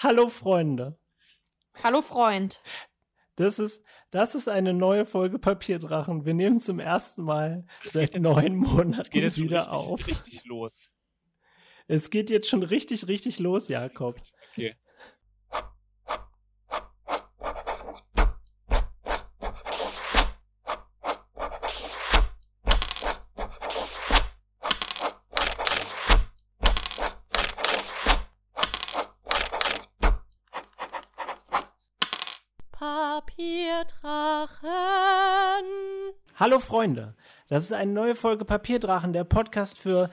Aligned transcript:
Hallo 0.00 0.28
Freunde. 0.28 0.96
Hallo 1.82 2.02
Freund. 2.02 2.62
Das 3.34 3.58
ist, 3.58 3.82
das 4.12 4.36
ist 4.36 4.48
eine 4.48 4.72
neue 4.72 5.04
Folge 5.04 5.40
Papierdrachen. 5.40 6.24
Wir 6.24 6.34
nehmen 6.34 6.60
zum 6.60 6.78
ersten 6.78 7.24
Mal 7.24 7.66
seit 7.84 8.14
neun 8.14 8.54
Monaten 8.56 9.12
wieder 9.12 9.26
richtig, 9.26 9.72
auf. 9.72 10.06
richtig 10.06 10.44
los. 10.44 10.88
Es 11.88 12.10
geht 12.10 12.30
jetzt 12.30 12.48
schon 12.48 12.62
richtig, 12.62 13.08
richtig 13.08 13.40
los, 13.40 13.66
Jakob. 13.66 14.14
Okay. 14.52 14.76
Papierdrachen. 32.78 35.66
Hallo 36.40 36.60
Freunde. 36.60 37.16
Das 37.48 37.64
ist 37.64 37.72
eine 37.72 37.90
neue 37.90 38.14
Folge 38.14 38.44
Papierdrachen, 38.44 39.12
der 39.12 39.24
Podcast 39.24 39.76
für 39.76 40.08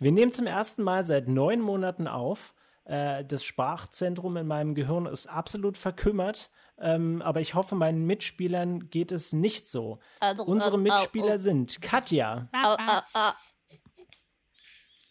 Wir 0.00 0.10
nehmen 0.10 0.32
zum 0.32 0.48
ersten 0.48 0.82
Mal 0.82 1.04
seit 1.04 1.28
neun 1.28 1.60
Monaten 1.60 2.08
auf. 2.08 2.52
Äh, 2.82 3.24
das 3.24 3.44
Sprachzentrum 3.44 4.36
in 4.36 4.48
meinem 4.48 4.74
Gehirn 4.74 5.06
ist 5.06 5.28
absolut 5.28 5.78
verkümmert. 5.78 6.50
Ähm, 6.80 7.22
aber 7.22 7.40
ich 7.40 7.54
hoffe, 7.54 7.76
meinen 7.76 8.06
Mitspielern 8.06 8.90
geht 8.90 9.12
es 9.12 9.32
nicht 9.32 9.68
so. 9.68 10.00
Unsere 10.44 10.78
Mitspieler 10.78 11.38
sind 11.38 11.80
Katja 11.80 12.48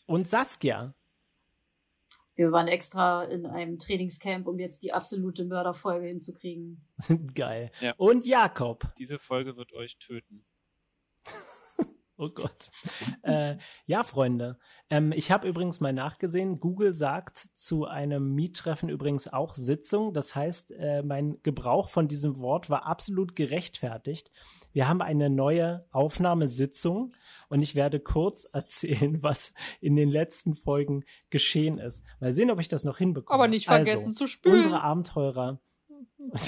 und 0.06 0.28
Saskia. 0.28 0.96
Wir 2.42 2.52
waren 2.52 2.68
extra 2.68 3.24
in 3.26 3.46
einem 3.46 3.78
Trainingscamp, 3.78 4.48
um 4.48 4.58
jetzt 4.58 4.82
die 4.82 4.94
absolute 4.94 5.46
Mörderfolge 5.46 6.08
hinzukriegen. 6.08 6.84
Geil. 7.36 7.70
Ja. 7.82 7.94
Und 7.98 8.26
Jakob. 8.26 8.92
Diese 8.98 9.20
Folge 9.20 9.58
wird 9.58 9.74
euch 9.74 10.00
töten. 10.00 10.44
Oh 12.18 12.30
Gott. 12.30 12.70
äh, 13.24 13.58
ja, 13.88 14.04
Freunde. 14.04 14.60
Ähm, 14.92 15.12
ich 15.12 15.32
habe 15.32 15.48
übrigens 15.48 15.80
mal 15.80 15.92
nachgesehen. 15.92 16.60
Google 16.60 16.94
sagt 16.94 17.40
zu 17.56 17.86
einem 17.86 18.36
Miettreffen 18.36 18.90
übrigens 18.90 19.28
auch 19.28 19.56
Sitzung. 19.56 20.14
Das 20.14 20.36
heißt, 20.36 20.70
äh, 20.70 21.02
mein 21.02 21.42
Gebrauch 21.42 21.90
von 21.90 22.08
diesem 22.08 22.40
Wort 22.40 22.70
war 22.70 22.86
absolut 22.86 23.36
gerechtfertigt. 23.36 24.32
Wir 24.72 24.88
haben 24.88 25.02
eine 25.02 25.32
neue 25.32 25.88
Aufnahmesitzung 25.90 27.16
und 27.52 27.62
ich 27.62 27.76
werde 27.76 28.00
kurz 28.00 28.46
erzählen, 28.54 29.22
was 29.22 29.54
in 29.82 29.96
den 29.96 30.10
letzten 30.10 30.56
Folgen 30.56 31.04
geschehen 31.30 31.78
ist. 31.78 32.02
Mal 32.20 32.34
sehen, 32.34 32.50
ob 32.50 32.60
ich 32.60 32.70
das 32.70 32.86
noch 32.86 32.98
hinbekomme. 32.98 33.36
Aber 33.36 33.48
nicht 33.50 33.66
vergessen 33.66 34.08
also, 34.08 34.20
zu 34.20 34.28
spülen. 34.28 34.56
Unsere 34.56 34.82
Abenteurer. 34.82 35.60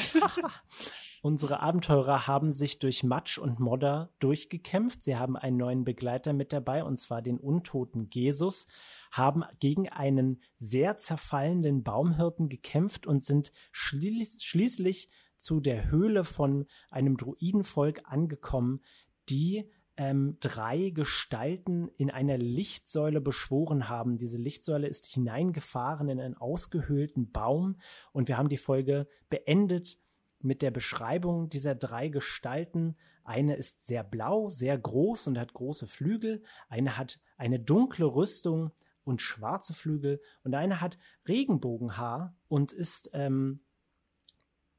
Unsere 1.22 1.60
Abenteurer 1.62 2.28
haben 2.28 2.52
sich 2.54 2.80
durch 2.80 3.04
Matsch 3.04 3.38
und 3.38 3.60
Modder 3.60 4.14
durchgekämpft. 4.20 5.04
Sie 5.04 5.16
haben 5.18 5.36
einen 5.38 5.58
neuen 5.58 5.84
Begleiter 5.84 6.34
mit 6.34 6.52
dabei, 6.54 6.84
und 6.84 6.98
zwar 6.98 7.22
den 7.22 7.38
untoten 7.38 8.10
Jesus, 8.12 8.68
haben 9.12 9.44
gegen 9.60 9.90
einen 9.90 10.42
sehr 10.58 10.98
zerfallenden 10.98 11.84
Baumhirten 11.84 12.50
gekämpft 12.50 13.06
und 13.06 13.24
sind 13.24 13.52
schließ 13.72 14.42
schließlich 14.42 15.10
zu 15.38 15.60
der 15.60 15.92
Höhle 15.92 16.24
von 16.24 16.66
einem 16.90 17.18
Druidenvolk 17.18 18.02
angekommen, 18.06 18.82
die 19.30 19.70
ähm, 19.98 20.38
drei 20.40 20.90
Gestalten 20.90 21.90
in 21.98 22.10
einer 22.10 22.38
Lichtsäule 22.38 23.22
beschworen 23.22 23.90
haben. 23.90 24.18
Diese 24.18 24.38
Lichtsäule 24.38 24.88
ist 24.88 25.06
hineingefahren 25.06 26.10
in 26.10 26.20
einen 26.20 26.36
ausgehöhlten 26.36 27.32
Baum 27.32 27.80
und 28.12 28.28
wir 28.28 28.38
haben 28.38 28.50
die 28.50 28.58
Folge 28.58 29.08
beendet 29.30 30.00
mit 30.40 30.62
der 30.62 30.72
Beschreibung 30.72 31.50
dieser 31.50 31.76
drei 31.76 32.10
Gestalten. 32.10 32.98
Eine 33.24 33.56
ist 33.56 33.86
sehr 33.86 34.04
blau, 34.04 34.50
sehr 34.50 34.78
groß 34.78 35.28
und 35.28 35.38
hat 35.38 35.54
große 35.54 35.88
Flügel. 35.88 36.44
Eine 36.70 36.98
hat 36.98 37.20
eine 37.38 37.60
dunkle 37.60 38.06
Rüstung 38.06 38.72
und 39.06 39.22
schwarze 39.22 39.74
Flügel. 39.74 40.22
Und 40.44 40.56
eine 40.56 40.82
hat 40.82 40.98
Regenbogenhaar 41.28 42.36
und 42.48 42.72
ist 42.72 43.10
ähm, 43.14 43.62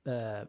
äh, 0.05 0.47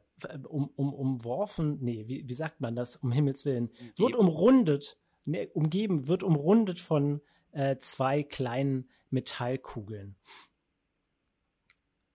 um, 0.47 0.69
um, 0.75 0.93
umworfen, 0.93 1.79
nee, 1.81 2.07
wie, 2.07 2.27
wie 2.27 2.33
sagt 2.33 2.61
man 2.61 2.75
das, 2.75 2.97
um 2.97 3.11
Himmels 3.11 3.45
Willen, 3.45 3.69
wird 3.97 4.16
umrundet, 4.16 4.97
nee, 5.25 5.49
umgeben, 5.53 6.07
wird 6.07 6.23
umrundet 6.23 6.79
von 6.79 7.21
äh, 7.51 7.77
zwei 7.77 8.23
kleinen 8.23 8.89
Metallkugeln. 9.09 10.15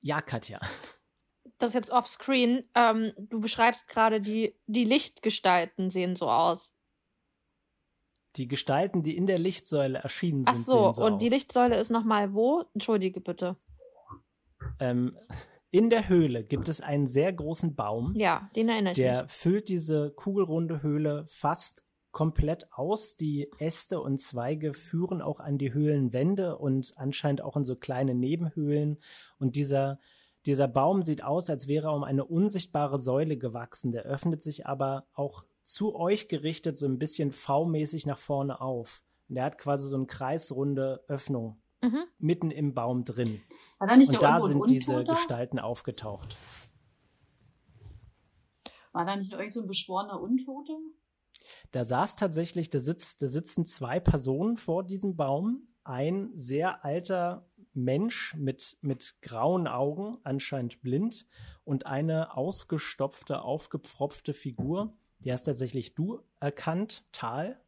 Ja, 0.00 0.20
Katja. 0.20 0.60
Das 1.58 1.70
ist 1.70 1.74
jetzt 1.74 1.90
offscreen. 1.90 2.64
Ähm, 2.74 3.12
du 3.18 3.40
beschreibst 3.40 3.86
gerade 3.86 4.20
die, 4.20 4.54
die 4.66 4.84
Lichtgestalten 4.84 5.90
sehen 5.90 6.16
so 6.16 6.30
aus. 6.30 6.74
Die 8.36 8.48
Gestalten, 8.48 9.02
die 9.02 9.16
in 9.16 9.26
der 9.26 9.38
Lichtsäule 9.38 9.98
erschienen 9.98 10.44
sind, 10.44 10.56
Ach 10.56 10.60
so, 10.60 10.84
sehen 10.84 10.94
so 10.94 11.04
und 11.04 11.12
aus. 11.14 11.20
die 11.20 11.28
Lichtsäule 11.28 11.76
ist 11.76 11.90
nochmal 11.90 12.32
wo? 12.32 12.64
Entschuldige 12.72 13.20
bitte. 13.20 13.56
Ähm, 14.78 15.18
in 15.70 15.90
der 15.90 16.08
Höhle 16.08 16.44
gibt 16.44 16.68
es 16.68 16.80
einen 16.80 17.06
sehr 17.06 17.32
großen 17.32 17.74
Baum. 17.74 18.14
Ja, 18.16 18.50
den 18.56 18.68
erinnere 18.68 18.92
ich 18.92 18.96
Der 18.96 19.24
mich. 19.24 19.32
füllt 19.32 19.68
diese 19.68 20.10
kugelrunde 20.10 20.82
Höhle 20.82 21.26
fast 21.28 21.84
komplett 22.10 22.72
aus. 22.72 23.16
Die 23.16 23.48
Äste 23.58 24.00
und 24.00 24.20
Zweige 24.20 24.74
führen 24.74 25.22
auch 25.22 25.38
an 25.38 25.58
die 25.58 25.72
Höhlenwände 25.72 26.58
und 26.58 26.92
anscheinend 26.96 27.42
auch 27.42 27.56
in 27.56 27.64
so 27.64 27.76
kleine 27.76 28.14
Nebenhöhlen. 28.14 28.98
Und 29.38 29.54
dieser, 29.54 30.00
dieser 30.44 30.66
Baum 30.66 31.02
sieht 31.04 31.22
aus, 31.22 31.48
als 31.48 31.68
wäre 31.68 31.88
er 31.88 31.94
um 31.94 32.02
eine 32.02 32.24
unsichtbare 32.24 32.98
Säule 32.98 33.36
gewachsen. 33.36 33.92
Der 33.92 34.02
öffnet 34.02 34.42
sich 34.42 34.66
aber 34.66 35.06
auch 35.14 35.44
zu 35.62 35.94
euch 35.94 36.26
gerichtet 36.26 36.78
so 36.78 36.86
ein 36.86 36.98
bisschen 36.98 37.30
V-mäßig 37.30 38.06
nach 38.06 38.18
vorne 38.18 38.60
auf. 38.60 39.02
Und 39.28 39.36
der 39.36 39.44
hat 39.44 39.58
quasi 39.58 39.88
so 39.88 39.94
eine 39.94 40.06
kreisrunde 40.06 41.04
Öffnung 41.06 41.59
Mhm. 41.82 42.04
mitten 42.18 42.50
im 42.50 42.74
Baum 42.74 43.04
drin. 43.04 43.40
War 43.78 43.88
da 43.88 43.96
nicht 43.96 44.10
Und 44.10 44.22
da 44.22 44.40
sind 44.42 44.68
diese? 44.68 45.04
Gestalten 45.04 45.58
aufgetaucht. 45.58 46.36
War 48.92 49.04
da 49.04 49.16
nicht 49.16 49.32
noch 49.32 49.38
irgend 49.38 49.54
so 49.54 49.62
ein 49.62 49.66
beschworener 49.66 50.20
Untoter? 50.20 50.76
Da 51.70 51.84
saß 51.84 52.16
tatsächlich, 52.16 52.70
da 52.70 52.80
sitzt, 52.80 53.22
da 53.22 53.28
sitzen 53.28 53.64
zwei 53.66 54.00
Personen 54.00 54.56
vor 54.56 54.84
diesem 54.84 55.16
Baum. 55.16 55.62
Ein 55.84 56.30
sehr 56.34 56.84
alter 56.84 57.48
Mensch 57.72 58.34
mit, 58.34 58.76
mit 58.82 59.16
grauen 59.22 59.66
Augen, 59.66 60.18
anscheinend 60.24 60.82
blind, 60.82 61.26
und 61.64 61.86
eine 61.86 62.36
ausgestopfte, 62.36 63.42
aufgepfropfte 63.42 64.34
Figur. 64.34 64.92
Die 65.20 65.32
hast 65.32 65.44
tatsächlich 65.44 65.94
du 65.94 66.20
erkannt, 66.40 67.04
Tal. 67.12 67.60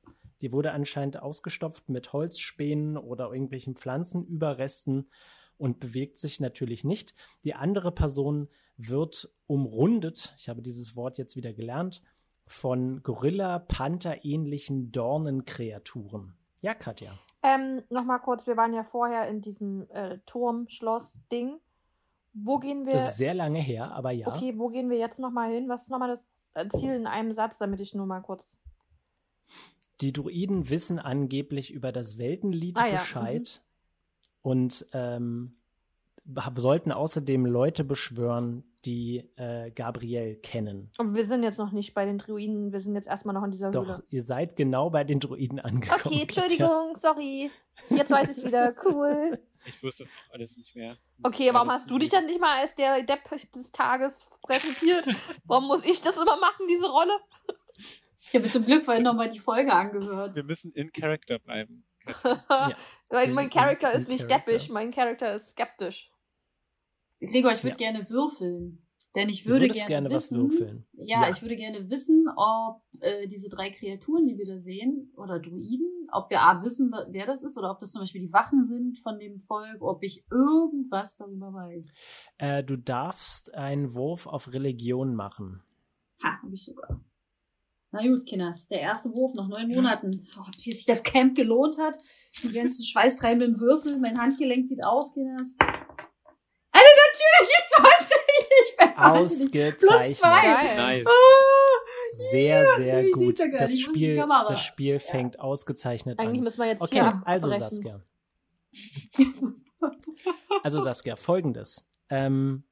Die 0.42 0.52
wurde 0.52 0.72
anscheinend 0.72 1.22
ausgestopft 1.22 1.88
mit 1.88 2.12
Holzspänen 2.12 2.98
oder 2.98 3.32
irgendwelchen 3.32 3.76
Pflanzenüberresten 3.76 5.08
und 5.56 5.80
bewegt 5.80 6.18
sich 6.18 6.40
natürlich 6.40 6.84
nicht. 6.84 7.14
Die 7.44 7.54
andere 7.54 7.92
Person 7.92 8.48
wird 8.76 9.30
umrundet, 9.46 10.34
ich 10.36 10.48
habe 10.48 10.60
dieses 10.60 10.96
Wort 10.96 11.16
jetzt 11.18 11.36
wieder 11.36 11.52
gelernt, 11.52 12.02
von 12.46 13.02
Gorilla-Panther-ähnlichen 13.02 14.90
Dornenkreaturen. 14.90 16.36
Ja, 16.60 16.74
Katja. 16.74 17.12
Ähm, 17.44 17.82
nochmal 17.90 18.20
kurz, 18.20 18.46
wir 18.46 18.56
waren 18.56 18.74
ja 18.74 18.84
vorher 18.84 19.28
in 19.28 19.40
diesem 19.40 19.88
äh, 19.90 20.18
Turm-Schloss-Ding. 20.26 21.58
Wo 22.34 22.58
gehen 22.58 22.86
wir? 22.86 22.94
Das 22.94 23.12
ist 23.12 23.18
sehr 23.18 23.34
lange 23.34 23.60
her, 23.60 23.92
aber 23.92 24.10
ja. 24.10 24.28
Okay, 24.28 24.54
wo 24.56 24.68
gehen 24.68 24.90
wir 24.90 24.98
jetzt 24.98 25.18
nochmal 25.18 25.52
hin? 25.52 25.68
Was 25.68 25.82
ist 25.82 25.90
nochmal 25.90 26.08
das 26.08 26.24
äh, 26.54 26.68
Ziel 26.68 26.94
in 26.94 27.06
einem 27.06 27.32
Satz, 27.32 27.58
damit 27.58 27.80
ich 27.80 27.94
nur 27.94 28.06
mal 28.06 28.20
kurz. 28.20 28.52
Die 30.00 30.12
Druiden 30.12 30.70
wissen 30.70 30.98
angeblich 30.98 31.72
über 31.72 31.92
das 31.92 32.18
Weltenlied 32.18 32.76
Ah 32.78 32.86
ja, 32.86 32.92
Bescheid 32.94 33.62
und 34.42 34.86
ähm, 34.92 35.56
sollten 36.56 36.92
außerdem 36.92 37.46
Leute 37.46 37.84
beschwören, 37.84 38.64
die 38.84 39.30
äh, 39.36 39.70
Gabriel 39.70 40.36
kennen. 40.36 40.90
Aber 40.98 41.14
wir 41.14 41.24
sind 41.24 41.42
jetzt 41.42 41.58
noch 41.58 41.72
nicht 41.72 41.94
bei 41.94 42.04
den 42.04 42.18
Druiden, 42.18 42.72
wir 42.72 42.80
sind 42.80 42.94
jetzt 42.94 43.06
erstmal 43.06 43.34
noch 43.34 43.44
in 43.44 43.52
dieser 43.52 43.70
Doch, 43.70 43.86
Höhle. 43.86 44.04
ihr 44.10 44.22
seid 44.22 44.56
genau 44.56 44.90
bei 44.90 45.04
den 45.04 45.20
Druiden 45.20 45.60
angekommen. 45.60 46.00
Okay, 46.04 46.26
Katja. 46.26 46.42
Entschuldigung, 46.42 46.96
sorry. 46.98 47.50
Jetzt 47.90 48.10
weiß 48.10 48.28
ich 48.30 48.38
es 48.38 48.44
wieder. 48.44 48.74
Cool. 48.84 49.38
Ich 49.64 49.80
wusste 49.80 50.02
das 50.02 50.12
auch 50.12 50.34
alles 50.34 50.56
nicht 50.56 50.74
mehr. 50.74 50.96
Okay, 51.22 51.50
warum 51.52 51.70
hast 51.70 51.88
du 51.88 51.96
dich 51.96 52.08
dann 52.08 52.26
nicht 52.26 52.40
mal 52.40 52.60
als 52.60 52.74
der 52.74 53.00
Depp 53.04 53.30
des 53.54 53.70
Tages 53.70 54.28
präsentiert? 54.42 55.06
Warum 55.44 55.68
muss 55.68 55.84
ich 55.84 56.00
das 56.02 56.16
immer 56.16 56.36
machen, 56.36 56.66
diese 56.68 56.90
Rolle? 56.90 57.12
Ich 58.24 58.28
habe 58.34 58.44
mir 58.44 58.50
zum 58.50 58.64
Glück 58.64 58.84
vorhin 58.84 59.02
nochmal 59.02 59.30
die 59.30 59.38
Folge 59.40 59.72
angehört. 59.72 60.36
Wir 60.36 60.44
müssen 60.44 60.72
in 60.72 60.92
Character 60.92 61.38
bleiben. 61.38 61.84
Weil 63.08 63.28
In- 63.28 63.34
mein 63.34 63.44
in- 63.46 63.50
Charakter 63.50 63.92
ist 63.92 64.08
nicht 64.08 64.28
Character. 64.28 64.50
deppisch, 64.52 64.68
mein 64.70 64.90
Charakter 64.90 65.34
ist 65.34 65.50
skeptisch. 65.50 66.10
Gregor, 67.20 67.52
ich 67.52 67.62
würde 67.62 67.80
Ja. 67.82 67.90
gerne 67.90 68.08
würfeln. 68.10 68.78
Denn 69.14 69.28
ich 69.28 69.44
Du 69.44 69.50
würde 69.50 69.68
gerne, 69.68 69.88
gerne 69.88 70.08
was 70.10 70.30
wissen, 70.32 70.38
würfeln. 70.50 70.86
Ja, 70.94 71.22
Ja. 71.22 71.30
ich 71.30 71.42
würde 71.42 71.54
gerne 71.56 71.90
wissen, 71.90 72.26
ob 72.34 72.80
äh, 73.00 73.26
diese 73.26 73.50
drei 73.50 73.70
Kreaturen, 73.70 74.26
die 74.26 74.38
wir 74.38 74.46
da 74.46 74.58
sehen, 74.58 75.12
oder 75.16 75.38
Druiden, 75.38 76.08
ob 76.12 76.30
wir 76.30 76.40
A 76.40 76.62
wissen, 76.64 76.94
wer 77.10 77.26
das 77.26 77.42
ist, 77.42 77.58
oder 77.58 77.70
ob 77.72 77.78
das 77.80 77.90
zum 77.92 78.00
Beispiel 78.02 78.22
die 78.22 78.32
Wachen 78.32 78.64
sind 78.64 78.98
von 79.00 79.18
dem 79.18 79.38
Volk, 79.40 79.82
ob 79.82 80.02
ich 80.02 80.24
irgendwas 80.30 81.16
darüber 81.18 81.52
weiß. 81.52 81.96
Äh, 82.38 82.64
du 82.64 82.76
darfst 82.78 83.52
einen 83.54 83.92
Wurf 83.94 84.26
auf 84.26 84.50
Religion 84.50 85.14
machen. 85.14 85.62
Ha, 86.22 86.40
hab 86.42 86.50
ich 86.52 86.64
sogar. 86.64 87.04
Na 87.92 88.00
gut, 88.02 88.24
Kinders, 88.26 88.66
der 88.68 88.80
erste 88.80 89.10
Wurf 89.10 89.34
nach 89.34 89.48
neun 89.48 89.68
Monaten. 89.68 90.26
Oh, 90.38 90.44
wie 90.64 90.72
sich 90.72 90.86
das 90.86 91.02
Camp 91.02 91.36
gelohnt 91.36 91.76
hat. 91.78 91.96
Die 92.42 92.50
ganzen 92.52 92.84
schweißtreibenden 92.84 93.60
Würfel, 93.60 93.98
mein 93.98 94.18
Handgelenk 94.18 94.66
sieht 94.66 94.84
aus, 94.86 95.12
Kinders. 95.12 95.54
Eine 96.72 96.88
natürliche 97.04 97.58
20! 97.68 98.16
Ich 98.64 98.78
wahnsinnig. 98.78 99.78
Plus 99.78 99.90
Ausgezeichnet. 99.90 100.16
zwei. 100.16 100.42
Geil. 100.42 100.76
Nice. 100.76 101.06
Ah, 101.06 102.10
Sehr, 102.30 102.62
Ja, 102.64 102.76
sehr 102.76 103.10
gut. 103.10 103.38
ja 103.38 103.46
gar 103.48 103.58
Das 103.60 103.78
Spiel, 103.78 104.16
das 104.48 104.60
Spiel 104.62 104.98
fängt 104.98 105.38
ausgezeichnet 105.40 106.18
Eigentlich 106.18 106.38
an. 106.38 106.44
müssen 106.44 106.58
wir 106.60 106.66
jetzt 106.68 106.80
Okay, 106.80 106.94
hier 107.00 107.22
also 107.26 107.50
abbrechen. 107.52 107.70
Saskia. 107.70 108.02
Also 110.62 110.80
Saskia, 110.80 111.16
folgendes. 111.16 111.84
Ähm, 112.08 112.64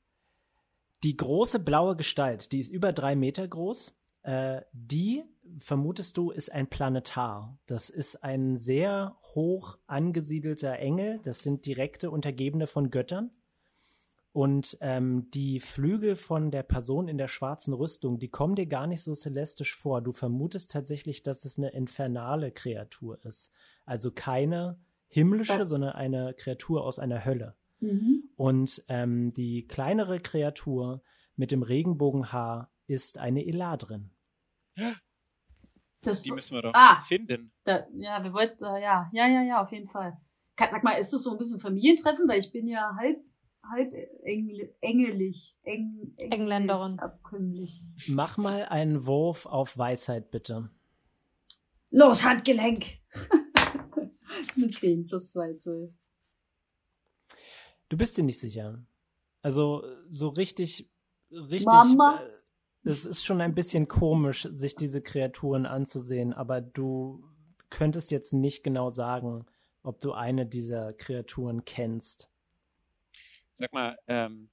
die 1.02 1.16
große 1.16 1.58
blaue 1.58 1.96
Gestalt, 1.96 2.52
die 2.52 2.60
ist 2.60 2.70
über 2.70 2.92
drei 2.92 3.16
Meter 3.16 3.46
groß, 3.48 3.92
äh, 4.22 4.62
die, 4.72 5.24
vermutest 5.58 6.16
du, 6.16 6.30
ist 6.30 6.52
ein 6.52 6.68
Planetar. 6.68 7.58
Das 7.66 7.90
ist 7.90 8.22
ein 8.22 8.56
sehr 8.56 9.16
hoch 9.34 9.78
angesiedelter 9.86 10.78
Engel. 10.78 11.20
Das 11.22 11.42
sind 11.42 11.66
direkte 11.66 12.10
Untergebene 12.10 12.66
von 12.66 12.90
Göttern. 12.90 13.30
Und 14.32 14.78
ähm, 14.80 15.28
die 15.32 15.58
Flügel 15.58 16.14
von 16.14 16.52
der 16.52 16.62
Person 16.62 17.08
in 17.08 17.18
der 17.18 17.26
schwarzen 17.26 17.74
Rüstung, 17.74 18.20
die 18.20 18.28
kommen 18.28 18.54
dir 18.54 18.66
gar 18.66 18.86
nicht 18.86 19.02
so 19.02 19.12
celestisch 19.12 19.74
vor. 19.74 20.02
Du 20.02 20.12
vermutest 20.12 20.70
tatsächlich, 20.70 21.22
dass 21.22 21.44
es 21.44 21.58
eine 21.58 21.70
infernale 21.70 22.52
Kreatur 22.52 23.18
ist. 23.24 23.50
Also 23.86 24.12
keine 24.12 24.78
himmlische, 25.08 25.66
sondern 25.66 25.94
eine 25.94 26.34
Kreatur 26.34 26.84
aus 26.84 27.00
einer 27.00 27.24
Hölle. 27.24 27.56
Mhm. 27.80 28.24
Und 28.36 28.84
ähm, 28.88 29.32
die 29.34 29.66
kleinere 29.66 30.20
Kreatur 30.20 31.02
mit 31.34 31.50
dem 31.50 31.62
Regenbogenhaar 31.62 32.70
ist 32.90 33.18
eine 33.18 33.44
Eladrin. 33.46 34.10
Das, 36.02 36.22
Die 36.22 36.32
müssen 36.32 36.54
wir 36.54 36.62
doch 36.62 36.72
Ah. 36.74 37.00
finden. 37.02 37.52
da, 37.64 37.86
ja, 37.94 38.22
wir 38.24 38.32
wollten, 38.32 38.64
äh, 38.64 38.82
ja, 38.82 39.10
ja, 39.12 39.26
ja, 39.28 39.42
ja, 39.42 39.62
auf 39.62 39.70
jeden 39.72 39.88
Fall. 39.88 40.16
Sag 40.58 40.82
mal, 40.84 40.92
ist 40.92 41.12
das 41.12 41.22
so 41.22 41.30
ein 41.32 41.38
bisschen 41.38 41.60
Familientreffen? 41.60 42.28
Weil 42.28 42.40
ich 42.40 42.52
bin 42.52 42.66
ja 42.68 42.94
halb, 42.96 43.18
halb 43.70 43.92
engl 44.24 44.74
engelig, 44.80 45.56
eng, 45.62 46.14
Engländerin. 46.18 46.98
Abkömmlich. 46.98 47.82
Mach 48.08 48.36
mal 48.36 48.64
einen 48.66 49.06
Wurf 49.06 49.46
auf 49.46 49.76
Weisheit, 49.78 50.30
bitte. 50.30 50.70
Los, 51.90 52.24
Handgelenk! 52.24 52.98
Mit 54.56 54.74
10 54.78 55.06
plus 55.06 55.30
2, 55.32 55.54
12. 55.54 55.92
Du 57.88 57.96
bist 57.96 58.16
dir 58.16 58.22
nicht 58.22 58.38
sicher. 58.38 58.84
Also 59.42 59.82
so 60.10 60.28
richtig, 60.28 60.88
richtig. 61.30 61.66
Mama? 61.66 62.20
Äh, 62.22 62.39
es 62.82 63.04
ist 63.04 63.24
schon 63.24 63.40
ein 63.40 63.54
bisschen 63.54 63.88
komisch, 63.88 64.48
sich 64.50 64.74
diese 64.74 65.02
Kreaturen 65.02 65.66
anzusehen, 65.66 66.32
aber 66.32 66.60
du 66.60 67.24
könntest 67.68 68.10
jetzt 68.10 68.32
nicht 68.32 68.62
genau 68.62 68.90
sagen, 68.90 69.46
ob 69.82 70.00
du 70.00 70.12
eine 70.12 70.46
dieser 70.46 70.92
Kreaturen 70.92 71.64
kennst. 71.64 72.30
Sag 73.52 73.72
mal, 73.72 73.98
ähm, 74.06 74.50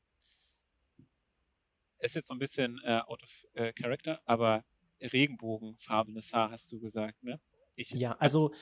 ist 1.99 2.15
jetzt 2.15 2.27
so 2.27 2.33
ein 2.33 2.39
bisschen 2.39 2.79
äh, 2.83 3.01
out 3.05 3.23
of 3.23 3.29
äh, 3.53 3.73
character, 3.73 4.21
aber 4.25 4.63
regenbogenfarbenes 5.01 6.33
Haar 6.33 6.51
hast 6.51 6.71
du 6.71 6.79
gesagt, 6.79 7.23
ne? 7.23 7.39
Ich, 7.75 7.91
Ja, 7.91 8.13
also 8.19 8.53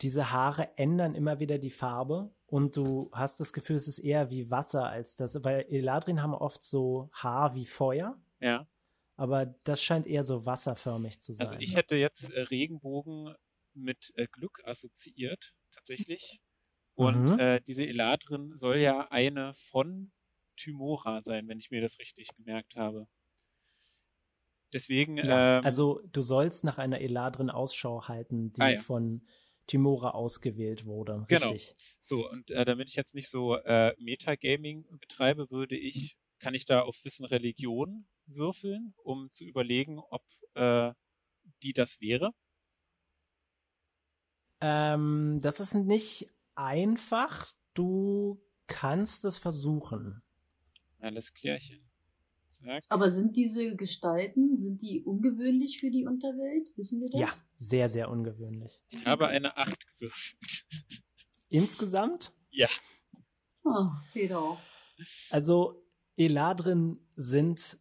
diese 0.00 0.30
Haare 0.32 0.76
ändern 0.76 1.14
immer 1.14 1.40
wieder 1.40 1.58
die 1.58 1.70
Farbe 1.70 2.30
und 2.46 2.76
du 2.76 3.10
hast 3.12 3.40
das 3.40 3.52
Gefühl, 3.52 3.76
es 3.76 3.88
ist 3.88 3.98
eher 3.98 4.30
wie 4.30 4.50
Wasser 4.50 4.86
als 4.86 5.16
das, 5.16 5.42
weil 5.42 5.66
Eladrin 5.68 6.22
haben 6.22 6.34
oft 6.34 6.62
so 6.62 7.10
Haar 7.12 7.54
wie 7.54 7.66
Feuer, 7.66 8.20
Ja, 8.40 8.66
aber 9.16 9.44
das 9.46 9.82
scheint 9.82 10.06
eher 10.06 10.24
so 10.24 10.46
wasserförmig 10.46 11.20
zu 11.20 11.34
sein. 11.34 11.36
also 11.36 11.54
ich 11.58 11.74
hätte 11.74 11.96
jetzt 11.96 12.30
äh, 12.30 12.40
Regenbogen 12.42 13.34
mit 13.74 14.12
äh, 14.16 14.26
Glück 14.30 14.62
assoziiert, 14.64 15.54
tatsächlich. 15.72 16.40
Und 16.94 17.30
Mhm. 17.30 17.38
äh, 17.38 17.60
diese 17.62 17.86
Eladrin 17.86 18.56
soll 18.56 18.78
ja 18.78 19.10
eine 19.10 19.54
von 19.54 20.12
Tymora 20.56 21.22
sein, 21.22 21.48
wenn 21.48 21.58
ich 21.60 21.70
mir 21.70 21.80
das 21.82 21.98
richtig 22.00 22.28
gemerkt 22.36 22.76
habe. 22.76 23.08
Deswegen, 24.72 25.18
Ja, 25.20 25.48
ähm, 25.58 25.62
also 25.62 26.00
du 26.12 26.22
sollst 26.22 26.64
nach 26.64 26.78
einer 26.78 27.00
Eladrin 27.00 27.50
Ausschau 27.50 28.06
halten, 28.08 28.52
die 28.52 28.60
Ah, 28.60 28.68
ja. 28.70 28.84
von 28.84 29.26
Timora 29.66 30.10
ausgewählt 30.10 30.86
wurde. 30.86 31.26
Genau. 31.28 31.58
Richtig. 31.58 31.76
So, 32.00 32.28
und 32.30 32.50
äh, 32.50 32.64
damit 32.64 32.88
ich 32.88 32.94
jetzt 32.96 33.14
nicht 33.14 33.28
so 33.28 33.56
äh, 33.56 33.94
Metagaming 33.98 34.86
betreibe, 34.98 35.50
würde 35.50 35.76
ich, 35.76 36.16
kann 36.38 36.54
ich 36.54 36.64
da 36.66 36.82
auf 36.82 37.02
Wissen 37.04 37.24
Religion 37.24 38.06
würfeln, 38.26 38.94
um 39.02 39.30
zu 39.32 39.44
überlegen, 39.44 39.98
ob 39.98 40.22
äh, 40.54 40.92
die 41.62 41.72
das 41.72 42.00
wäre. 42.00 42.32
Ähm, 44.60 45.38
das 45.42 45.60
ist 45.60 45.74
nicht 45.74 46.28
einfach. 46.54 47.52
Du 47.74 48.42
kannst 48.66 49.24
es 49.24 49.38
versuchen. 49.38 50.22
Alles 50.98 51.32
klärchen. 51.32 51.80
Zack. 52.50 52.82
Aber 52.88 53.08
sind 53.10 53.36
diese 53.36 53.76
Gestalten, 53.76 54.58
sind 54.58 54.82
die 54.82 55.02
ungewöhnlich 55.02 55.78
für 55.78 55.90
die 55.90 56.06
Unterwelt? 56.06 56.76
Wissen 56.76 57.00
wir 57.00 57.08
das? 57.08 57.20
Ja, 57.20 57.30
sehr, 57.58 57.88
sehr 57.88 58.10
ungewöhnlich. 58.10 58.80
Ich 58.88 59.06
habe 59.06 59.28
eine 59.28 59.56
8 59.56 59.86
gewürfelt. 59.94 60.66
Insgesamt, 61.50 62.32
Ah, 63.64 64.02
geht 64.14 64.32
auch. 64.32 64.58
also 65.30 65.84
Eladrin 66.18 66.98
sind 67.14 67.78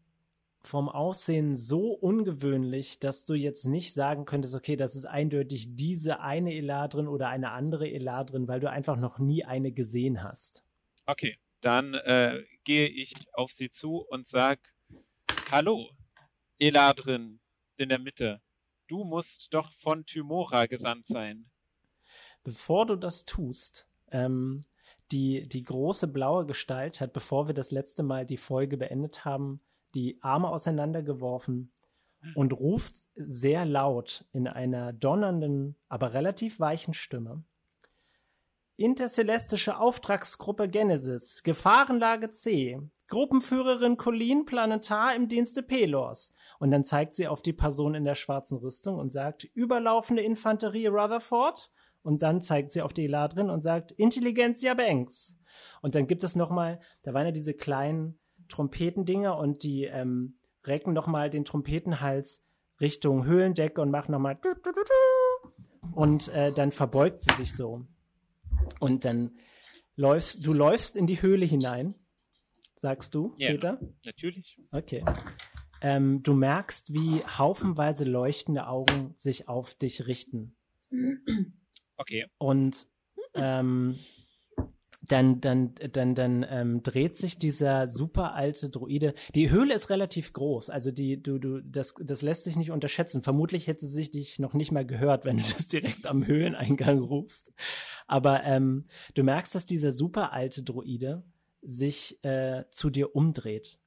vom 0.61 0.89
Aussehen 0.89 1.55
so 1.55 1.91
ungewöhnlich, 1.93 2.99
dass 2.99 3.25
du 3.25 3.33
jetzt 3.33 3.65
nicht 3.65 3.93
sagen 3.93 4.25
könntest, 4.25 4.53
okay, 4.53 4.75
das 4.75 4.95
ist 4.95 5.05
eindeutig 5.05 5.75
diese 5.75 6.19
eine 6.19 6.53
Eladrin 6.53 7.07
oder 7.07 7.29
eine 7.29 7.51
andere 7.51 7.89
Eladrin, 7.89 8.47
weil 8.47 8.59
du 8.59 8.69
einfach 8.69 8.97
noch 8.97 9.17
nie 9.17 9.43
eine 9.43 9.71
gesehen 9.71 10.21
hast. 10.21 10.63
Okay, 11.07 11.39
dann 11.61 11.95
äh, 11.95 12.43
gehe 12.63 12.87
ich 12.87 13.13
auf 13.33 13.51
sie 13.51 13.69
zu 13.69 14.05
und 14.07 14.27
sag, 14.27 14.59
hallo, 15.49 15.89
Eladrin 16.59 17.39
in 17.77 17.89
der 17.89 17.99
Mitte. 17.99 18.41
Du 18.87 19.03
musst 19.03 19.53
doch 19.53 19.73
von 19.73 20.05
Tymora 20.05 20.67
gesandt 20.67 21.07
sein. 21.07 21.49
Bevor 22.43 22.85
du 22.85 22.95
das 22.97 23.25
tust, 23.25 23.87
ähm, 24.11 24.61
die, 25.11 25.47
die 25.47 25.63
große 25.63 26.07
blaue 26.07 26.45
Gestalt 26.45 26.99
hat, 26.99 27.13
bevor 27.13 27.47
wir 27.47 27.53
das 27.53 27.71
letzte 27.71 28.03
Mal 28.03 28.25
die 28.25 28.37
Folge 28.37 28.77
beendet 28.77 29.25
haben, 29.25 29.61
die 29.93 30.19
Arme 30.21 30.49
auseinandergeworfen 30.49 31.71
und 32.35 32.53
ruft 32.53 32.95
sehr 33.15 33.65
laut 33.65 34.25
in 34.31 34.47
einer 34.47 34.93
donnernden, 34.93 35.75
aber 35.87 36.13
relativ 36.13 36.59
weichen 36.59 36.93
Stimme. 36.93 37.43
Intercelestische 38.75 39.79
Auftragsgruppe 39.79 40.69
Genesis, 40.69 41.41
Gefahrenlage 41.41 42.29
C, 42.29 42.79
Gruppenführerin 43.07 43.97
Colleen 43.97 44.45
Planetar 44.45 45.15
im 45.15 45.27
Dienste 45.27 45.63
Pelors. 45.63 46.31
Und 46.59 46.69
dann 46.69 46.83
zeigt 46.83 47.15
sie 47.15 47.27
auf 47.27 47.41
die 47.41 47.53
Person 47.53 47.95
in 47.95 48.05
der 48.05 48.13
schwarzen 48.15 48.59
Rüstung 48.59 48.99
und 48.99 49.11
sagt, 49.11 49.45
überlaufende 49.55 50.21
Infanterie 50.21 50.87
Rutherford. 50.87 51.71
Und 52.07 52.23
dann 52.23 52.41
zeigt 52.41 52.71
sie 52.71 52.81
auf 52.81 52.93
die 52.93 53.03
Eladrin 53.03 53.49
und 53.49 53.59
sagt, 53.59 53.91
Intelligenzia 53.91 54.75
Banks. 54.75 55.35
Und 55.81 55.93
dann 55.93 56.07
gibt 56.07 56.23
es 56.23 56.37
nochmal, 56.37 56.79
da 57.03 57.13
waren 57.13 57.25
ja 57.25 57.33
diese 57.33 57.53
kleinen 57.53 58.17
Trompetendinger 58.47 59.37
und 59.37 59.61
die 59.63 59.83
ähm, 59.83 60.35
recken 60.65 60.93
nochmal 60.93 61.29
den 61.29 61.43
Trompetenhals 61.43 62.41
Richtung 62.79 63.25
Höhlendecke 63.25 63.81
und 63.81 63.91
machen 63.91 64.13
nochmal 64.13 64.39
und 65.95 66.29
äh, 66.29 66.53
dann 66.53 66.71
verbeugt 66.71 67.23
sie 67.23 67.35
sich 67.35 67.53
so. 67.53 67.85
Und 68.79 69.03
dann 69.03 69.37
läufst, 69.97 70.45
du 70.45 70.53
läufst 70.53 70.95
in 70.95 71.07
die 71.07 71.21
Höhle 71.21 71.45
hinein, 71.45 71.93
sagst 72.75 73.15
du, 73.15 73.35
Ja. 73.37 73.51
Peter? 73.51 73.81
Natürlich. 74.05 74.61
Okay. 74.71 75.03
Ähm, 75.81 76.23
du 76.23 76.35
merkst, 76.35 76.93
wie 76.93 77.21
haufenweise 77.37 78.05
leuchtende 78.05 78.67
Augen 78.67 79.13
sich 79.17 79.49
auf 79.49 79.73
dich 79.73 80.07
richten. 80.07 80.55
Okay. 81.97 82.25
Und 82.37 82.87
ähm, 83.35 83.99
dann, 85.01 85.39
dann, 85.41 85.73
dann, 85.93 86.15
dann 86.15 86.45
ähm, 86.49 86.83
dreht 86.83 87.15
sich 87.15 87.37
dieser 87.37 87.87
super 87.87 88.33
alte 88.33 88.69
Druide. 88.69 89.13
Die 89.35 89.49
Höhle 89.49 89.73
ist 89.73 89.89
relativ 89.89 90.33
groß, 90.33 90.69
also 90.69 90.91
die, 90.91 91.21
du, 91.21 91.39
du, 91.39 91.61
das, 91.61 91.93
das 91.99 92.21
lässt 92.21 92.43
sich 92.43 92.57
nicht 92.57 92.71
unterschätzen. 92.71 93.23
Vermutlich 93.23 93.67
hätte 93.67 93.85
sie 93.85 94.11
dich 94.11 94.39
noch 94.39 94.53
nicht 94.53 94.71
mal 94.71 94.85
gehört, 94.85 95.23
wenn 95.25 95.37
du 95.37 95.43
das 95.43 95.67
direkt 95.67 96.07
am 96.07 96.25
Höhleneingang 96.25 96.99
rufst. 96.99 97.53
Aber 98.07 98.43
ähm, 98.43 98.85
du 99.15 99.23
merkst, 99.23 99.55
dass 99.55 99.65
dieser 99.65 99.91
super 99.93 100.33
alte 100.33 100.63
Druide 100.63 101.23
sich 101.61 102.23
äh, 102.23 102.65
zu 102.71 102.89
dir 102.89 103.15
umdreht 103.15 103.79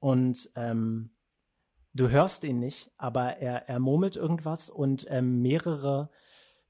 Und 0.00 0.50
ähm, 0.54 1.12
du 1.94 2.10
hörst 2.10 2.44
ihn 2.44 2.60
nicht, 2.60 2.90
aber 2.98 3.38
er, 3.38 3.68
er 3.68 3.80
murmelt 3.80 4.16
irgendwas 4.16 4.68
und 4.68 5.06
ähm, 5.08 5.40
mehrere 5.40 6.10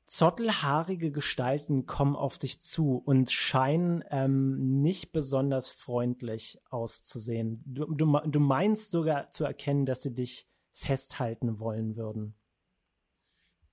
zottelhaarige 0.06 1.10
Gestalten 1.10 1.86
kommen 1.86 2.16
auf 2.16 2.38
dich 2.38 2.60
zu 2.60 2.96
und 2.98 3.30
scheinen 3.30 4.04
ähm, 4.10 4.80
nicht 4.82 5.12
besonders 5.12 5.70
freundlich 5.70 6.58
auszusehen. 6.70 7.62
Du, 7.66 7.86
du, 7.86 8.20
du 8.26 8.40
meinst 8.40 8.90
sogar 8.90 9.30
zu 9.30 9.44
erkennen, 9.44 9.86
dass 9.86 10.02
sie 10.02 10.14
dich 10.14 10.48
festhalten 10.72 11.58
wollen 11.58 11.96
würden. 11.96 12.34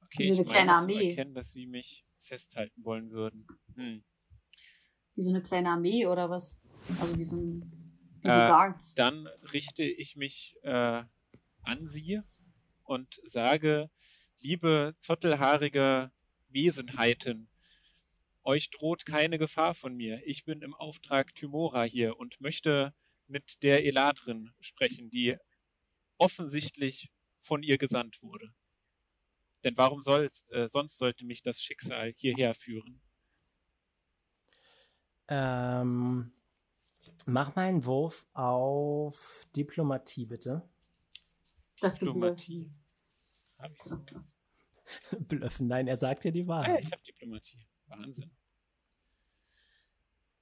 Okay, 0.04 0.24
Wie 0.24 0.28
so 0.28 0.34
eine 0.34 0.42
ich 0.44 0.48
kleine 0.52 0.72
meine 0.72 0.78
zu 0.78 0.82
Armee. 0.84 1.10
erkennen, 1.10 1.34
dass 1.34 1.52
sie 1.52 1.68
mich 1.68 2.06
festhalten 2.22 2.84
wollen 2.84 3.12
würden. 3.12 3.48
Hm. 3.76 4.04
Wie 5.16 5.24
so 5.24 5.30
eine 5.30 5.42
kleine 5.42 5.70
Armee 5.70 6.06
oder 6.06 6.30
was? 6.30 6.62
Also 7.00 7.18
wie 7.18 7.24
so 7.26 7.36
ein 7.38 7.72
wie 8.22 8.28
so 8.30 8.34
Äh, 8.34 8.48
Guards. 8.48 8.96
Dann 8.96 9.28
richte 9.52 9.84
ich 9.84 10.16
mich 10.16 10.56
äh, 10.64 11.04
an 11.64 11.88
sie 11.88 12.22
und 12.84 13.20
sage, 13.26 13.90
liebe 14.42 14.96
zottelhaarige 14.98 16.12
Wesenheiten, 16.54 17.50
euch 18.44 18.70
droht 18.70 19.06
keine 19.06 19.38
Gefahr 19.38 19.76
von 19.76 19.96
mir. 19.96 20.26
Ich 20.26 20.46
bin 20.46 20.62
im 20.62 20.74
Auftrag 20.74 21.36
Tymora 21.36 21.84
hier 21.84 22.18
und 22.18 22.42
möchte 22.42 22.94
mit 23.28 23.64
der 23.64 23.86
Eladrin 23.86 24.52
sprechen, 24.60 25.10
die 25.10 25.38
offensichtlich 26.18 27.12
von 27.40 27.64
ihr 27.64 27.78
gesandt 27.78 28.22
wurde. 28.22 28.54
Denn 29.64 29.78
warum 29.78 30.02
soll's, 30.02 30.50
äh, 30.50 30.68
sonst 30.68 30.98
sollte 30.98 31.26
mich 31.26 31.44
das 31.44 31.62
Schicksal 31.62 32.14
hierher 32.16 32.56
führen? 32.56 33.02
Ähm, 35.28 36.32
mach 37.26 37.56
mal 37.56 37.68
einen 37.68 37.86
Wurf 37.86 38.26
auf 38.34 39.46
Diplomatie, 39.56 40.26
bitte. 40.26 40.68
Diplomatie. 41.82 42.72
Habe 43.58 43.74
ich 43.74 43.84
sowas? 43.84 44.36
Blöffen. 45.20 45.68
Nein, 45.68 45.88
er 45.88 45.98
sagt 45.98 46.26
ja 46.26 46.32
die 46.32 46.42
Ah, 46.42 46.44
ja, 46.44 46.48
Wahrheit. 46.50 46.84
ich 46.86 46.92
habe 46.92 47.02
Diplomatie. 47.04 47.58
Wahnsinn. 47.88 48.32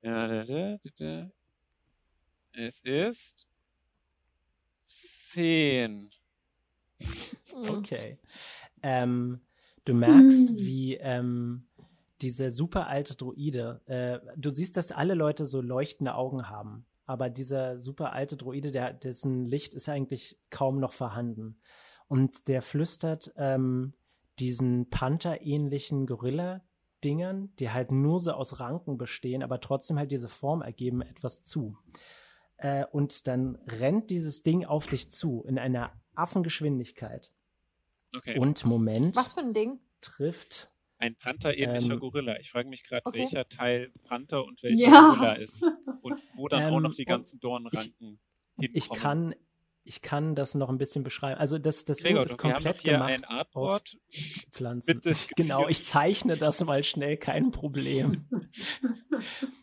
Ja, 0.01 0.27
da, 0.27 0.43
da, 0.46 0.77
da, 0.77 0.89
da. 0.98 1.31
Es 2.53 2.79
ist 2.81 3.48
zehn. 4.86 6.10
Hm. 7.00 7.69
Okay. 7.69 8.17
Ähm, 8.81 9.41
du 9.86 9.93
merkst, 9.93 10.50
Hm. 10.50 10.58
wie 10.58 10.96
ähm, 10.96 11.67
diese 12.22 12.51
super 12.51 12.88
alte 12.88 13.15
Droide, 13.15 13.81
äh, 13.86 14.19
du 14.38 14.53
siehst, 14.53 14.77
dass 14.77 14.91
alle 14.91 15.13
Leute 15.15 15.46
so 15.46 15.62
leuchtende 15.62 16.15
Augen 16.15 16.50
haben, 16.50 16.86
aber 17.05 17.29
dieser 17.29 17.79
super 17.79 18.13
alte 18.13 18.38
Droide, 18.38 18.72
der, 18.72 18.93
dessen 18.93 19.46
Licht 19.46 19.74
ist 19.74 19.89
eigentlich 19.89 20.38
kaum 20.50 20.79
noch 20.79 20.93
vorhanden. 20.93 21.60
Und 22.08 22.48
der 22.48 22.62
flüstert 22.62 23.31
ähm, 23.38 23.93
diesen 24.39 24.89
Panther-ähnlichen 24.89 26.05
Gorilla-Dingern, 26.08 27.53
die 27.60 27.69
halt 27.72 27.91
nur 27.91 28.19
so 28.19 28.31
aus 28.31 28.60
Ranken 28.60 28.98
bestehen, 28.98 29.43
aber 29.43 29.60
trotzdem 29.60 29.98
halt 29.98 30.12
diese 30.12 30.29
Form 30.29 30.62
ergeben, 30.62 31.01
etwas 31.01 31.41
zu. 31.43 31.77
Äh, 32.58 32.86
und 32.91 33.27
dann 33.27 33.58
rennt 33.67 34.10
dieses 34.10 34.43
Ding 34.43 34.65
auf 34.65 34.88
dich 34.88 35.10
zu 35.10 35.43
in 35.48 35.58
einer 35.58 35.91
Affengeschwindigkeit. 36.15 37.31
Okay. 38.15 38.39
Und 38.39 38.65
Moment 38.65 39.15
Was 39.15 39.34
für 39.34 39.41
ein 39.41 39.53
Ding? 39.53 39.79
trifft. 40.01 40.72
Ein 40.98 41.15
Panther-ähnlicher 41.15 41.93
Ähm, 41.93 42.00
Gorilla. 42.00 42.38
Ich 42.39 42.51
frage 42.51 42.67
mich 42.67 42.84
gerade, 42.84 43.05
okay. 43.05 43.19
welcher 43.19 43.48
Teil 43.48 43.91
Panther 44.03 44.43
und 44.46 44.62
welcher 44.63 44.77
Ja. 44.89 45.10
Gorilla 45.13 45.31
ist. 45.34 45.63
Und 46.01 46.22
wo 46.36 46.48
dann 46.50 46.63
auch 46.74 46.77
Ähm, 46.77 46.84
noch 46.84 46.96
die 46.96 47.03
und 47.03 47.08
ganzen 47.08 47.39
Dornranken 47.39 48.19
hinkommen. 48.60 48.75
Ich 48.75 48.89
kann, 48.89 49.36
ich 49.89 50.03
kann 50.03 50.36
das 50.36 50.53
noch 50.53 50.69
ein 50.69 50.77
bisschen 50.77 51.03
beschreiben. 51.03 51.39
Also 51.39 51.58
das, 51.58 51.84
das 51.84 51.98
Ding 51.98 52.15
ist 52.15 52.29
wir 52.29 52.29
haben 52.31 52.38
komplett 52.38 52.84
gemacht 52.84 53.10
ein 53.12 53.25
Artboard. 53.25 53.98
Pflanzen. 54.51 55.01
Genau, 55.36 55.67
ich 55.67 55.84
zeichne 55.84 56.38
das 56.38 56.63
mal 56.63 56.84
schnell, 56.84 57.17
kein 57.17 57.51
Problem. 57.51 58.27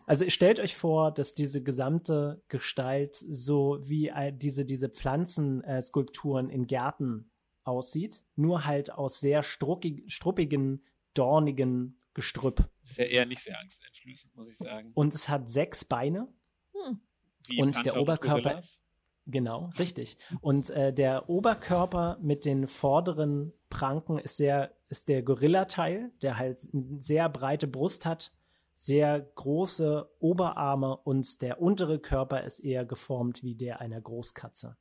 Also 0.07 0.29
stellt 0.29 0.61
euch 0.61 0.77
vor, 0.77 1.11
dass 1.13 1.33
diese 1.33 1.63
gesamte 1.63 2.43
Gestalt 2.49 3.17
so 3.17 3.79
wie 3.83 4.09
äh, 4.09 4.33
diese, 4.33 4.65
diese 4.67 4.89
Pflanzenskulpturen 4.91 6.51
in 6.51 6.67
Gärten 6.67 7.31
aussieht, 7.65 8.23
nur 8.37 8.67
halt 8.67 8.93
aus 8.93 9.19
sehr 9.19 9.43
struckig, 9.43 10.05
struppigen, 10.13 10.85
dornigen 11.15 11.99
Gestrüpp. 12.15 12.69
ist 12.83 12.99
ja 12.99 13.05
eher 13.07 13.25
nicht 13.27 13.43
sehr 13.43 13.59
angsteinflößend, 13.59 14.37
muss 14.37 14.49
ich 14.49 14.59
sagen. 14.59 14.93
Und 14.95 15.15
es 15.15 15.29
hat 15.29 15.49
sechs 15.49 15.85
Beine, 15.85 16.29
Hm. 16.75 17.01
Wie 17.47 17.61
und 17.63 17.73
Panther 17.73 17.93
der 17.93 18.01
Oberkörper- 18.03 18.43
Gorillas. 18.43 18.83
Genau, 19.27 19.71
richtig. 19.79 20.19
Und 20.41 20.71
äh, 20.71 20.93
der 20.93 21.29
Oberkörper 21.29 22.17
mit 22.21 22.45
den 22.45 22.69
vorderen 22.69 23.53
Pranken 23.71 24.19
ist 24.19 24.37
sehr, 24.37 24.77
ist 24.89 25.09
der 25.09 25.23
Gorilla-Teil, 25.23 26.13
der 26.23 26.39
halt 26.39 26.61
eine 26.73 27.01
sehr 27.01 27.29
breite 27.29 27.67
Brust 27.67 28.07
hat, 28.07 28.33
sehr 28.77 29.21
große 29.21 30.09
Oberarme 30.21 30.97
und 30.97 31.43
der 31.43 31.61
untere 31.61 31.99
Körper 31.99 32.43
ist 32.43 32.61
eher 32.61 32.85
geformt 32.85 33.43
wie 33.43 33.57
der 33.57 33.81
einer 33.81 34.01
Großkatze. 34.01 34.77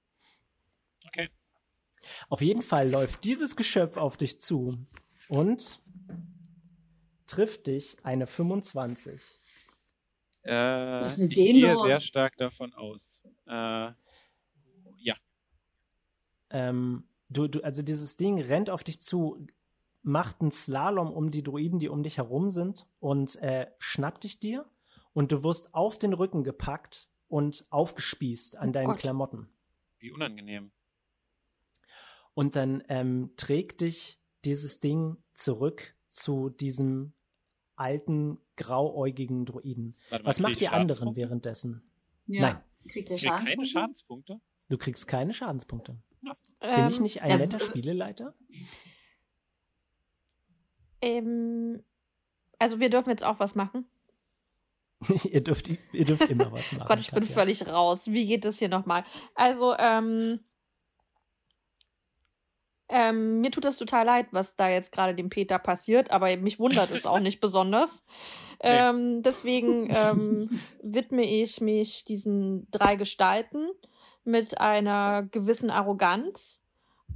Okay. 1.08 1.30
Auf 2.30 2.42
jeden 2.42 2.62
Fall 2.62 2.90
läuft 2.90 3.24
dieses 3.24 3.56
Geschöpf 3.56 3.98
auf 3.98 4.16
dich 4.16 4.40
zu 4.40 4.74
und 5.28 5.82
trifft 7.26 7.66
dich 7.66 7.98
eine 8.04 8.28
25. 8.28 9.42
Äh, 10.44 11.08
ich 11.08 11.30
gehe 11.30 11.74
los? 11.74 11.88
sehr 11.88 12.00
stark 12.00 12.38
davon 12.38 12.74
aus. 12.76 13.24
Äh, 13.48 13.92
Ähm, 16.56 17.04
du, 17.30 17.48
du, 17.48 17.62
also 17.64 17.82
dieses 17.82 18.16
Ding 18.16 18.40
rennt 18.42 18.70
auf 18.70 18.84
dich 18.84 19.02
zu, 19.02 19.46
macht 20.04 20.40
einen 20.42 20.52
Slalom 20.52 21.12
um 21.12 21.32
die 21.32 21.44
Druiden, 21.44 21.80
die 21.80 21.90
um 21.90 22.02
dich 22.02 22.18
herum 22.18 22.50
sind 22.50 22.88
und 23.00 23.36
äh, 23.42 23.68
schnappt 23.80 24.24
dich 24.24 24.40
dir 24.40 24.66
und 25.14 25.32
du 25.34 25.44
wirst 25.44 25.74
auf 25.74 25.98
den 26.00 26.14
Rücken 26.14 26.44
gepackt 26.44 27.10
und 27.28 27.66
aufgespießt 27.72 28.56
an 28.58 28.70
Oh 28.70 28.72
deinen 28.72 28.88
Gott. 28.88 29.00
Klamotten. 29.00 29.50
wie 30.00 30.12
unangenehm. 30.12 30.72
Und 32.34 32.56
dann 32.56 32.84
ähm, 32.90 33.32
trägt 33.38 33.82
dich 33.82 34.20
dieses 34.46 34.80
Ding 34.80 35.18
zurück 35.34 35.96
zu 36.10 36.50
diesem 36.50 37.14
alten, 37.76 38.38
grauäugigen 38.56 39.46
Druiden. 39.46 39.98
Warte 40.10 40.24
mal, 40.24 40.30
Was 40.30 40.40
macht 40.40 40.60
die 40.62 40.68
anderen 40.68 40.88
Schadenspunkte? 40.88 41.22
währenddessen? 41.22 41.92
Ja. 42.28 42.42
Nein. 42.42 42.64
Kriegt 42.88 43.10
Ich 43.10 43.22
krieg 43.22 43.30
keine 43.30 43.66
Schadenspunkte? 43.66 43.66
Schadenspunkte. 43.68 44.42
Du 44.70 44.78
kriegst 44.78 45.08
keine 45.08 45.34
Schadenspunkte. 45.34 45.98
Bin 46.60 46.70
Ähm, 46.70 46.90
ich 46.90 47.00
nicht 47.00 47.22
ein 47.22 47.38
netter 47.38 47.60
Spieleleiter? 47.60 48.34
Ähm, 51.02 51.84
also 52.60 52.80
wir 52.80 52.90
dürfen 52.90 53.10
jetzt 53.10 53.24
auch 53.24 53.40
was 53.40 53.56
machen. 53.56 53.86
ihr, 55.26 55.44
dürft, 55.44 55.70
ihr 55.70 56.06
dürft 56.06 56.30
immer 56.30 56.52
was 56.52 56.72
machen. 56.74 56.88
Gott, 56.88 57.00
ich 57.00 57.12
bin 57.12 57.22
Katja. 57.22 57.36
völlig 57.36 57.68
raus. 57.68 58.08
Wie 58.08 58.26
geht 58.26 58.46
das 58.46 58.60
hier 58.60 58.70
nochmal? 58.70 59.04
Also, 59.36 59.76
ähm, 59.78 60.40
ähm, 62.88 63.42
mir 63.42 63.52
tut 63.52 63.66
das 63.66 63.78
total 63.78 64.06
leid, 64.06 64.28
was 64.32 64.56
da 64.56 64.70
jetzt 64.70 64.92
gerade 64.92 65.16
dem 65.16 65.30
Peter 65.30 65.58
passiert, 65.58 66.12
aber 66.12 66.36
mich 66.38 66.60
wundert 66.60 66.92
es 66.92 67.06
auch 67.06 67.20
nicht 67.20 67.40
besonders. 67.40 68.04
Ähm, 68.62 69.22
deswegen 69.22 69.90
ähm, 69.94 70.62
widme 70.82 71.24
ich 71.24 71.60
mich 71.60 72.06
diesen 72.06 72.72
drei 72.72 72.96
Gestalten 72.96 73.68
mit 74.26 74.60
einer 74.60 75.24
gewissen 75.24 75.70
Arroganz 75.70 76.60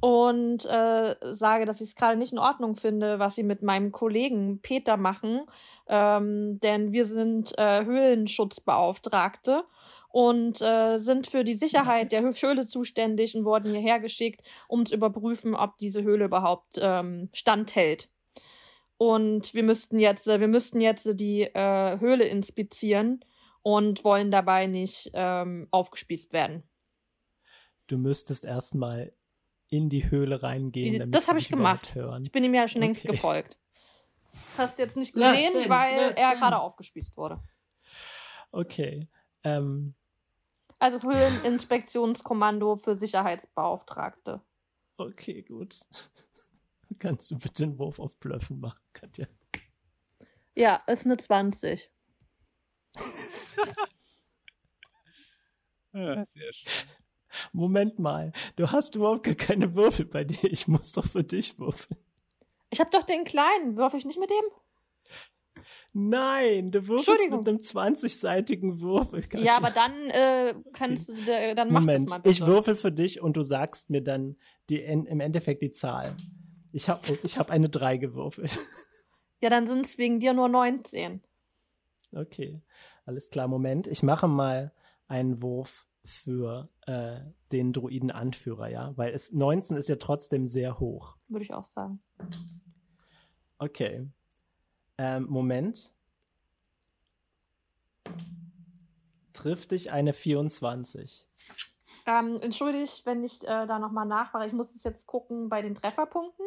und 0.02 0.66
äh, 0.66 1.16
sage, 1.34 1.66
dass 1.66 1.82
ich 1.82 1.90
es 1.90 1.96
gerade 1.96 2.18
nicht 2.18 2.32
in 2.32 2.40
Ordnung 2.40 2.76
finde, 2.76 3.20
was 3.20 3.36
sie 3.36 3.44
mit 3.44 3.64
meinem 3.64 3.92
Kollegen 3.92 4.62
Peter 4.62 4.96
machen, 4.96 5.42
ähm, 5.88 6.60
denn 6.62 6.92
wir 6.94 7.06
sind 7.06 7.58
äh, 7.58 7.84
Höhlenschutzbeauftragte 7.84 9.66
und 10.12 10.62
äh, 10.62 11.00
sind 11.00 11.28
für 11.28 11.44
die 11.44 11.54
Sicherheit 11.54 12.12
der 12.12 12.24
Hö- 12.24 12.42
Höhle 12.42 12.66
zuständig 12.66 13.36
und 13.36 13.46
wurden 13.46 13.74
hierher 13.74 14.00
geschickt, 14.00 14.42
um 14.68 14.86
zu 14.86 14.96
überprüfen, 14.96 15.54
ob 15.54 15.78
diese 15.78 16.02
Höhle 16.02 16.26
überhaupt 16.26 16.80
ähm, 16.80 17.30
standhält. 17.34 18.10
Und 18.98 19.54
wir 19.54 19.64
müssten 19.64 20.00
jetzt, 20.00 20.28
äh, 20.28 20.40
wir 20.40 20.48
müssten 20.48 20.82
jetzt 20.82 21.20
die 21.20 21.42
äh, 21.42 22.00
Höhle 22.00 22.26
inspizieren 22.26 23.24
und 23.62 24.04
wollen 24.04 24.32
dabei 24.32 24.68
nicht 24.68 25.12
ähm, 25.14 25.68
aufgespießt 25.72 26.32
werden. 26.34 26.64
Du 27.90 27.98
müsstest 27.98 28.46
erstmal 28.46 29.12
in 29.72 29.90
die 29.90 30.10
Höhle 30.12 30.42
reingehen. 30.44 30.94
Die- 30.94 31.00
damit 31.00 31.16
das 31.16 31.26
sie 31.26 31.32
hab 31.32 31.38
ich 31.38 31.50
gemacht. 31.50 31.96
Hören. 31.96 32.24
Ich 32.24 32.32
bin 32.32 32.44
ihm 32.44 32.54
ja 32.54 32.68
schon 32.68 32.82
längst 32.82 33.02
Okay. 33.04 33.12
gefolgt. 33.14 33.58
Hast 34.58 34.78
du 34.78 34.84
jetzt 34.84 34.96
nicht 34.96 35.14
gesehen, 35.14 35.70
weil 35.70 36.00
er 36.00 36.06
Blödsinn. 36.14 36.40
gerade 36.40 36.60
aufgespießt 36.60 37.18
wurde. 37.18 37.42
Okay. 38.52 39.08
Ähm, 39.44 39.96
Also 40.78 41.00
Höhleninspektionskommando 41.08 42.76
für 42.78 42.96
Sicherheitsbeauftragte. 42.96 44.42
okay, 44.98 45.42
gut. 45.42 45.80
Kannst 47.00 47.32
du 47.32 47.38
bitte 47.40 47.64
einen 47.64 47.80
Wurf 47.80 48.00
auf 48.00 48.16
Blöffen 48.20 48.60
machen, 48.60 48.80
Katja? 48.94 49.28
Ja, 50.56 50.78
ist 50.88 51.06
eine 51.06 51.18
20. 51.18 51.92
Ja, 55.92 56.24
sehr 56.24 56.54
schön. 56.54 56.72
Moment 57.52 58.00
mal, 58.00 58.32
du 58.56 58.72
hast 58.72 58.96
überhaupt 58.96 59.24
gar 59.24 59.36
keine 59.36 59.76
Würfel 59.76 60.06
bei 60.06 60.24
dir. 60.24 60.44
Ich 60.52 60.68
muss 60.68 60.94
doch 60.94 61.06
für 61.08 61.24
dich 61.24 61.60
würfeln. 61.60 62.00
Ich 62.72 62.80
habe 62.80 62.90
doch 62.92 63.04
den 63.04 63.24
kleinen. 63.24 63.78
Würfe 63.78 63.98
ich 63.98 64.06
nicht 64.06 64.20
mit 64.20 64.30
dem? 64.30 65.64
Nein, 65.92 66.72
du 66.72 66.88
würfelst 66.88 67.32
mit 67.32 67.48
einem 67.48 67.58
20-seitigen 67.58 68.80
Würfel. 68.80 69.22
Katja. 69.24 69.40
Ja, 69.40 69.58
aber 69.58 69.72
dann 69.72 70.10
äh, 70.12 70.54
kannst 70.72 71.10
du, 71.10 71.14
äh, 71.14 71.56
dann 71.56 71.72
mach 71.72 71.82
Moment, 71.82 72.10
mal 72.12 72.18
bitte. 72.18 72.30
ich 72.30 72.46
würfel 72.46 72.76
für 72.76 72.92
dich 72.92 73.22
und 73.22 73.36
du 73.36 73.42
sagst 73.42 73.90
mir 73.90 74.04
dann 74.04 74.36
die, 74.70 74.78
im 74.78 75.20
Endeffekt 75.20 75.64
die 75.64 75.72
Zahl. 75.72 76.16
Ich 76.72 76.90
habe 76.90 77.02
ich 77.24 77.40
hab 77.40 77.50
eine 77.50 77.70
3 77.70 77.98
gewürfelt. 77.98 78.58
Ja, 79.42 79.50
dann 79.50 79.68
sind 79.68 79.86
es 79.86 79.98
wegen 79.98 80.20
dir 80.20 80.34
nur 80.34 80.50
19. 80.50 81.24
Okay, 82.14 82.62
alles 83.06 83.30
klar. 83.30 83.48
Moment, 83.48 83.88
ich 83.88 84.04
mache 84.04 84.28
mal 84.28 84.74
einen 85.08 85.42
Wurf 85.42 85.88
für 86.04 86.70
äh, 86.86 87.20
den 87.52 87.74
Druiden-Anführer, 87.74 88.70
ja? 88.70 88.98
Weil 88.98 89.14
es 89.14 89.32
19 89.32 89.78
ist 89.78 89.90
ja 89.90 89.98
trotzdem 89.98 90.48
sehr 90.48 90.80
hoch. 90.80 91.18
Würde 91.28 91.46
ich 91.46 91.54
auch 91.54 91.66
sagen. 91.66 92.02
Okay. 93.58 94.08
Ähm, 94.98 95.28
Moment. 95.30 95.94
Trifft 99.34 99.72
dich 99.72 99.92
eine 99.92 100.14
24. 100.14 101.28
Ähm, 102.06 102.40
entschuldigt, 102.42 103.06
wenn 103.06 103.24
ich 103.24 103.44
äh, 103.44 103.68
da 103.68 103.80
nochmal 103.80 104.06
nachfrage. 104.06 104.48
Ich 104.48 104.54
muss 104.54 104.74
es 104.74 104.84
jetzt 104.84 105.06
gucken 105.06 105.50
bei 105.50 105.62
den 105.62 105.76
Trefferpunkten. 105.76 106.46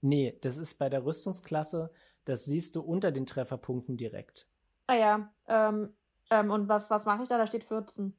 Nee, 0.00 0.38
das 0.42 0.56
ist 0.56 0.78
bei 0.78 0.88
der 0.88 1.04
Rüstungsklasse, 1.04 1.90
das 2.24 2.44
siehst 2.44 2.76
du 2.76 2.82
unter 2.82 3.10
den 3.10 3.26
Trefferpunkten 3.26 3.96
direkt. 3.96 4.46
Ah 4.86 4.94
ja, 4.94 5.32
ähm, 5.48 5.92
ähm, 6.30 6.50
und 6.50 6.68
was, 6.68 6.90
was 6.90 7.04
mache 7.04 7.22
ich 7.22 7.28
da? 7.28 7.38
Da 7.38 7.46
steht 7.46 7.64
14. 7.64 8.14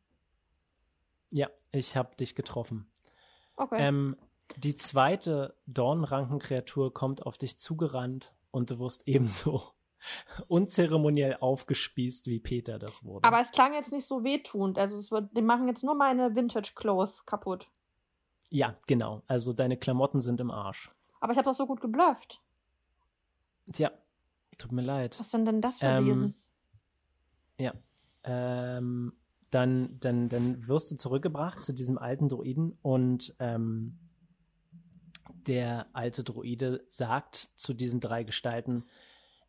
Ja, 1.32 1.48
ich 1.72 1.96
habe 1.96 2.16
dich 2.16 2.36
getroffen. 2.36 2.92
Okay. 3.56 3.78
Ähm, 3.80 4.18
die 4.58 4.76
zweite 4.76 5.56
Dornrankenkreatur 5.68 6.94
kommt 6.94 7.26
auf 7.26 7.38
dich 7.38 7.60
zugerannt 7.60 8.34
und 8.52 8.72
du 8.72 8.80
wirst 8.80 9.08
ebenso 9.08 9.64
unzeremoniell 10.48 11.38
aufgespießt, 11.40 12.28
wie 12.28 12.40
Peter 12.40 12.80
das 12.80 13.04
wurde. 13.04 13.28
Aber 13.28 13.40
es 13.40 13.52
klang 13.52 13.74
jetzt 13.74 13.92
nicht 13.92 14.08
so 14.08 14.24
wehtuend. 14.24 14.80
Also 14.80 14.98
es 14.98 15.12
wird, 15.12 15.36
die 15.38 15.42
machen 15.42 15.68
jetzt 15.68 15.84
nur 15.84 15.96
meine 15.96 16.36
Vintage 16.36 16.72
Clothes 16.76 17.26
kaputt. 17.26 17.70
Ja, 18.50 18.76
genau. 18.88 19.22
Also 19.28 19.54
deine 19.54 19.78
Klamotten 19.78 20.22
sind 20.22 20.42
im 20.42 20.50
Arsch. 20.50 20.92
Aber 21.20 21.32
ich 21.32 21.38
habe 21.38 21.46
doch 21.46 21.56
so 21.56 21.68
gut 21.68 21.82
geblufft. 21.82 22.42
Tja, 23.72 23.92
tut 24.58 24.72
mir 24.72 24.82
leid. 24.82 25.20
Was 25.20 25.30
sind 25.30 25.46
denn 25.46 25.62
das 25.62 25.80
für 25.80 25.86
ähm, 25.86 26.06
Wesen? 26.08 26.36
Ja. 27.60 27.74
Ähm, 28.32 29.14
dann, 29.50 30.00
dann, 30.00 30.30
dann 30.30 30.68
wirst 30.68 30.92
du 30.92 30.96
zurückgebracht 30.96 31.64
zu 31.64 31.74
diesem 31.74 31.98
alten 31.98 32.30
Druiden 32.30 32.78
und 32.84 33.36
ähm, 33.40 33.98
der 35.48 35.88
alte 35.94 36.24
Druide 36.24 36.86
sagt 36.90 37.50
zu 37.56 37.74
diesen 37.74 38.00
drei 38.00 38.24
Gestalten, 38.24 38.86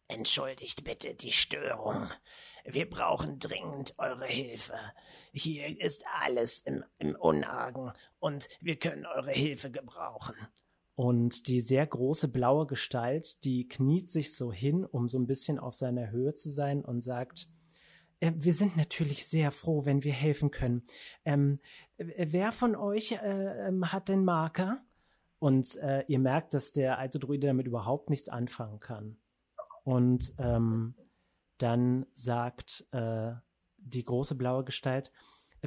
Entschuldigt 0.08 0.82
bitte 0.82 1.14
die 1.14 1.30
Störung. 1.30 2.08
Wir 2.64 2.90
brauchen 2.90 3.38
dringend 3.38 3.94
eure 3.96 4.26
Hilfe. 4.26 4.74
Hier 5.32 5.80
ist 5.80 6.02
alles 6.20 6.60
im, 6.60 6.82
im 6.98 7.14
Unargen 7.14 7.92
und 8.18 8.48
wir 8.60 8.76
können 8.76 9.06
eure 9.06 9.30
Hilfe 9.30 9.70
gebrauchen. 9.70 10.34
Und 10.96 11.46
die 11.46 11.60
sehr 11.60 11.86
große 11.86 12.26
blaue 12.26 12.66
Gestalt, 12.66 13.44
die 13.44 13.68
kniet 13.68 14.10
sich 14.10 14.34
so 14.34 14.52
hin, 14.52 14.84
um 14.84 15.06
so 15.06 15.16
ein 15.16 15.28
bisschen 15.28 15.60
auf 15.60 15.74
seiner 15.74 16.10
Höhe 16.10 16.34
zu 16.34 16.50
sein 16.50 16.84
und 16.84 17.02
sagt, 17.02 17.46
äh, 18.20 18.32
wir 18.36 18.54
sind 18.54 18.76
natürlich 18.76 19.26
sehr 19.26 19.50
froh, 19.50 19.84
wenn 19.84 20.04
wir 20.04 20.12
helfen 20.12 20.50
können. 20.50 20.86
Ähm, 21.24 21.58
wer 21.96 22.52
von 22.52 22.76
euch 22.76 23.12
äh, 23.12 23.68
ähm, 23.68 23.92
hat 23.92 24.08
den 24.08 24.24
Marker? 24.24 24.84
Und 25.38 25.76
äh, 25.76 26.04
ihr 26.06 26.18
merkt, 26.18 26.52
dass 26.52 26.72
der 26.72 26.98
alte 26.98 27.18
Druide 27.18 27.46
damit 27.46 27.66
überhaupt 27.66 28.10
nichts 28.10 28.28
anfangen 28.28 28.78
kann. 28.78 29.16
Und 29.84 30.34
ähm, 30.38 30.94
dann 31.56 32.06
sagt 32.12 32.86
äh, 32.92 33.32
die 33.78 34.04
große 34.04 34.34
blaue 34.34 34.64
Gestalt, 34.64 35.10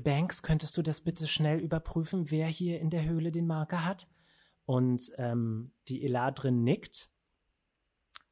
Banks, 0.03 0.41
könntest 0.41 0.78
du 0.78 0.82
das 0.82 1.01
bitte 1.01 1.28
schnell 1.28 1.60
überprüfen, 1.60 2.32
wer 2.32 2.47
hier 2.47 2.80
in 2.80 2.89
der 2.89 3.06
Höhle 3.06 3.32
den 3.32 3.47
Marker 3.47 3.86
hat? 3.86 4.08
Und 4.65 5.12
ähm, 5.17 5.71
die 5.88 6.04
Eladrin 6.06 6.63
nickt 6.63 7.12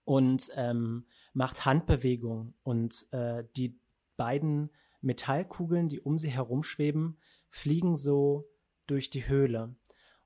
und 0.06 0.50
ähm, 0.56 1.08
macht 1.34 1.65
Handbewegung. 1.65 2.54
Und 2.63 3.08
äh, 3.12 3.43
die 3.56 3.81
beiden 4.22 4.70
Metallkugeln, 5.02 5.90
die 5.90 6.00
um 6.00 6.20
sie 6.20 6.30
herumschweben, 6.30 7.18
fliegen 7.50 7.98
so 7.98 8.48
durch 8.86 9.10
die 9.10 9.28
Höhle. 9.28 9.76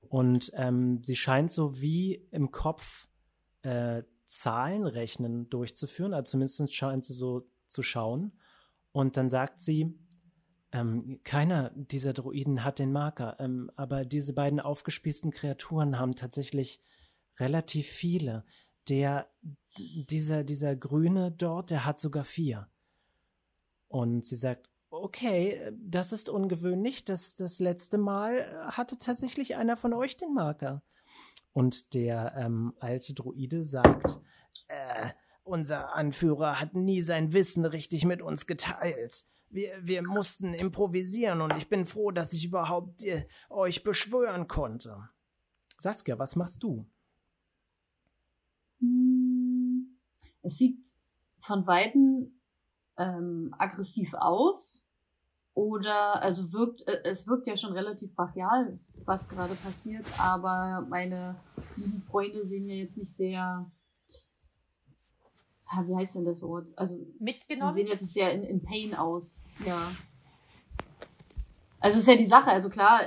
Und 0.10 0.52
ähm, 0.56 1.02
sie 1.02 1.16
scheint 1.16 1.50
so 1.50 1.80
wie 1.80 2.28
im 2.32 2.52
Kopf 2.52 3.08
äh, 3.62 4.04
Zahlenrechnen 4.26 5.50
durchzuführen, 5.50 6.14
also 6.14 6.32
zumindest 6.32 6.74
scheint 6.74 7.06
sie 7.06 7.14
so 7.14 7.48
zu 7.68 7.84
schauen. 7.84 8.34
Und 8.92 9.16
dann 9.16 9.30
sagt 9.30 9.62
sie, 9.62 9.98
ähm, 10.74 11.22
keiner 11.24 11.70
dieser 11.76 12.12
Droiden 12.12 12.66
hat 12.66 12.80
den 12.80 12.92
Marker, 12.92 13.40
ähm, 13.40 13.72
aber 13.78 14.04
diese 14.04 14.34
beiden 14.34 14.60
aufgespießten 14.60 15.32
Kreaturen 15.32 15.98
haben 15.98 16.16
tatsächlich 16.16 16.82
relativ 17.40 17.88
viele. 17.88 18.44
Der, 18.90 19.30
dieser, 19.78 20.44
dieser 20.44 20.76
Grüne 20.76 21.32
dort, 21.32 21.72
der 21.72 21.86
hat 21.86 22.00
sogar 22.00 22.26
vier. 22.26 22.70
Und 23.96 24.26
sie 24.26 24.36
sagt, 24.36 24.70
okay, 24.90 25.72
das 25.72 26.12
ist 26.12 26.28
ungewöhnlich. 26.28 27.06
Das, 27.06 27.36
das 27.36 27.60
letzte 27.60 27.98
Mal 27.98 28.40
äh, 28.40 28.72
hatte 28.72 29.00
tatsächlich 29.00 29.56
einer 29.56 29.78
von 29.78 29.94
euch 29.94 30.18
den 30.18 30.34
Marker. 30.34 30.84
Und 31.54 31.94
der 31.94 32.34
ähm, 32.36 32.74
alte 32.82 33.14
Druide 33.14 33.64
sagt, 33.64 34.20
äh, 34.68 35.12
unser 35.44 35.96
Anführer 35.96 36.60
hat 36.60 36.74
nie 36.74 37.02
sein 37.02 37.32
Wissen 37.32 37.64
richtig 37.64 38.04
mit 38.04 38.22
uns 38.22 38.48
geteilt. 38.48 39.24
Wir, 39.50 39.72
wir 39.82 40.06
mussten 40.06 40.54
improvisieren 40.54 41.40
und 41.40 41.56
ich 41.56 41.70
bin 41.70 41.86
froh, 41.86 42.12
dass 42.12 42.34
ich 42.34 42.44
überhaupt 42.44 43.02
äh, 43.04 43.26
euch 43.50 43.86
beschwören 43.86 44.50
konnte. 44.50 45.08
Saskia, 45.80 46.20
was 46.20 46.36
machst 46.36 46.64
du? 46.64 46.86
Hm, 48.82 49.98
es 50.42 50.58
sieht 50.58 50.86
von 51.40 51.66
Weitem 51.66 52.35
ähm, 52.98 53.54
aggressiv 53.58 54.14
aus. 54.14 54.84
Oder, 55.54 56.22
also 56.22 56.52
wirkt, 56.52 56.86
äh, 56.86 57.02
es 57.06 57.28
wirkt 57.28 57.48
ja 57.48 57.56
schon 57.56 57.72
relativ 57.72 58.14
brachial, 58.14 58.78
was 59.06 59.30
gerade 59.30 59.56
passiert, 59.56 60.06
aber 60.20 60.86
meine 60.90 61.38
lieben 61.78 62.02
Freunde 62.02 62.46
sehen 62.46 62.68
ja 62.68 62.76
jetzt 62.76 62.98
nicht 62.98 63.16
sehr, 63.16 63.72
ah, 65.68 65.84
wie 65.88 65.96
heißt 65.96 66.16
denn 66.16 66.26
das 66.26 66.42
Wort? 66.42 66.68
Also, 66.76 67.08
mitgenommen. 67.20 67.74
Sie 67.74 67.82
sehen 67.82 67.88
jetzt 67.88 68.02
nicht 68.02 68.14
sehr 68.14 68.34
in, 68.34 68.44
in 68.44 68.62
Pain 68.62 68.96
aus. 68.96 69.40
Ja. 69.66 69.92
Also, 71.80 71.96
es 71.96 72.02
ist 72.02 72.08
ja 72.08 72.18
die 72.18 72.26
Sache, 72.26 72.50
also 72.50 72.70
klar, 72.70 73.00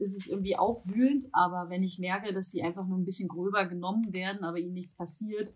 ist 0.00 0.18
es 0.18 0.26
irgendwie 0.26 0.56
aufwühlend, 0.56 1.28
aber 1.32 1.70
wenn 1.70 1.82
ich 1.82 1.98
merke, 1.98 2.32
dass 2.34 2.50
die 2.50 2.62
einfach 2.62 2.86
nur 2.86 2.98
ein 2.98 3.04
bisschen 3.04 3.28
gröber 3.28 3.64
genommen 3.66 4.12
werden, 4.12 4.44
aber 4.44 4.58
ihnen 4.58 4.74
nichts 4.74 4.96
passiert, 4.96 5.52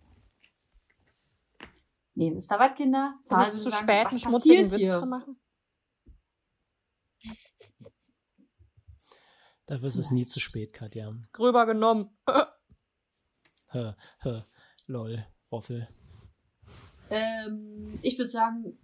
Nee, 2.14 2.30
Mr. 2.30 2.58
Wattkinder, 2.58 3.18
Zahlen 3.24 3.56
zu 3.56 3.70
sagen, 3.70 3.84
spät, 3.84 4.06
was 4.06 4.20
passiert 4.20 4.70
hier? 4.74 5.00
Zu 5.00 5.06
machen? 5.06 5.36
Dafür 9.66 9.88
ist 9.88 9.98
es 9.98 10.10
nie 10.10 10.26
zu 10.26 10.40
spät, 10.40 10.72
Katja. 10.72 11.14
Gröber 11.32 11.64
genommen. 11.66 12.10
hä, 13.70 13.94
hä, 14.18 14.42
lol, 14.86 15.26
Roffel. 15.50 15.88
Ähm, 17.08 17.98
ich 18.02 18.18
würde 18.18 18.30
sagen, 18.30 18.78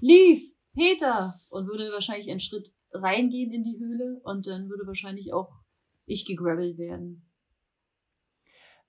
lief, 0.00 0.54
Peter! 0.72 1.38
Und 1.50 1.66
würde 1.66 1.92
wahrscheinlich 1.92 2.30
einen 2.30 2.40
Schritt 2.40 2.74
reingehen 2.92 3.52
in 3.52 3.64
die 3.64 3.78
Höhle 3.78 4.20
und 4.24 4.46
dann 4.46 4.68
würde 4.68 4.86
wahrscheinlich 4.86 5.32
auch 5.32 5.52
ich 6.06 6.24
gegrabbelt 6.24 6.78
werden. 6.78 7.28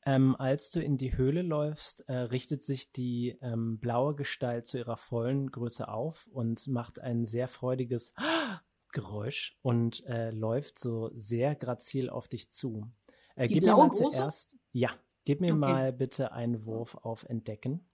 Ähm, 0.08 0.36
als 0.38 0.70
du 0.70 0.80
in 0.82 0.98
die 0.98 1.18
Höhle 1.18 1.42
läufst, 1.42 2.02
äh, 2.02 2.14
richtet 2.14 2.64
sich 2.64 2.92
die 2.92 3.40
ähm, 3.42 3.80
blaue 3.80 4.16
Gestalt 4.16 4.68
zu 4.68 4.78
ihrer 4.78 4.98
vollen 4.98 5.50
Größe 5.50 5.88
auf 5.88 6.28
und 6.28 6.68
macht 6.68 7.00
ein 7.00 7.26
sehr 7.26 7.48
freudiges 7.48 8.14
Geräusch 8.92 9.58
und 9.64 10.06
äh, 10.06 10.30
läuft 10.30 10.78
so 10.78 11.10
sehr 11.16 11.56
grazil 11.56 12.10
auf 12.12 12.28
dich 12.28 12.52
zu. 12.52 12.92
Äh, 13.36 13.48
gib 13.48 13.64
mir 13.64 13.76
mal 13.76 13.90
große? 13.90 14.10
zuerst, 14.10 14.56
ja, 14.72 14.92
gib 15.26 15.42
mir 15.42 15.54
okay. 15.54 15.60
mal 15.60 15.94
bitte 15.94 16.32
einen 16.32 16.66
Wurf 16.66 16.96
auf 16.96 17.24
Entdecken. 17.24 17.90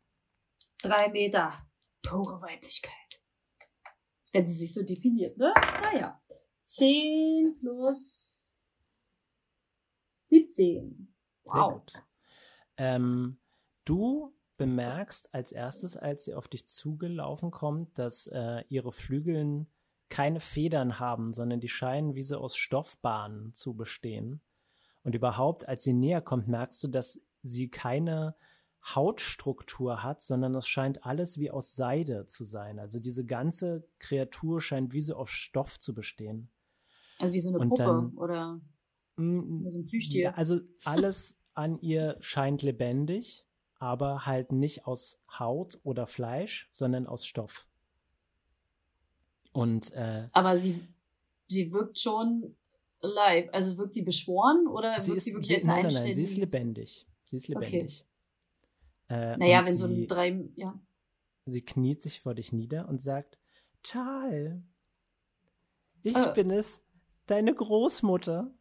Drei 0.81 1.09
Meter, 1.09 1.53
pure 2.03 2.41
Weiblichkeit. 2.41 2.93
Wenn 4.33 4.45
sie 4.45 4.55
sich 4.55 4.73
so 4.73 4.83
definiert, 4.83 5.37
ne? 5.37 5.53
Naja. 5.81 6.21
Zehn 6.61 7.57
plus 7.59 8.31
siebzehn. 10.27 11.10
Wow. 11.53 11.81
Ähm, 12.77 13.37
du 13.85 14.33
bemerkst 14.57 15.33
als 15.33 15.51
erstes, 15.51 15.97
als 15.97 16.25
sie 16.25 16.35
auf 16.35 16.47
dich 16.47 16.67
zugelaufen 16.67 17.51
kommt, 17.51 17.97
dass 17.97 18.27
äh, 18.27 18.63
ihre 18.69 18.91
Flügeln 18.91 19.67
keine 20.09 20.39
Federn 20.39 20.99
haben, 20.99 21.33
sondern 21.33 21.59
die 21.59 21.69
scheinen 21.69 22.15
wie 22.15 22.23
so 22.23 22.37
aus 22.37 22.55
Stoffbahnen 22.55 23.53
zu 23.55 23.75
bestehen. 23.75 24.41
Und 25.03 25.15
überhaupt, 25.15 25.67
als 25.67 25.83
sie 25.83 25.93
näher 25.93 26.21
kommt, 26.21 26.47
merkst 26.47 26.83
du, 26.83 26.87
dass 26.87 27.19
sie 27.41 27.69
keine 27.69 28.35
Hautstruktur 28.83 30.03
hat, 30.03 30.21
sondern 30.21 30.53
es 30.55 30.67
scheint 30.67 31.05
alles 31.05 31.37
wie 31.37 31.51
aus 31.51 31.75
Seide 31.75 32.25
zu 32.27 32.43
sein. 32.43 32.79
Also 32.79 32.99
diese 32.99 33.25
ganze 33.25 33.87
Kreatur 33.99 34.59
scheint 34.61 34.91
wie 34.93 35.01
so 35.01 35.15
auf 35.15 35.29
Stoff 35.29 35.79
zu 35.79 35.93
bestehen. 35.93 36.49
Also 37.19 37.33
wie 37.33 37.39
so 37.39 37.49
eine 37.49 37.59
Puppe 37.59 37.83
dann- 37.83 38.17
oder 38.17 38.59
Mm, 39.17 39.69
so 39.69 39.77
ein 39.79 39.85
Plüschtier. 39.85 40.23
Ja, 40.23 40.33
also 40.33 40.61
alles 40.85 41.37
an 41.53 41.79
ihr 41.81 42.17
scheint 42.21 42.61
lebendig, 42.61 43.45
aber 43.79 44.25
halt 44.25 44.51
nicht 44.51 44.85
aus 44.85 45.19
Haut 45.39 45.79
oder 45.83 46.07
Fleisch, 46.07 46.69
sondern 46.71 47.07
aus 47.07 47.25
Stoff. 47.25 47.65
Und 49.53 49.91
äh, 49.93 50.27
Aber 50.31 50.57
sie, 50.57 50.81
sie 51.47 51.71
wirkt 51.71 51.99
schon 51.99 52.55
alive. 53.01 53.53
Also 53.53 53.77
wirkt 53.77 53.93
sie 53.93 54.03
beschworen 54.03 54.67
oder 54.67 55.01
sie 55.01 55.09
wirkt 55.11 55.17
ist, 55.19 55.25
sie 55.25 55.33
wirklich 55.33 55.47
sie, 55.47 55.55
als 55.55 55.65
nein, 55.65 55.83
nein, 55.83 55.95
ein 55.97 56.03
nein, 56.03 56.15
sie 56.15 56.23
ist 56.23 56.37
lebendig. 56.37 57.07
Sie 57.25 57.37
ist 57.37 57.49
Okay. 57.53 57.55
lebendig. 57.71 58.05
Äh, 59.09 59.37
Naja, 59.37 59.65
wenn 59.65 59.77
so 59.77 59.87
sie, 59.87 60.03
ein 60.03 60.07
drei, 60.07 60.49
ja. 60.55 60.79
sie 61.45 61.61
kniet 61.61 62.01
sich 62.01 62.19
vor 62.21 62.33
dich 62.35 62.51
nieder 62.51 62.87
und 62.89 63.01
sagt, 63.01 63.37
Tal, 63.83 64.63
ich 66.03 66.15
Äh. 66.15 66.33
bin 66.33 66.51
es, 66.51 66.81
deine 67.27 67.53
Großmutter. 67.53 68.51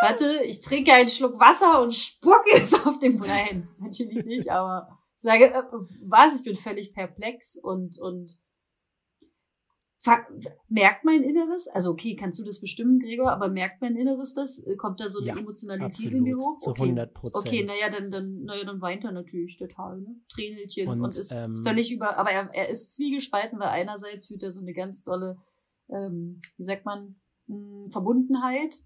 Warte, 0.01 0.43
ich 0.45 0.61
trinke 0.61 0.93
einen 0.93 1.09
Schluck 1.09 1.39
Wasser 1.39 1.83
und 1.83 1.95
spucke 1.95 2.51
es 2.55 2.75
auf 2.87 2.99
den 2.99 3.19
Brian. 3.19 3.69
Natürlich 3.79 4.25
nicht, 4.25 4.51
aber 4.51 4.89
sage, 5.17 5.53
äh, 5.53 5.63
was, 6.05 6.39
ich 6.39 6.45
bin 6.45 6.57
völlig 6.57 6.93
perplex 6.93 7.57
und, 7.57 7.99
und 7.99 8.39
merkt 10.69 11.05
mein 11.05 11.23
Inneres, 11.23 11.69
also 11.69 11.91
okay, 11.91 12.17
kannst 12.17 12.39
du 12.41 12.45
das 12.45 12.61
bestimmen, 12.61 12.99
Gregor, 12.99 13.31
aber 13.31 13.49
merkt 13.49 13.81
mein 13.81 13.95
Inneres 13.95 14.35
das? 14.35 14.59
Äh, 14.67 14.77
Kommt 14.77 15.01
da 15.01 15.09
so 15.09 15.21
eine 15.21 15.29
Ja, 15.29 15.37
Emotionalität 15.39 16.13
in 16.13 16.23
mir 16.25 16.35
Absolut, 16.35 16.55
hoch? 16.55 16.59
zu 16.59 16.71
okay. 16.71 16.83
100 16.83 17.15
Prozent. 17.15 17.47
Okay, 17.47 17.65
naja, 17.65 17.89
dann, 17.89 18.11
dann, 18.11 18.43
naja, 18.43 18.65
dann 18.65 18.83
weint 18.83 19.05
er 19.05 19.13
natürlich 19.13 19.57
total, 19.57 20.01
ne? 20.01 20.17
Tränelchen 20.35 20.89
und, 20.89 21.01
Und, 21.03 21.17
ist 21.17 21.31
ähm, 21.31 21.63
völlig 21.65 21.93
über, 21.93 22.17
aber 22.17 22.31
er, 22.31 22.51
er 22.53 22.69
ist 22.69 22.95
zwiegespalten, 22.95 23.61
weil 23.61 23.69
einerseits 23.69 24.27
fühlt 24.27 24.43
er 24.43 24.51
so 24.51 24.61
eine 24.61 24.73
ganz 24.73 25.05
dolle, 25.05 25.37
ähm, 25.89 26.41
wie 26.57 26.65
sagt 26.65 26.85
man, 26.85 27.21
mh, 27.47 27.91
Verbundenheit 27.91 28.83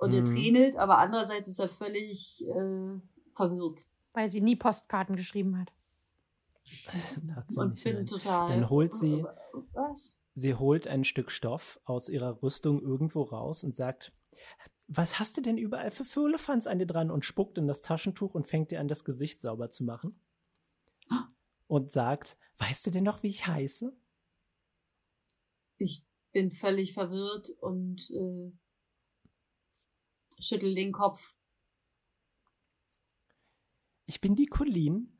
und 0.00 0.12
er 0.12 0.20
Mhm. 0.22 0.24
tränelt, 0.26 0.76
aber 0.76 0.98
andererseits 0.98 1.48
ist 1.48 1.58
er 1.58 1.68
völlig 1.68 2.44
äh, 2.48 2.98
verwirrt 3.34 3.86
Weil 4.12 4.28
sie 4.28 4.40
nie 4.40 4.56
Postkarten 4.56 5.16
geschrieben 5.16 5.58
hat. 5.58 5.72
Hat 7.36 7.50
sie 7.50 7.60
und 7.60 7.70
nicht, 7.72 7.84
bin 7.84 7.94
nein. 7.96 8.06
total. 8.06 8.48
Dann 8.48 8.70
holt 8.70 8.94
sie- 8.94 9.24
Was? 9.72 10.20
Sie 10.34 10.54
holt 10.54 10.86
ein 10.86 11.04
Stück 11.04 11.30
Stoff 11.30 11.80
aus 11.84 12.08
ihrer 12.08 12.42
Rüstung 12.42 12.80
irgendwo 12.80 13.22
raus 13.22 13.64
und 13.64 13.74
sagt, 13.74 14.12
was 14.88 15.18
hast 15.18 15.36
du 15.36 15.40
denn 15.42 15.58
überall 15.58 15.90
für 15.90 16.04
Firlefanz 16.04 16.66
an 16.66 16.78
dir 16.78 16.86
dran? 16.86 17.10
Und 17.10 17.24
spuckt 17.24 17.58
in 17.58 17.66
das 17.68 17.82
Taschentuch 17.82 18.34
und 18.34 18.46
fängt 18.46 18.70
dir 18.70 18.80
an, 18.80 18.88
das 18.88 19.04
Gesicht 19.04 19.40
sauber 19.40 19.70
zu 19.70 19.84
machen. 19.84 20.18
Und 21.68 21.92
sagt, 21.92 22.36
weißt 22.58 22.86
du 22.86 22.90
denn 22.90 23.04
noch, 23.04 23.22
wie 23.22 23.28
ich 23.28 23.46
heiße? 23.46 23.92
Ich 25.78 26.04
bin 26.32 26.50
völlig 26.50 26.94
verwirrt 26.94 27.50
und 27.60 28.10
äh, 28.10 28.52
schüttel 30.40 30.74
den 30.74 30.92
Kopf. 30.92 31.34
Ich 34.06 34.20
bin 34.20 34.34
die 34.34 34.46
Colleen. 34.46 35.16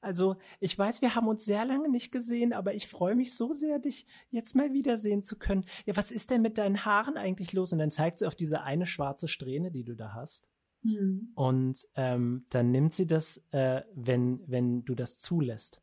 Also, 0.00 0.36
ich 0.58 0.76
weiß, 0.76 1.00
wir 1.00 1.14
haben 1.14 1.28
uns 1.28 1.44
sehr 1.44 1.64
lange 1.64 1.88
nicht 1.88 2.10
gesehen, 2.10 2.52
aber 2.52 2.74
ich 2.74 2.88
freue 2.88 3.14
mich 3.14 3.36
so 3.36 3.52
sehr, 3.52 3.78
dich 3.78 4.06
jetzt 4.30 4.56
mal 4.56 4.72
wiedersehen 4.72 5.22
zu 5.22 5.38
können. 5.38 5.64
Ja, 5.86 5.96
was 5.96 6.10
ist 6.10 6.30
denn 6.30 6.42
mit 6.42 6.58
deinen 6.58 6.84
Haaren 6.84 7.16
eigentlich 7.16 7.52
los? 7.52 7.72
Und 7.72 7.78
dann 7.78 7.92
zeigt 7.92 8.18
sie 8.18 8.26
auf 8.26 8.34
diese 8.34 8.62
eine 8.62 8.86
schwarze 8.86 9.28
Strähne, 9.28 9.70
die 9.70 9.84
du 9.84 9.94
da 9.94 10.12
hast. 10.14 10.48
Hm. 10.82 11.30
Und 11.36 11.86
ähm, 11.94 12.46
dann 12.50 12.72
nimmt 12.72 12.92
sie 12.92 13.06
das, 13.06 13.40
äh, 13.52 13.82
wenn, 13.94 14.42
wenn 14.48 14.84
du 14.84 14.96
das 14.96 15.20
zulässt, 15.20 15.80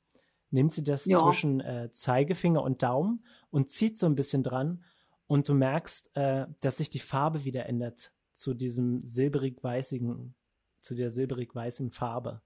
nimmt 0.51 0.73
sie 0.73 0.83
das 0.83 1.05
Ja. 1.05 1.19
zwischen 1.21 1.61
äh, 1.61 1.89
Zeigefinger 1.93 2.61
und 2.61 2.83
Daumen 2.83 3.23
und 3.51 3.69
zieht 3.69 3.97
so 3.97 4.05
ein 4.05 4.15
bisschen 4.15 4.43
dran 4.43 4.83
und 5.27 5.47
du 5.47 5.53
merkst, 5.53 6.09
äh, 6.15 6.47
dass 6.59 6.77
sich 6.77 6.89
die 6.89 6.99
Farbe 6.99 7.45
wieder 7.45 7.67
ändert 7.67 8.11
zu 8.39 8.53
diesem 8.53 9.05
silberig-weißigen, 9.05 10.33
zu 10.81 10.95
der 10.95 11.11
silberig-weißen 11.11 11.91
Farbe. 11.91 12.41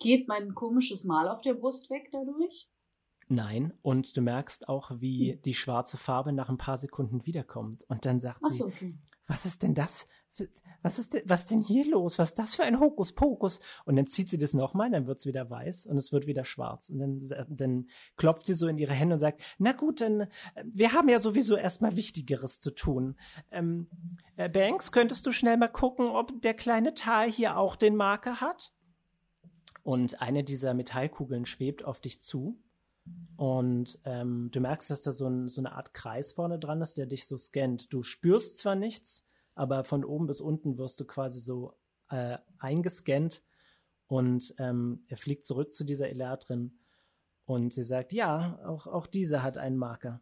Geht 0.00 0.26
mein 0.26 0.54
komisches 0.54 1.04
Mal 1.04 1.28
auf 1.28 1.40
der 1.40 1.54
Brust 1.54 1.88
weg 1.88 2.08
dadurch? 2.10 2.68
Nein, 3.28 3.72
und 3.80 4.16
du 4.16 4.20
merkst 4.20 4.68
auch, 4.68 4.90
wie 5.00 5.40
die 5.44 5.54
schwarze 5.54 5.96
Farbe 5.96 6.32
nach 6.32 6.48
ein 6.48 6.58
paar 6.58 6.76
Sekunden 6.76 7.24
wiederkommt. 7.24 7.84
Und 7.84 8.04
dann 8.04 8.20
sagt 8.20 8.40
sie, 8.40 8.62
Achso, 8.62 8.66
okay. 8.66 8.98
was 9.26 9.46
ist 9.46 9.62
denn 9.62 9.74
das? 9.74 10.06
Was 10.82 10.98
ist 10.98 11.14
denn, 11.14 11.22
was 11.24 11.46
denn 11.46 11.60
hier 11.60 11.88
los? 11.88 12.18
Was 12.18 12.30
ist 12.30 12.38
das 12.38 12.54
für 12.54 12.64
ein 12.64 12.80
Hokuspokus? 12.80 13.60
Und 13.84 13.96
dann 13.96 14.06
zieht 14.06 14.28
sie 14.28 14.38
das 14.38 14.52
nochmal, 14.52 14.90
dann 14.90 15.06
wird's 15.06 15.26
wieder 15.26 15.48
weiß 15.48 15.86
und 15.86 15.96
es 15.96 16.12
wird 16.12 16.26
wieder 16.26 16.44
schwarz. 16.44 16.90
Und 16.90 16.98
dann, 16.98 17.46
dann 17.48 17.88
klopft 18.16 18.46
sie 18.46 18.54
so 18.54 18.66
in 18.66 18.78
ihre 18.78 18.92
Hände 18.92 19.14
und 19.14 19.20
sagt, 19.20 19.40
na 19.58 19.72
gut, 19.72 20.00
dann, 20.00 20.22
äh, 20.22 20.28
wir 20.64 20.92
haben 20.92 21.08
ja 21.08 21.20
sowieso 21.20 21.56
erstmal 21.56 21.96
Wichtigeres 21.96 22.60
zu 22.60 22.70
tun. 22.70 23.16
Ähm, 23.50 23.88
äh, 24.36 24.48
Banks, 24.48 24.92
könntest 24.92 25.26
du 25.26 25.32
schnell 25.32 25.56
mal 25.56 25.68
gucken, 25.68 26.08
ob 26.08 26.42
der 26.42 26.54
kleine 26.54 26.94
Tal 26.94 27.30
hier 27.30 27.56
auch 27.56 27.76
den 27.76 27.96
Marker 27.96 28.40
hat? 28.40 28.72
Und 29.82 30.22
eine 30.22 30.44
dieser 30.44 30.74
Metallkugeln 30.74 31.46
schwebt 31.46 31.84
auf 31.84 32.00
dich 32.00 32.22
zu. 32.22 32.58
Und 33.36 33.98
ähm, 34.04 34.50
du 34.50 34.60
merkst, 34.60 34.90
dass 34.90 35.02
da 35.02 35.12
so, 35.12 35.28
ein, 35.28 35.48
so 35.48 35.60
eine 35.60 35.72
Art 35.72 35.92
Kreis 35.92 36.32
vorne 36.32 36.58
dran 36.58 36.80
ist, 36.80 36.96
der 36.96 37.06
dich 37.06 37.26
so 37.26 37.36
scannt. 37.36 37.92
Du 37.92 38.02
spürst 38.02 38.58
zwar 38.58 38.76
nichts, 38.76 39.24
aber 39.54 39.84
von 39.84 40.04
oben 40.04 40.26
bis 40.26 40.40
unten 40.40 40.78
wirst 40.78 41.00
du 41.00 41.04
quasi 41.04 41.40
so 41.40 41.74
äh, 42.10 42.38
eingescannt. 42.58 43.42
Und 44.06 44.54
ähm, 44.58 45.02
er 45.08 45.16
fliegt 45.16 45.44
zurück 45.44 45.72
zu 45.72 45.84
dieser 45.84 46.08
Eladrin. 46.10 46.78
Und 47.46 47.72
sie 47.72 47.84
sagt, 47.84 48.12
ja, 48.12 48.58
auch, 48.66 48.86
auch 48.86 49.06
diese 49.06 49.42
hat 49.42 49.58
einen 49.58 49.76
Marker. 49.76 50.20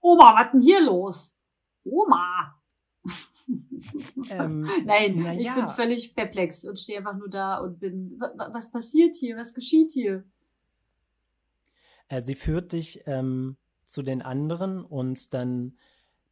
Oma, 0.00 0.34
was 0.36 0.52
denn 0.52 0.60
hier 0.60 0.84
los? 0.84 1.34
Oma! 1.84 2.58
Ähm, 4.30 4.60
Nein, 4.84 5.16
na 5.18 5.34
ich 5.34 5.44
ja. 5.44 5.54
bin 5.56 5.68
völlig 5.68 6.14
perplex 6.14 6.64
und 6.64 6.78
stehe 6.78 6.98
einfach 6.98 7.16
nur 7.16 7.28
da 7.28 7.58
und 7.58 7.80
bin, 7.80 8.18
wa- 8.20 8.32
wa- 8.36 8.50
was 8.52 8.70
passiert 8.70 9.16
hier? 9.16 9.36
Was 9.36 9.54
geschieht 9.54 9.90
hier? 9.90 10.24
Äh, 12.06 12.22
sie 12.22 12.36
führt 12.36 12.72
dich 12.72 13.02
ähm, 13.06 13.56
zu 13.84 14.02
den 14.02 14.22
anderen 14.22 14.84
und 14.84 15.34
dann, 15.34 15.76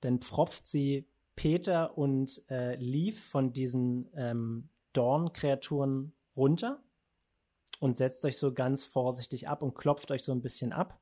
dann 0.01 0.21
pfropft 0.21 0.67
sie 0.67 1.09
Peter 1.37 1.97
und 1.97 2.43
äh, 2.51 2.77
Leaf 2.77 3.23
von 3.23 3.53
diesen 3.53 4.11
ähm, 4.15 4.69
Dorn-Kreaturen 4.93 6.13
runter 6.37 6.83
und 7.79 7.97
setzt 7.97 8.25
euch 8.25 8.37
so 8.37 8.53
ganz 8.53 8.85
vorsichtig 8.85 9.49
ab 9.49 9.63
und 9.63 9.75
klopft 9.75 10.11
euch 10.11 10.23
so 10.23 10.33
ein 10.33 10.43
bisschen 10.43 10.73
ab 10.73 11.01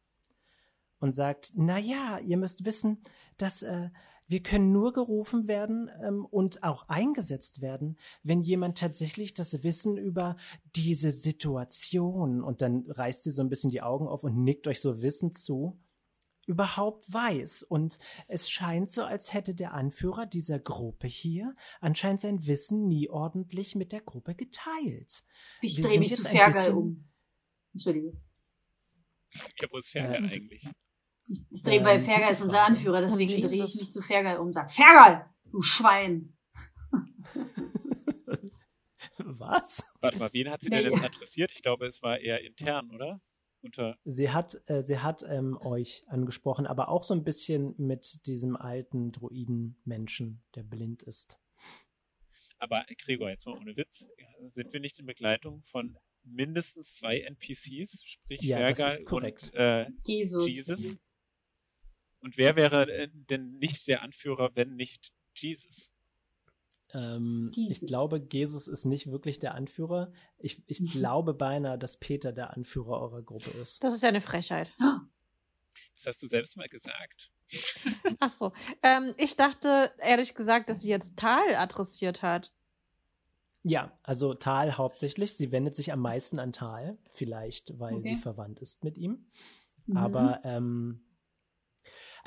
und 1.01 1.15
sagt, 1.15 1.53
na 1.55 1.79
ja, 1.79 2.19
ihr 2.19 2.37
müsst 2.37 2.65
wissen, 2.65 3.01
dass 3.37 3.63
äh, 3.63 3.91
wir 4.29 4.43
können 4.43 4.73
nur 4.73 4.93
gerufen 4.93 5.49
werden 5.49 5.91
ähm, 6.03 6.27
und 6.27 6.63
auch 6.63 6.89
eingesetzt 6.89 7.63
werden, 7.63 7.97
wenn 8.23 8.43
jemand 8.43 8.79
tatsächlich 8.79 9.33
das 9.33 9.63
Wissen 9.63 9.97
über 9.97 10.37
diese 10.77 11.13
Situation. 11.13 12.43
Und 12.43 12.61
dann 12.61 12.85
reißt 12.91 13.25
sie 13.25 13.31
so 13.31 13.43
ein 13.43 13.49
bisschen 13.49 13.71
die 13.71 13.83
Augen 13.83 14.07
auf 14.07 14.25
und 14.25 14.37
nickt 14.45 14.67
euch 14.69 14.81
so 14.81 15.01
wissend 15.01 15.39
zu, 15.39 15.81
überhaupt 16.49 17.05
weiß. 17.13 17.63
Und 17.63 17.99
es 18.27 18.51
scheint 18.51 18.91
so, 18.91 19.05
als 19.05 19.33
hätte 19.33 19.55
der 19.55 19.75
Anführer 19.75 20.27
dieser 20.27 20.59
Gruppe 20.59 21.07
hier 21.07 21.55
anscheinend 21.81 22.21
sein 22.21 22.47
Wissen 22.47 22.89
nie 22.89 23.09
ordentlich 23.09 23.77
mit 23.77 23.93
der 23.93 24.01
Gruppe 24.01 24.35
geteilt. 24.35 25.23
Ich 25.61 25.77
Wir 25.77 25.85
drehe 25.85 25.99
mich 26.01 26.15
zu 26.15 26.23
Fergal 26.23 26.53
bisschen- 26.53 26.75
um. 26.75 27.09
Entschuldigung. 27.75 28.21
Ja, 29.61 29.69
wo 29.71 29.77
ist 29.77 29.91
Fergal 29.91 30.25
Äh, 30.25 30.35
eigentlich? 30.35 30.67
Ich, 31.51 31.63
drehe, 31.63 31.85
weil 31.85 31.99
Ähm, 31.99 32.05
Fergal 32.05 32.33
ist 32.33 32.41
unser. 32.43 32.63
Anführer, 32.65 33.03
deswegen 33.03 33.35
Und 33.35 33.43
drehe 33.51 33.65
ich 33.65 33.75
mich 33.77 33.93
zu 33.93 34.01
Fergal 34.01 34.39
um 34.39 34.47
und 34.47 34.53
sage, 34.55 34.71
Fergal, 34.71 35.29
du 35.53 35.61
Schwein! 35.61 36.35
Was? 39.19 39.83
Warte 40.01 40.19
mal, 40.19 40.31
wen 40.33 40.51
hat 40.51 40.63
sie 40.63 40.69
Nee. 40.71 40.83
denn 40.83 40.93
jetzt 40.93 41.05
adressiert? 41.05 41.51
Ich 41.53 41.63
glaube, 41.63 41.87
es 41.87 42.03
war 42.03 42.19
eher 42.19 42.43
intern, 42.45 42.91
oder? 42.95 43.21
Unter. 43.61 43.99
Sie 44.05 44.31
hat, 44.31 44.61
äh, 44.67 44.83
sie 44.83 44.99
hat 44.99 45.25
ähm, 45.29 45.59
euch 45.61 46.05
angesprochen, 46.07 46.67
aber 46.67 46.89
auch 46.89 47.03
so 47.03 47.15
ein 47.15 47.25
bisschen 47.25 47.75
mit 47.77 48.27
diesem 48.27 48.57
alten 48.57 49.11
Druiden-Menschen, 49.11 50.43
der 50.55 50.63
blind 50.63 51.03
ist. 51.03 51.39
Aber 52.59 52.85
Gregor, 52.99 53.31
jetzt 53.31 53.47
mal 53.47 53.57
ohne 53.57 53.77
Witz, 53.77 54.07
sind 54.49 54.73
wir 54.73 54.81
nicht 54.81 54.99
in 54.99 55.07
Begleitung 55.07 55.63
von 55.65 55.99
mindestens 56.25 56.95
zwei 56.95 57.21
NPCs, 57.21 58.03
sprich 58.05 58.43
Ja, 58.43 58.59
Fergal 58.59 58.99
und 59.05 59.55
äh, 59.55 59.87
Jesus. 60.05 60.47
Jesus? 60.47 60.97
Und 62.21 62.37
wer 62.37 62.57
wäre 62.57 63.09
denn 63.09 63.59
nicht 63.59 63.87
der 63.87 64.03
Anführer, 64.03 64.55
wenn 64.55 64.75
nicht 64.75 65.13
Jesus? 65.35 65.93
Ähm, 66.95 67.51
ich 67.53 67.69
Jesus. 67.69 67.87
glaube, 67.89 68.27
Jesus 68.31 68.67
ist 68.69 68.85
nicht 68.85 69.11
wirklich 69.11 69.39
der 69.39 69.55
Anführer. 69.55 70.13
Ich, 70.39 70.63
ich 70.67 70.91
glaube 70.93 71.35
beinahe, 71.35 71.79
dass 71.79 71.97
Peter 71.99 72.33
der 72.33 72.57
Anführer 72.57 73.01
eurer 73.01 73.23
Gruppe 73.23 73.51
ist. 73.51 73.83
Das 73.85 73.95
ist 73.95 74.03
ja 74.03 74.09
eine 74.09 74.21
Frechheit. 74.21 74.73
Das 75.97 76.07
hast 76.07 76.23
du 76.23 76.27
selbst 76.29 76.57
mal 76.57 76.69
gesagt. 76.69 77.31
Ach 78.21 78.31
so. 78.31 78.53
Ähm, 78.83 79.15
ich 79.17 79.37
dachte 79.37 79.91
ehrlich 79.99 80.35
gesagt, 80.35 80.71
dass 80.71 80.81
sie 80.81 80.91
jetzt 80.91 81.17
Tal 81.17 81.55
adressiert 81.57 82.23
hat. 82.23 82.53
Ja, 83.65 83.93
also 84.03 84.35
Tal 84.35 84.77
hauptsächlich. 84.79 85.35
Sie 85.35 85.51
wendet 85.53 85.75
sich 85.77 85.93
am 85.93 86.01
meisten 86.01 86.39
an 86.39 86.53
Tal, 86.53 86.97
vielleicht 87.13 87.79
weil 87.79 87.95
Okay. 87.95 88.15
sie 88.15 88.17
verwandt 88.17 88.61
ist 88.61 88.85
mit 88.85 88.97
ihm. 88.97 89.27
Mhm. 89.87 89.97
Aber 89.97 90.41
ähm, 90.45 91.01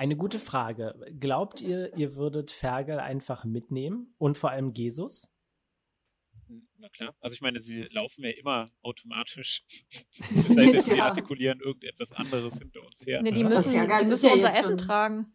eine 0.01 0.17
gute 0.17 0.39
Frage. 0.39 0.95
Glaubt 1.19 1.61
ihr, 1.61 1.95
ihr 1.95 2.15
würdet 2.15 2.49
Fergal 2.49 2.99
einfach 2.99 3.45
mitnehmen 3.45 4.15
und 4.17 4.35
vor 4.35 4.49
allem 4.49 4.73
Jesus? 4.73 5.27
Na 6.79 6.89
klar. 6.89 7.13
Also 7.19 7.35
ich 7.35 7.41
meine, 7.41 7.59
sie 7.59 7.83
laufen 7.91 8.23
ja 8.23 8.31
immer 8.31 8.65
automatisch. 8.81 9.63
Es 10.17 10.47
sei 10.47 10.71
denn, 10.71 10.81
sie 10.81 10.95
Ja. 10.95 11.03
artikulieren 11.05 11.59
irgendetwas 11.59 12.11
anderes 12.13 12.57
hinter 12.57 12.83
uns 12.83 13.05
her. 13.05 13.21
Ne, 13.21 13.31
die 13.31 13.43
müssen, 13.43 13.73
ja 13.73 13.85
geil, 13.85 14.05
die 14.05 14.09
müssen 14.09 14.25
ja 14.25 14.33
unser 14.33 14.49
Essen 14.49 14.63
schon- 14.63 14.77
tragen. 14.79 15.33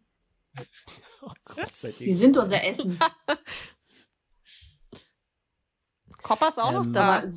Oh 1.23 1.31
Gott 1.45 1.77
sei 1.77 1.93
Die 1.93 2.13
sind 2.13 2.37
unser 2.37 2.65
Essen. 2.65 2.99
Kopper 6.23 6.49
ist 6.49 6.59
auch 6.59 6.73
noch 6.73 6.87
Ähm, 6.87 6.93
da. 6.93 7.19
Aber 7.19 7.31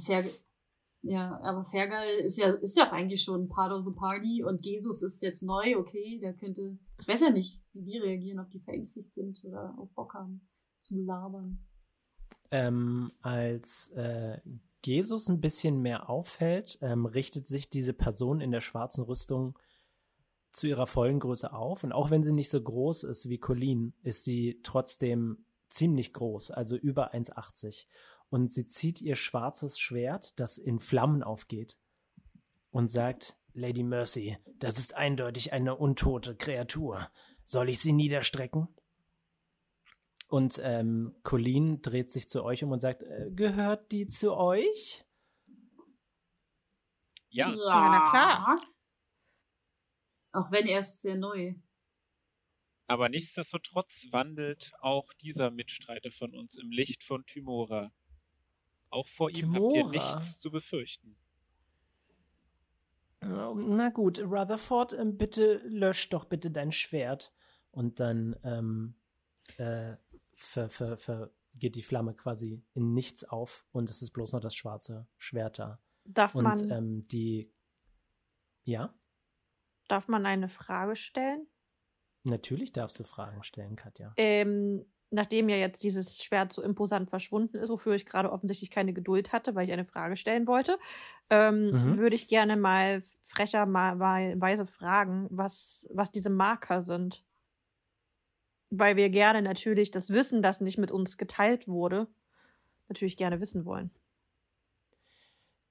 ja, 1.02 1.40
aber 1.44 1.64
Fergal 1.64 2.08
ist 2.20 2.38
ja, 2.38 2.52
ist 2.52 2.78
ja 2.78 2.88
auch 2.88 2.92
eigentlich 2.92 3.24
schon 3.24 3.48
part 3.48 3.72
of 3.72 3.86
the 3.86 3.92
party 3.92 4.44
und 4.44 4.66
Jesus 4.66 5.02
ist 5.02 5.22
jetzt 5.22 5.44
neu, 5.44 5.78
okay, 5.78 6.20
der 6.20 6.34
könnte, 6.34 6.78
ich 7.00 7.08
weiß 7.08 7.22
ja 7.22 7.30
nicht, 7.30 7.62
wie 7.74 7.84
die 7.84 7.98
reagieren, 7.98 8.40
ob 8.40 8.50
die 8.50 8.60
verängstigt 8.60 9.14
sind 9.14 9.44
oder 9.46 9.76
auch 9.80 9.90
Bock 9.90 10.14
haben 10.14 10.42
zu 10.82 10.98
labern. 10.98 11.60
Ähm, 12.52 13.12
als 13.22 13.90
äh, 13.90 14.40
Jesus 14.84 15.30
ein 15.30 15.40
bisschen 15.40 15.82
mehr 15.82 16.10
auffällt, 16.10 16.78
ähm, 16.82 17.06
richtet 17.06 17.48
sich 17.48 17.70
diese 17.70 17.94
Person 17.94 18.42
in 18.42 18.52
der 18.52 18.62
schwarzen 18.62 19.04
Rüstung 19.04 19.58
zu 20.52 20.68
ihrer 20.68 20.88
vollen 20.88 21.20
Größe 21.20 21.54
auf. 21.54 21.84
Und 21.84 21.92
auch 21.92 22.10
wenn 22.10 22.24
sie 22.24 22.34
nicht 22.34 22.50
so 22.50 22.62
groß 22.62 23.04
ist 23.04 23.30
wie 23.30 23.38
Colleen, 23.38 23.94
ist 24.02 24.24
sie 24.24 24.60
trotzdem 24.64 25.46
ziemlich 25.70 26.14
groß, 26.14 26.52
also 26.52 26.76
über 26.76 27.14
1,80. 27.14 27.86
Und 28.30 28.52
sie 28.52 28.66
zieht 28.66 29.02
ihr 29.02 29.16
schwarzes 29.16 29.80
Schwert, 29.80 30.40
das 30.40 30.58
in 30.58 30.80
Flammen 30.80 31.24
aufgeht, 31.24 31.78
und 32.70 32.88
sagt, 32.88 33.38
Lady 33.54 33.84
Mercy, 33.84 34.38
das 34.58 34.78
ist 34.78 34.94
eindeutig 34.96 35.52
eine 35.52 35.76
untote 35.76 36.36
Kreatur. 36.36 37.12
Soll 37.44 37.70
ich 37.70 37.80
sie 37.80 37.94
niederstrecken? 37.94 38.68
Und 40.28 40.60
ähm, 40.64 41.16
Colleen 41.24 41.82
dreht 41.82 42.12
sich 42.12 42.30
zu 42.30 42.44
euch 42.44 42.64
um 42.64 42.72
und 42.72 42.80
sagt, 42.80 43.02
äh, 43.02 43.32
gehört 43.32 43.92
die 43.92 44.08
zu 44.08 44.36
euch? 44.38 45.04
Ja, 47.30 47.50
Ja, 47.50 47.56
na 47.56 48.10
klar. 48.12 48.60
Auch 50.32 50.52
wenn 50.52 50.68
erst 50.68 51.02
sehr 51.02 51.16
neu. 51.18 51.56
aber 52.86 53.10
nichtsdestotrotz 53.10 54.06
wandelt 54.12 54.72
auch 54.80 55.12
dieser 55.14 55.50
Mitstreiter 55.50 56.12
von 56.12 56.36
uns 56.36 56.56
im 56.58 56.70
Licht 56.72 57.04
von 57.04 57.26
Tymora. 57.26 57.92
Auch 58.90 59.08
vor 59.08 59.30
ihm 59.30 59.54
habt 59.54 59.74
ihr 59.74 59.88
nichts 59.88 60.40
zu 60.40 60.52
befürchten. 60.52 61.16
Na 63.22 63.90
gut, 63.90 64.20
Rutherford, 64.20 64.94
ähm, 64.94 65.18
bitte 65.18 65.62
lösch 65.66 66.10
doch 66.10 66.26
bitte 66.26 66.52
dein 66.52 66.72
Schwert. 66.72 67.34
Und 67.72 68.00
dann 68.00 68.36
ähm, 68.44 68.96
äh, 69.58 69.96
ver, 70.34 70.70
ver, 70.70 70.98
ver, 70.98 71.32
geht 71.54 71.76
die 71.76 71.84
Flamme 71.84 72.16
quasi 72.16 72.64
in 72.74 72.94
nichts 72.94 73.24
auf 73.24 73.68
und 73.72 73.90
es 73.90 74.02
ist 74.02 74.12
bloß 74.12 74.32
noch 74.32 74.40
das 74.40 74.56
schwarze 74.56 75.08
Schwert 75.18 75.60
da. 75.60 75.80
Darf 76.06 76.34
Und 76.34 76.44
man, 76.44 76.72
ähm, 76.72 77.08
die. 77.08 77.54
Ja, 78.64 78.94
darf 79.88 80.08
man 80.08 80.26
eine 80.26 80.50
Frage 80.50 80.96
stellen? 80.96 81.48
natürlich 82.24 82.72
darfst 82.72 83.00
du 83.00 83.04
Fragen 83.04 83.44
stellen, 83.44 83.76
Katja. 83.76 84.14
Ähm, 84.18 84.86
nachdem 85.12 85.50
ja 85.50 85.56
jetzt 85.56 85.84
dieses 85.84 86.24
Schwert 86.24 86.54
so 86.54 86.62
imposant 86.62 87.10
verschwunden 87.10 87.58
ist, 87.58 87.70
wofür 87.70 87.94
ich 87.96 88.06
gerade 88.06 88.32
offensichtlich 88.32 88.70
keine 88.70 88.94
Geduld 88.94 89.34
hatte, 89.34 89.56
weil 89.56 89.66
ich 89.66 89.74
eine 89.74 89.86
Frage 89.86 90.18
stellen 90.18 90.46
wollte, 90.48 90.78
ähm, 91.30 91.72
Mhm. 91.72 91.98
würde 91.98 92.16
ich 92.16 92.28
gerne 92.28 92.58
mal 92.58 93.02
frecherweise 93.24 94.66
fragen, 94.66 95.28
was, 95.32 95.88
was 95.92 96.12
diese 96.12 96.30
Marker 96.30 96.82
sind. 96.82 97.24
Weil 98.72 98.96
wir 98.96 99.10
gerne 99.10 99.42
natürlich 99.42 99.90
das 99.90 100.12
Wissen, 100.12 100.44
das 100.44 100.62
nicht 100.62 100.78
mit 100.78 100.92
uns 100.92 101.18
geteilt 101.18 101.68
wurde, 101.68 102.08
natürlich 102.88 103.18
gerne 103.18 103.40
wissen 103.42 103.66
wollen. 103.66 103.90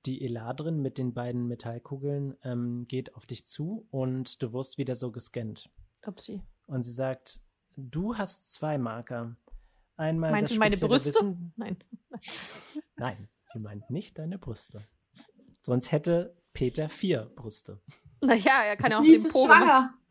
Die 0.06 0.24
Eladrin 0.24 0.80
mit 0.80 0.96
den 0.96 1.12
beiden 1.12 1.46
Metallkugeln 1.48 2.36
ähm, 2.42 2.86
geht 2.88 3.14
auf 3.14 3.26
dich 3.26 3.46
zu 3.46 3.86
und 3.90 4.42
du 4.42 4.52
wirst 4.52 4.78
wieder 4.78 4.96
so 4.96 5.10
gescannt. 5.12 5.70
Upsi. 6.06 6.40
Und 6.66 6.84
sie 6.84 6.92
sagt, 6.92 7.40
du 7.78 8.16
hast 8.16 8.52
zwei 8.52 8.76
Marker. 8.78 9.36
Einmal 9.96 10.30
Meinst 10.30 10.50
das 10.50 10.56
du 10.56 10.60
meine 10.60 10.76
Brüste? 10.76 11.08
Wissen. 11.14 11.52
Nein. 11.56 11.76
Nein, 12.96 13.28
sie 13.46 13.58
meint 13.58 13.88
nicht 13.90 14.18
deine 14.18 14.38
Brüste. 14.38 14.82
Sonst 15.62 15.92
hätte 15.92 16.36
Peter 16.52 16.88
vier 16.88 17.30
Brüste. 17.34 17.80
Naja, 18.20 18.62
er 18.64 18.76
kann 18.76 18.90
ja 18.90 18.98
auch 18.98 19.04
den 19.04 19.22
Po 19.22 19.46
schwanger. 19.46 19.94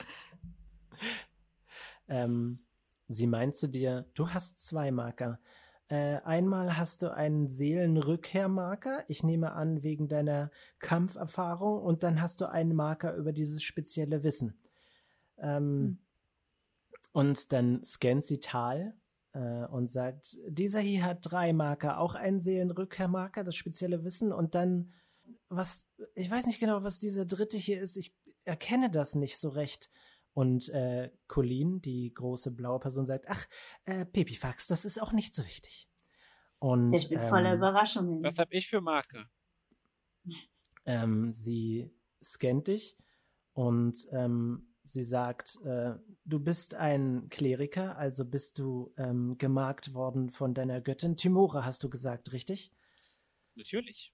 Ähm, 2.10 2.64
sie 3.10 3.28
meint 3.28 3.58
zu 3.58 3.68
dir, 3.68 4.10
du 4.14 4.30
hast 4.30 4.66
zwei 4.66 4.92
Marker. 4.92 5.42
Äh, 5.90 6.22
einmal 6.24 6.78
hast 6.78 7.02
du 7.02 7.14
einen 7.14 7.50
Seelenrückkehrmarker, 7.50 9.04
ich 9.10 9.24
nehme 9.24 9.52
an, 9.52 9.84
wegen 9.84 10.08
deiner 10.08 10.50
Kampferfahrung, 10.80 11.82
und 11.82 12.04
dann 12.04 12.22
hast 12.22 12.40
du 12.40 12.50
einen 12.50 12.74
Marker 12.74 13.14
über 13.16 13.34
dieses 13.34 13.62
spezielle 13.62 14.24
Wissen. 14.24 14.58
Ähm, 15.38 16.00
Und 17.18 17.52
dann 17.52 17.84
scannt 17.84 18.24
sie 18.24 18.40
Tal 18.40 18.96
äh, 19.34 19.66
und 19.66 19.90
sagt, 19.90 20.38
dieser 20.48 20.82
hier 20.82 21.04
hat 21.04 21.22
drei 21.22 21.52
Marker, 21.52 22.00
auch 22.00 22.14
einen 22.14 22.40
Seelenrückkehrmarker, 22.40 23.44
das 23.44 23.56
spezielle 23.56 24.04
Wissen, 24.04 24.32
und 24.32 24.54
dann 24.54 24.94
was, 25.50 25.90
ich 26.14 26.30
weiß 26.30 26.46
nicht 26.46 26.60
genau, 26.60 26.84
was 26.84 27.00
dieser 27.00 27.26
dritte 27.26 27.58
hier 27.58 27.82
ist, 27.82 27.98
ich 27.98 28.16
erkenne 28.44 28.92
das 28.92 29.16
nicht 29.16 29.40
so 29.40 29.50
recht. 29.50 29.90
Und 30.34 30.70
äh, 30.70 31.10
Colleen, 31.26 31.82
die 31.82 32.14
große 32.14 32.52
blaue 32.52 32.80
Person, 32.80 33.08
sagt, 33.08 33.26
ach, 33.28 33.48
äh, 33.86 34.06
Pepifax, 34.06 34.68
das 34.68 34.86
ist 34.86 35.02
auch 35.02 35.12
nicht 35.12 35.34
so 35.34 35.44
wichtig. 35.44 35.90
Und 36.60 36.94
Ich 36.94 37.10
bin 37.10 37.20
voller 37.20 37.54
ähm, 37.54 37.58
Überraschungen. 37.58 38.24
Was 38.24 38.38
hab 38.38 38.54
ich 38.54 38.68
für 38.70 38.80
Marker? 38.80 39.26
ähm, 40.86 41.34
sie 41.34 41.92
scannt 42.22 42.68
dich 42.68 42.96
und 43.54 44.06
ähm, 44.12 44.76
sie 44.88 45.04
sagt, 45.04 45.58
äh, 45.64 45.96
du 46.26 46.40
bist 46.40 46.76
ein 46.76 47.30
Kleriker, 47.30 47.98
also 47.98 48.26
bist 48.26 48.58
du 48.60 48.94
ähm, 48.98 49.38
gemarkt 49.38 49.94
worden 49.94 50.30
von 50.30 50.54
deiner 50.54 50.82
Göttin. 50.82 51.18
Timora 51.18 51.66
hast 51.66 51.84
du 51.84 51.90
gesagt, 51.90 52.32
richtig? 52.34 52.72
Natürlich. 53.56 54.14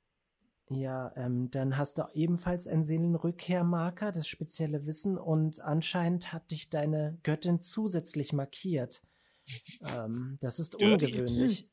Ja, 0.70 1.12
ähm, 1.16 1.52
dann 1.52 1.78
hast 1.78 1.98
du 1.98 2.04
ebenfalls 2.14 2.68
einen 2.68 2.84
Seelenrückkehrmarker, 2.84 4.12
das 4.12 4.28
spezielle 4.28 4.86
Wissen, 4.86 5.18
und 5.18 5.60
anscheinend 5.60 6.32
hat 6.32 6.52
dich 6.52 6.70
deine 6.70 7.20
Göttin 7.24 7.60
zusätzlich 7.62 8.34
markiert. 8.34 9.02
Ähm, 9.86 10.38
das 10.42 10.60
ist 10.60 10.80
Dirty. 10.80 11.06
ungewöhnlich. 11.06 11.70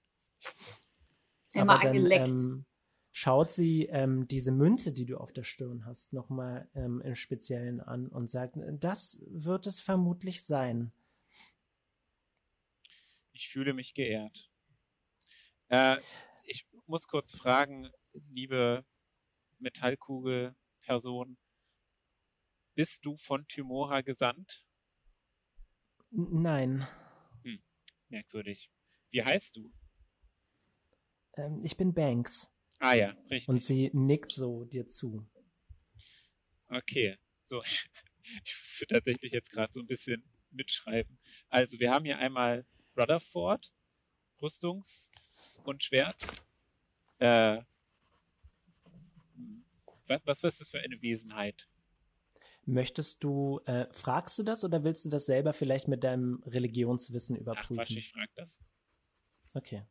Immer 1.53 1.75
Aber 1.75 1.85
dann 1.85 1.97
angeleckt. 1.97 2.31
ähm, 2.31 2.67
schaut 3.13 3.51
sie 3.51 3.87
ähm, 3.87 4.27
diese 4.29 4.53
Münze, 4.53 4.93
die 4.93 5.07
du 5.07 5.19
auf 5.19 5.33
der 5.33 5.45
Stirn 5.45 5.85
hast, 5.85 6.13
nochmal 6.13 6.69
ähm, 6.75 7.01
im 7.03 7.15
Speziellen 7.15 7.81
an 7.81 8.09
und 8.09 8.31
sagt, 8.31 8.57
das 8.79 9.21
wird 9.27 9.67
es 9.67 9.81
vermutlich 9.81 10.45
sein. 10.45 10.93
Ich 13.33 13.49
fühle 13.49 13.73
mich 13.73 13.95
geehrt. 13.95 14.51
Äh, 15.69 15.97
ich 16.45 16.67
muss 16.87 17.07
kurz 17.07 17.35
fragen, 17.35 17.91
liebe 18.13 18.85
Metallkugel-Person, 19.59 21.39
bist 22.75 23.05
du 23.05 23.17
von 23.17 23.47
Tymora 23.47 24.01
gesandt? 24.01 24.65
Nein, 26.11 26.87
Merkwürdig. 28.11 28.71
Wie 29.11 29.23
heißt 29.23 29.57
du? 29.57 29.73
ähm, 31.37 31.61
ich 31.65 31.77
bin 31.77 31.95
Banks. 31.95 32.51
Ah 32.81 32.95
ja, 32.95 33.11
richtig. 33.31 33.49
Und 33.49 33.63
sie 33.63 33.91
nickt 33.93 34.33
so 34.33 34.65
dir 34.65 34.87
zu. 34.89 35.27
Okay, 36.69 37.17
so. 37.43 37.63
Ich 38.45 38.55
musste 38.63 38.87
tatsächlich 38.87 39.33
jetzt 39.33 39.51
gerade 39.51 39.73
so 39.73 39.81
ein 39.81 39.87
bisschen 39.87 40.23
mitschreiben. 40.51 41.19
Also, 41.49 41.81
wir 41.81 41.91
haben 41.91 42.05
hier 42.05 42.19
einmal 42.19 42.65
Rutherford, 42.97 43.73
Rüstungs- 44.41 45.09
und 45.65 45.83
Schwert. 45.83 46.17
Äh, 47.19 47.63
was, 50.07 50.27
was 50.27 50.45
ist 50.45 50.61
das 50.61 50.71
für 50.71 50.81
eine 50.81 51.01
Wesenheit? 51.03 51.67
Möchtest 52.67 53.25
du, 53.25 53.61
äh, 53.65 53.87
fragst 53.93 54.39
du 54.39 54.43
das 54.43 54.63
oder 54.63 54.85
willst 54.85 55.05
du 55.05 55.09
das 55.09 55.27
selber 55.27 55.53
vielleicht 55.53 55.89
mit 55.89 56.05
deinem 56.05 56.43
Religionswissen 56.47 57.37
Ach 57.37 57.41
überprüfen? 57.41 57.77
Quatsch, 57.77 57.97
ich 57.97 58.13
frag 58.13 58.29
das. 58.37 58.61
Okay. 59.55 59.83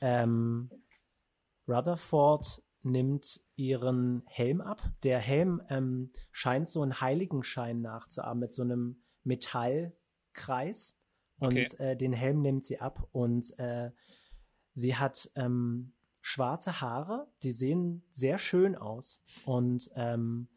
Ähm, 0.00 0.70
Rutherford 1.70 2.62
nimmt 2.82 3.40
ihren 3.56 4.22
Helm 4.26 4.60
ab. 4.60 4.82
Der 5.02 5.18
Helm 5.18 5.62
ähm, 5.68 6.12
scheint 6.32 6.68
so 6.68 6.82
einen 6.82 7.00
Heiligenschein 7.00 7.80
nachzuahmen 7.80 8.40
mit 8.40 8.52
so 8.52 8.62
einem 8.62 9.02
Metallkreis. 9.24 10.96
Und 11.38 11.52
Okay. 11.52 11.66
äh, 11.78 11.96
den 11.96 12.12
Helm 12.12 12.42
nimmt 12.42 12.66
sie 12.66 12.80
ab 12.80 13.08
und 13.12 13.58
äh, 13.58 13.90
sie 14.74 14.96
hat 14.96 15.30
ähm, 15.36 15.94
schwarze 16.20 16.80
Haare, 16.80 17.28
die 17.42 17.52
sehen 17.52 18.04
sehr 18.10 18.38
schön 18.38 18.76
aus. 18.76 19.20
Und 19.46 19.90
ähm, 19.94 20.48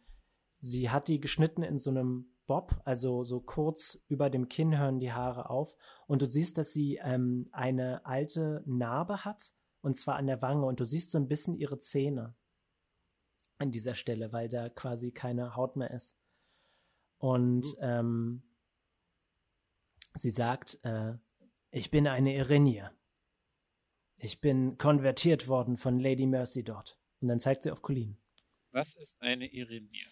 sie 0.60 0.90
hat 0.90 1.08
die 1.08 1.20
geschnitten 1.20 1.64
in 1.64 1.80
so 1.80 1.90
einem 1.90 2.34
Bob, 2.48 2.82
also 2.84 3.24
so 3.24 3.40
kurz 3.40 3.98
über 4.10 4.30
dem 4.30 4.50
Kinn 4.50 4.78
hören 4.78 5.00
die 5.00 5.14
Haare 5.14 5.50
auf. 5.50 5.76
Und 6.08 6.22
du 6.22 6.26
siehst, 6.30 6.58
dass 6.58 6.74
sie 6.74 7.00
ähm, 7.02 7.48
eine 7.54 8.06
alte 8.06 8.62
Narbe 8.66 9.24
hat, 9.24 9.54
und 9.84 9.96
zwar 9.96 10.16
an 10.16 10.28
der 10.28 10.42
Wange. 10.42 10.66
Und 10.66 10.80
du 10.80 10.86
siehst 10.86 11.12
so 11.12 11.20
ein 11.20 11.28
bisschen 11.28 11.56
ihre 11.56 11.78
Zähne 11.78 12.34
an 13.60 13.72
dieser 13.72 13.96
Stelle, 13.96 14.32
weil 14.32 14.50
da 14.50 14.70
quasi 14.70 15.12
keine 15.12 15.56
Haut 15.56 15.76
mehr 15.76 15.92
ist. 15.92 16.16
Und 17.20 17.68
ähm, 17.80 18.42
sie 20.16 20.32
sagt, 20.32 20.80
äh, 20.84 21.16
ich 21.70 21.92
bin 21.92 22.08
eine 22.08 22.36
Irinie. 22.36 22.92
Ich 24.18 24.40
bin 24.40 24.78
konvertiert 24.78 25.48
worden 25.48 25.78
von 25.78 26.00
Lady 26.00 26.26
Mercy 26.26 26.64
dort. 26.64 26.98
Und 27.20 27.28
dann 27.28 27.40
zeigt 27.40 27.64
sie 27.64 27.72
auf 27.72 27.82
Colleen. 27.82 28.18
Was 28.72 28.96
ist 28.96 29.22
eine 29.22 29.48
Irinier? 29.48 30.08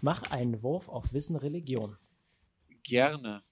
Mach 0.00 0.22
einen 0.30 0.62
Wurf 0.62 0.88
auf 0.88 1.12
Wissen 1.12 1.36
Religion. 1.36 1.98
Gerne. 2.82 3.44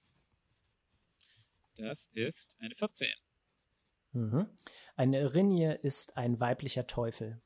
Das 1.75 2.07
ist 2.13 2.55
eine 2.59 2.75
14. 2.75 3.07
Mhm. 4.13 4.47
Eine 4.95 5.19
Irinie 5.21 5.73
ist 5.73 6.17
ein 6.17 6.39
weiblicher 6.39 6.85
Teufel. 6.85 7.41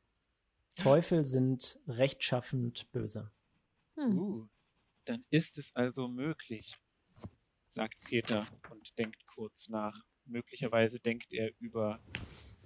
Teufel 0.75 1.25
sind 1.25 1.79
rechtschaffend 1.87 2.91
böse. 2.91 3.31
Hm. 3.95 4.17
Uh, 4.17 4.47
dann 5.05 5.23
ist 5.29 5.57
es 5.57 5.75
also 5.75 6.09
möglich, 6.09 6.75
sagt 7.65 8.03
Peter 8.03 8.45
und 8.69 8.97
denkt 8.97 9.25
kurz 9.27 9.69
nach. 9.69 10.03
Möglicherweise 10.25 10.99
denkt 10.99 11.31
er 11.31 11.51
über 11.59 12.01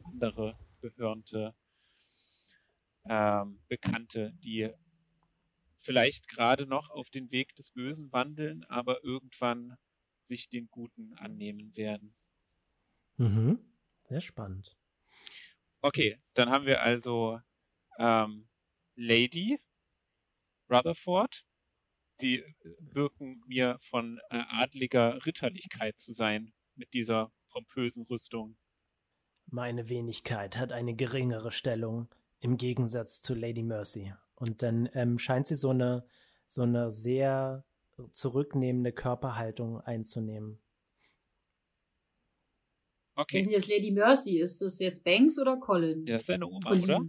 andere 0.04 0.58
gehörnte 0.82 1.54
ähm, 3.06 3.60
Bekannte, 3.68 4.34
die 4.44 4.72
vielleicht 5.78 6.28
gerade 6.28 6.66
noch 6.66 6.90
auf 6.90 7.12
den 7.12 7.32
Weg 7.32 7.56
des 7.56 7.70
Bösen 7.70 8.12
wandeln, 8.12 8.64
aber 8.66 9.04
irgendwann 9.04 9.78
sich 10.22 10.50
den 10.50 10.70
Guten 10.70 11.14
annehmen 11.14 11.76
werden. 11.76 12.16
Mhm. 13.18 13.71
Sehr 14.12 14.20
spannend. 14.20 14.76
Okay, 15.82 16.20
dann 16.34 16.50
haben 16.50 16.66
wir 16.66 16.82
also 16.82 17.40
ähm, 17.98 18.50
Lady 18.98 19.58
Rutherford. 20.70 21.46
Sie 22.16 22.40
äh, 22.40 22.54
wirken 22.82 23.42
mir 23.48 23.78
von 23.80 24.20
äh, 24.30 24.44
adliger 24.50 25.26
Ritterlichkeit 25.26 25.98
zu 25.98 26.12
sein 26.12 26.52
mit 26.76 26.94
dieser 26.94 27.32
pompösen 27.52 28.04
Rüstung. 28.04 28.58
Meine 29.46 29.88
Wenigkeit 29.88 30.58
hat 30.58 30.74
eine 30.74 30.94
geringere 30.94 31.54
Stellung 31.54 32.10
im 32.42 32.58
Gegensatz 32.58 33.22
zu 33.22 33.34
Lady 33.34 33.64
Mercy. 33.64 34.14
Und 34.36 34.62
dann 34.62 34.90
ähm, 34.94 35.20
scheint 35.20 35.48
sie 35.48 35.56
so 35.56 35.70
eine, 35.70 36.06
so 36.48 36.64
eine 36.64 36.92
sehr 36.92 37.64
zurücknehmende 38.12 38.92
Körperhaltung 38.92 39.80
einzunehmen. 39.80 40.60
Wer 43.22 43.26
Okay, 43.26 43.40
ist 43.40 43.46
denn 43.46 43.54
jetzt 43.60 43.68
Lady 43.70 43.92
Mercy? 43.92 44.40
Ist 44.40 44.62
das 44.62 44.80
jetzt 44.80 45.04
Banks 45.04 45.38
oder 45.40 45.58
Colin? 45.58 46.06
das 46.06 46.22
ist 46.22 46.28
seine 46.28 46.48
Oma, 46.48 46.60
Colleen. 46.70 46.84
oder? 46.84 47.00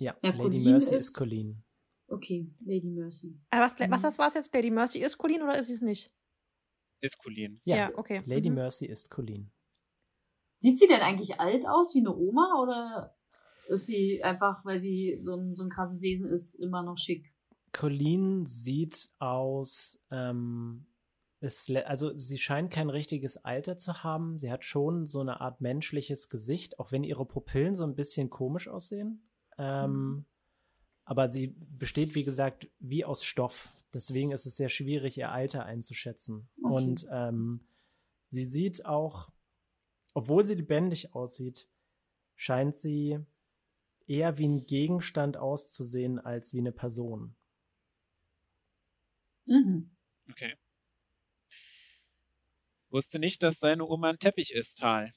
Ja, 0.00 0.16
Ja, 0.22 0.30
Lady 0.30 0.38
Colleen 0.42 0.64
Mercy 0.64 0.94
ist- 0.94 1.08
ist 1.08 1.14
Colleen. 1.14 1.62
Okay, 2.08 2.50
Lady 2.64 2.88
Mercy. 2.90 3.38
Aber 3.50 3.64
was, 3.64 3.78
was 3.78 3.88
Mhm. 3.88 4.02
das 4.02 4.18
war's 4.18 4.34
jetzt? 4.34 4.54
Lady 4.54 4.70
Mercy 4.70 4.98
ist 5.00 5.18
Colleen 5.18 5.42
oder 5.42 5.58
ist 5.58 5.66
sie 5.68 5.74
es 5.74 5.80
nicht? 5.82 6.12
Ist 7.00 7.18
Colleen. 7.18 7.60
Ja, 7.64 7.90
okay. 7.96 8.22
Lady 8.26 8.48
Mhm. 8.48 8.56
Mercy 8.56 8.86
ist 8.86 9.10
Colleen. 9.10 9.50
Sieht 10.60 10.78
sie 10.78 10.86
denn 10.88 11.00
eigentlich 11.00 11.38
alt 11.38 11.66
aus 11.68 11.94
wie 11.94 12.00
eine 12.00 12.14
Oma 12.16 12.60
oder 12.62 13.16
ist 13.68 13.86
sie 13.86 14.22
einfach, 14.24 14.64
weil 14.64 14.78
sie 14.78 15.18
so 15.20 15.34
ein, 15.36 15.54
so 15.54 15.62
ein 15.64 15.70
krasses 15.70 16.00
Wesen 16.02 16.28
ist, 16.30 16.54
immer 16.54 16.82
noch 16.82 16.98
schick? 16.98 17.32
Colleen 17.72 18.46
sieht 18.46 19.08
aus, 19.18 20.00
ähm, 20.10 20.86
es, 21.40 21.70
also 21.86 22.16
sie 22.16 22.38
scheint 22.38 22.70
kein 22.72 22.90
richtiges 22.90 23.36
Alter 23.36 23.76
zu 23.76 24.02
haben. 24.02 24.38
Sie 24.38 24.50
hat 24.50 24.64
schon 24.64 25.06
so 25.06 25.20
eine 25.20 25.40
Art 25.40 25.60
menschliches 25.60 26.28
Gesicht, 26.28 26.78
auch 26.78 26.92
wenn 26.92 27.04
ihre 27.04 27.26
Pupillen 27.26 27.74
so 27.74 27.84
ein 27.84 27.94
bisschen 27.94 28.30
komisch 28.30 28.68
aussehen. 28.68 29.28
Ähm, 29.58 29.92
Mhm. 29.92 30.24
Aber 31.04 31.30
sie 31.30 31.56
besteht, 31.56 32.14
wie 32.14 32.24
gesagt, 32.24 32.68
wie 32.80 33.04
aus 33.04 33.24
Stoff. 33.24 33.68
Deswegen 33.94 34.32
ist 34.32 34.44
es 34.44 34.58
sehr 34.58 34.68
schwierig, 34.68 35.16
ihr 35.16 35.32
Alter 35.32 35.64
einzuschätzen. 35.64 36.50
Okay. 36.62 36.74
Und 36.74 37.06
ähm, 37.10 37.66
sie 38.26 38.44
sieht 38.44 38.84
auch, 38.84 39.30
obwohl 40.12 40.44
sie 40.44 40.54
lebendig 40.54 41.14
aussieht, 41.14 41.66
scheint 42.36 42.76
sie 42.76 43.20
eher 44.06 44.36
wie 44.38 44.48
ein 44.48 44.66
Gegenstand 44.66 45.38
auszusehen 45.38 46.18
als 46.18 46.52
wie 46.52 46.58
eine 46.58 46.72
Person. 46.72 47.34
Mhm. 49.46 49.90
Okay. 50.30 50.54
Wusste 52.90 53.18
nicht, 53.18 53.42
dass 53.42 53.58
seine 53.60 53.84
Oma 53.86 54.10
ein 54.10 54.18
Teppich 54.18 54.52
ist, 54.52 54.78
Tal. 54.78 55.12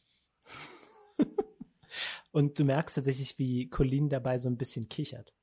Und 2.32 2.58
du 2.60 2.64
merkst 2.64 2.96
tatsächlich, 2.96 3.38
wie 3.38 3.70
Colleen 3.70 4.10
dabei 4.10 4.38
so 4.38 4.50
ein 4.50 4.58
bisschen 4.58 4.88
kichert. 4.90 5.34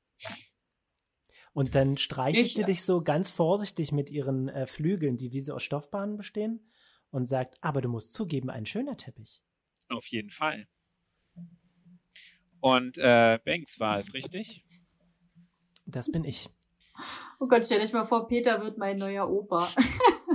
Und 1.53 1.75
dann 1.75 1.97
streichelt 1.97 2.45
Ich- 2.45 2.53
sie 2.53 2.63
dich 2.63 2.83
so 2.83 3.01
ganz 3.03 3.29
vorsichtig 3.31 3.91
mit 3.91 4.09
ihren 4.09 4.49
äh, 4.49 4.65
Flügeln, 4.67 5.17
die 5.17 5.31
wie 5.31 5.41
so 5.41 5.53
aus 5.55 5.63
Stoffbahnen 5.63 6.17
bestehen, 6.17 6.71
und 7.11 7.25
sagt, 7.25 7.57
aber 7.61 7.81
du 7.81 7.89
musst 7.89 8.13
zugeben, 8.13 8.49
ein 8.51 8.65
schöner 8.67 8.95
Teppich. 8.97 9.41
Auf 9.89 10.05
jeden 10.07 10.29
Fall. 10.29 10.67
Und 12.59 12.97
äh, 12.99 13.39
Banks 13.43 13.79
war 13.79 13.97
es, 13.97 14.13
richtig? 14.13 14.63
Das 15.87 16.11
bin 16.11 16.23
ich. 16.23 16.49
Oh 17.39 17.47
Gott, 17.47 17.65
stell 17.65 17.79
dich 17.79 17.93
mal 17.93 18.05
vor, 18.05 18.27
Peter 18.27 18.61
wird 18.61 18.77
mein 18.77 18.97
neuer 18.99 19.27
Opa. 19.29 19.69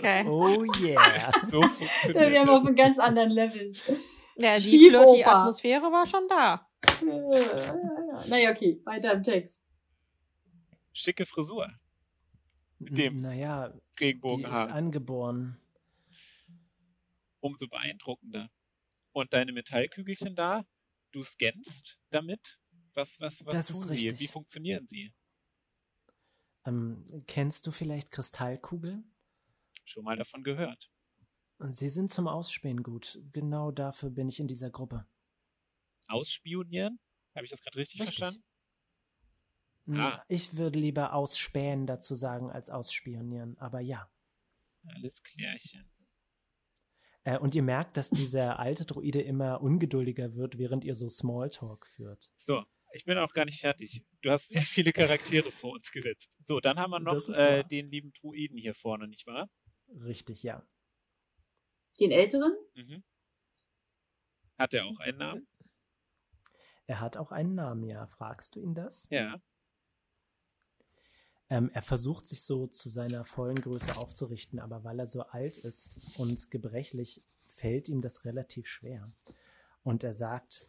Okay. 0.00 0.26
Oh 0.26 0.64
yeah. 0.80 1.30
So 1.50 1.60
funktioniert 1.62 2.30
Wir 2.32 2.40
haben 2.40 2.48
auf 2.48 2.64
einem 2.66 2.74
ganz 2.74 2.98
anderen 2.98 3.30
Level. 3.30 3.72
Ja, 4.36 4.56
die 4.56 4.88
flirty 4.88 5.22
Atmosphäre 5.24 5.82
war 5.92 6.06
schon 6.06 6.26
da. 6.28 6.66
naja, 8.26 8.50
okay, 8.50 8.80
weiter 8.84 9.12
im 9.12 9.22
Text. 9.22 9.68
Schicke 10.92 11.26
Frisur. 11.26 11.70
Mit 12.78 12.96
dem 12.96 13.16
Naja, 13.16 13.68
die 13.68 13.76
ist 13.76 14.00
Regenbogenhaar. 14.00 14.70
angeboren. 14.70 15.60
Umso 17.40 17.68
beeindruckender. 17.68 18.50
Und 19.12 19.32
deine 19.34 19.52
Metallkügelchen 19.52 20.34
da, 20.34 20.64
du 21.12 21.22
scannst 21.22 21.98
damit? 22.10 22.58
Was, 22.94 23.20
was, 23.20 23.44
was 23.44 23.54
Das 23.54 23.70
ist 23.70 23.80
tun 23.82 23.88
sie? 23.90 24.08
richtig. 24.08 24.20
Wie 24.20 24.26
funktionieren 24.28 24.86
sie? 24.86 25.12
Ähm, 26.66 27.04
kennst 27.26 27.66
du 27.66 27.70
vielleicht 27.70 28.10
Kristallkugeln? 28.10 29.04
Schon 29.90 30.04
mal 30.04 30.16
davon 30.16 30.44
gehört. 30.44 30.88
Und 31.58 31.74
sie 31.74 31.88
sind 31.88 32.12
zum 32.12 32.28
Ausspähen 32.28 32.84
gut. 32.84 33.20
Genau 33.32 33.72
dafür 33.72 34.10
bin 34.10 34.28
ich 34.28 34.38
in 34.38 34.46
dieser 34.46 34.70
Gruppe. 34.70 35.04
Ausspionieren? 36.06 37.00
Habe 37.34 37.44
ich 37.44 37.50
das 37.50 37.60
gerade 37.60 37.76
richtig, 37.78 38.00
Richtig. 38.00 38.18
verstanden? 38.18 38.44
Hm, 39.86 40.00
Ah. 40.00 40.24
Ich 40.28 40.56
würde 40.56 40.78
lieber 40.78 41.12
ausspähen 41.12 41.88
dazu 41.88 42.14
sagen 42.14 42.50
als 42.52 42.70
ausspionieren, 42.70 43.58
aber 43.58 43.80
ja. 43.80 44.08
Alles 44.94 45.24
klärchen. 45.24 45.90
Äh, 47.24 47.38
und 47.38 47.56
ihr 47.56 47.62
merkt, 47.64 47.96
dass 47.96 48.10
dieser 48.10 48.58
alte 48.60 48.84
Druide 48.84 49.20
immer 49.20 49.60
ungeduldiger 49.60 50.36
wird, 50.36 50.56
während 50.56 50.84
ihr 50.84 50.94
so 50.94 51.08
Smalltalk 51.08 51.84
führt. 51.88 52.30
So, 52.36 52.64
ich 52.92 53.04
bin 53.04 53.18
auch 53.18 53.32
gar 53.32 53.44
nicht 53.44 53.60
fertig. 53.60 54.04
Du 54.22 54.30
hast 54.30 54.50
sehr 54.50 54.62
viele 54.62 54.92
Charaktere 54.92 55.50
vor 55.50 55.72
uns 55.72 55.90
gesetzt. 55.90 56.36
So, 56.44 56.60
dann 56.60 56.78
haben 56.78 56.90
wir 56.92 57.00
noch 57.00 57.28
äh, 57.28 57.64
den 57.64 57.90
lieben 57.90 58.12
Druiden 58.12 58.56
hier 58.56 58.74
vorne, 58.74 59.08
nicht 59.08 59.26
wahr? 59.26 59.50
Richtig, 59.90 60.42
ja. 60.42 60.66
Den 61.98 62.12
Älteren? 62.12 62.56
Mhm. 62.74 63.02
Hat 64.58 64.74
er 64.74 64.86
auch 64.86 64.98
einen 65.00 65.18
Namen? 65.18 65.48
Er 66.86 67.00
hat 67.00 67.16
auch 67.16 67.32
einen 67.32 67.54
Namen, 67.54 67.84
ja. 67.84 68.06
Fragst 68.06 68.56
du 68.56 68.60
ihn 68.60 68.74
das? 68.74 69.06
Ja. 69.10 69.40
Ähm, 71.48 71.70
er 71.72 71.82
versucht 71.82 72.26
sich 72.28 72.42
so 72.42 72.68
zu 72.68 72.88
seiner 72.88 73.24
vollen 73.24 73.60
Größe 73.60 73.96
aufzurichten, 73.96 74.60
aber 74.60 74.84
weil 74.84 75.00
er 75.00 75.08
so 75.08 75.22
alt 75.22 75.56
ist 75.58 76.18
und 76.18 76.50
gebrechlich, 76.50 77.22
fällt 77.48 77.88
ihm 77.88 78.02
das 78.02 78.24
relativ 78.24 78.68
schwer. 78.68 79.12
Und 79.82 80.04
er 80.04 80.14
sagt, 80.14 80.68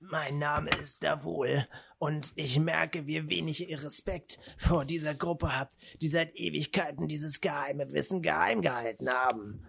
mein 0.00 0.38
Name 0.38 0.70
ist 0.82 1.04
Davol 1.04 1.66
und 1.98 2.32
ich 2.34 2.58
merke, 2.58 3.06
wie 3.06 3.28
wenig 3.28 3.68
ihr 3.68 3.82
Respekt 3.82 4.38
vor 4.56 4.84
dieser 4.84 5.14
Gruppe 5.14 5.56
habt, 5.56 5.76
die 6.00 6.08
seit 6.08 6.34
Ewigkeiten 6.34 7.06
dieses 7.06 7.40
geheime 7.40 7.92
Wissen 7.92 8.22
geheim 8.22 8.62
gehalten 8.62 9.08
haben. 9.08 9.66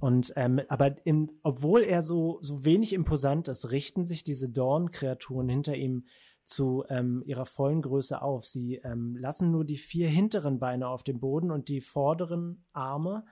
Und 0.00 0.32
ähm, 0.36 0.60
aber 0.68 0.96
in, 1.06 1.30
obwohl 1.42 1.82
er 1.82 2.02
so 2.02 2.38
so 2.42 2.64
wenig 2.64 2.92
imposant 2.92 3.48
ist, 3.48 3.70
richten 3.70 4.04
sich 4.04 4.24
diese 4.24 4.48
Dorn-Kreaturen 4.48 5.48
hinter 5.48 5.76
ihm 5.76 6.06
zu 6.44 6.84
ähm, 6.88 7.22
ihrer 7.26 7.46
vollen 7.46 7.82
Größe 7.82 8.20
auf. 8.20 8.44
Sie 8.44 8.76
ähm, 8.76 9.16
lassen 9.16 9.52
nur 9.52 9.64
die 9.64 9.76
vier 9.76 10.08
hinteren 10.08 10.58
Beine 10.58 10.88
auf 10.88 11.04
dem 11.04 11.20
Boden 11.20 11.50
und 11.50 11.68
die 11.68 11.80
vorderen 11.80 12.64
Arme, 12.72 13.24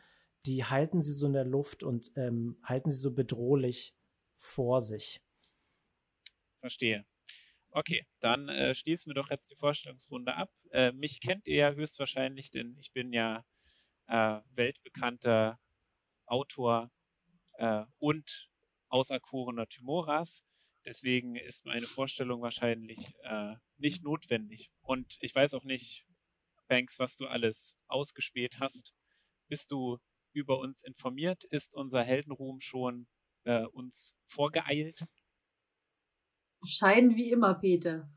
die 0.46 0.64
halten 0.64 1.02
sie 1.02 1.12
so 1.12 1.26
in 1.26 1.32
der 1.32 1.44
Luft 1.44 1.82
und 1.82 2.12
ähm, 2.14 2.58
halten 2.62 2.90
sie 2.90 2.98
so 2.98 3.12
bedrohlich 3.12 3.96
vor 4.36 4.80
sich. 4.82 5.20
Verstehe. 6.60 7.04
Okay, 7.70 8.06
dann 8.20 8.48
äh, 8.48 8.74
schließen 8.74 9.10
wir 9.10 9.14
doch 9.14 9.30
jetzt 9.30 9.50
die 9.50 9.56
Vorstellungsrunde 9.56 10.34
ab. 10.34 10.50
Äh, 10.72 10.92
mich 10.92 11.20
kennt 11.20 11.46
ihr 11.46 11.56
ja 11.56 11.72
höchstwahrscheinlich, 11.72 12.50
denn 12.50 12.76
ich 12.78 12.92
bin 12.92 13.12
ja 13.12 13.44
äh, 14.06 14.40
weltbekannter 14.54 15.60
Autor 16.26 16.90
äh, 17.54 17.84
und 17.98 18.48
auserkorener 18.88 19.66
Timoras. 19.68 20.42
Deswegen 20.84 21.36
ist 21.36 21.66
meine 21.66 21.86
Vorstellung 21.86 22.40
wahrscheinlich 22.40 22.98
äh, 23.22 23.56
nicht 23.76 24.02
notwendig. 24.02 24.70
Und 24.80 25.18
ich 25.20 25.34
weiß 25.34 25.54
auch 25.54 25.64
nicht, 25.64 26.06
Banks, 26.68 26.98
was 26.98 27.16
du 27.16 27.26
alles 27.26 27.74
ausgespäht 27.88 28.60
hast. 28.60 28.94
Bist 29.48 29.70
du 29.70 29.98
über 30.32 30.58
uns 30.58 30.82
informiert? 30.82 31.44
Ist 31.44 31.74
unser 31.74 32.02
Heldenruhm 32.02 32.60
schon 32.60 33.08
äh, 33.44 33.64
uns 33.64 34.14
vorgeeilt? 34.26 35.06
Scheiden 36.64 37.16
wie 37.16 37.30
immer, 37.30 37.54
Peter. 37.54 38.08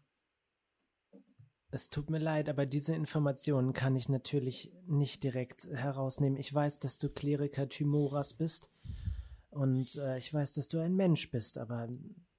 Es 1.74 1.90
tut 1.90 2.10
mir 2.10 2.20
leid, 2.20 2.50
aber 2.50 2.66
diese 2.66 2.94
Informationen 2.94 3.72
kann 3.72 3.96
ich 3.96 4.10
natürlich 4.10 4.74
nicht 4.88 5.24
direkt 5.24 5.68
herausnehmen. 5.68 6.38
Ich 6.38 6.54
weiß, 6.54 6.80
dass 6.80 6.98
du 6.98 7.10
Kleriker 7.10 7.70
Thymoras 7.70 8.34
bist 8.34 8.70
und 9.52 9.96
äh, 9.96 10.18
ich 10.18 10.34
weiß, 10.34 10.56
dass 10.56 10.68
du 10.68 10.80
ein 10.80 10.96
Mensch 10.96 11.32
bist, 11.32 11.58
aber 11.58 11.88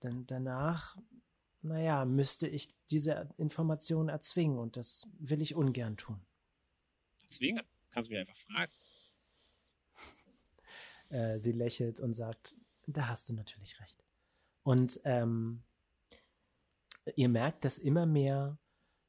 dann 0.00 0.26
danach, 0.26 0.98
naja, 1.62 2.04
müsste 2.04 2.46
ich 2.46 2.68
diese 2.90 3.30
Informationen 3.38 4.10
erzwingen 4.10 4.58
und 4.58 4.76
das 4.76 5.08
will 5.18 5.40
ich 5.40 5.54
ungern 5.54 5.96
tun. 5.96 6.20
Erzwingen? 7.22 7.64
Kannst 7.90 8.10
du 8.10 8.12
mich 8.12 8.20
einfach 8.20 8.36
fragen. 8.36 8.72
Äh, 11.08 11.38
sie 11.38 11.52
lächelt 11.52 12.00
und 12.00 12.14
sagt, 12.14 12.54
da 12.86 13.08
hast 13.08 13.28
du 13.28 13.32
natürlich 13.34 13.80
recht. 13.80 14.02
Und 14.62 15.00
ähm, 15.04 15.62
ihr 17.16 17.28
merkt, 17.28 17.64
dass 17.64 17.78
immer 17.78 18.06
mehr 18.06 18.58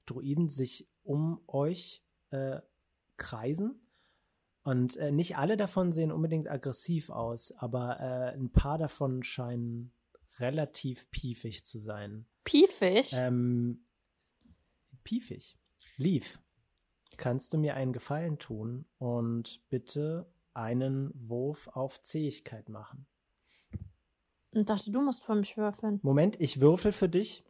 Druiden 0.06 0.50
sich 0.50 0.90
um 1.04 1.42
euch 1.48 2.04
äh, 2.32 2.62
kreisen. 3.18 3.80
Und 4.64 4.96
äh, 4.98 5.12
nicht 5.12 5.38
alle 5.38 5.58
davon 5.58 5.92
sehen 5.92 6.12
unbedingt 6.12 6.50
aggressiv 6.50 7.10
aus, 7.10 7.52
aber 7.58 8.00
äh, 8.00 8.34
ein 8.34 8.52
paar 8.52 8.78
davon 8.78 9.24
scheinen 9.24 9.94
relativ 10.40 11.10
piefig 11.12 11.66
zu 11.66 11.78
sein. 11.78 12.26
Piefig? 12.44 13.14
Ähm, 13.14 13.86
piefig. 15.04 15.58
Lief. 15.98 16.40
Kannst 17.18 17.54
du 17.54 17.58
mir 17.58 17.76
einen 17.76 17.94
Gefallen 17.94 18.40
tun 18.40 18.86
und 18.98 19.62
bitte 19.70 20.32
einen 20.54 21.12
Wurf 21.14 21.68
auf 21.68 22.02
Zähigkeit 22.02 22.70
machen? 22.70 23.06
Ich 24.52 24.66
dachte, 24.66 24.92
du 24.92 25.02
musst 25.02 25.24
für 25.24 25.36
mich 25.36 25.58
würfeln. 25.58 26.00
Moment, 26.04 26.40
ich 26.40 26.60
würfel 26.60 26.92
für 26.92 27.10
dich. 27.10 27.44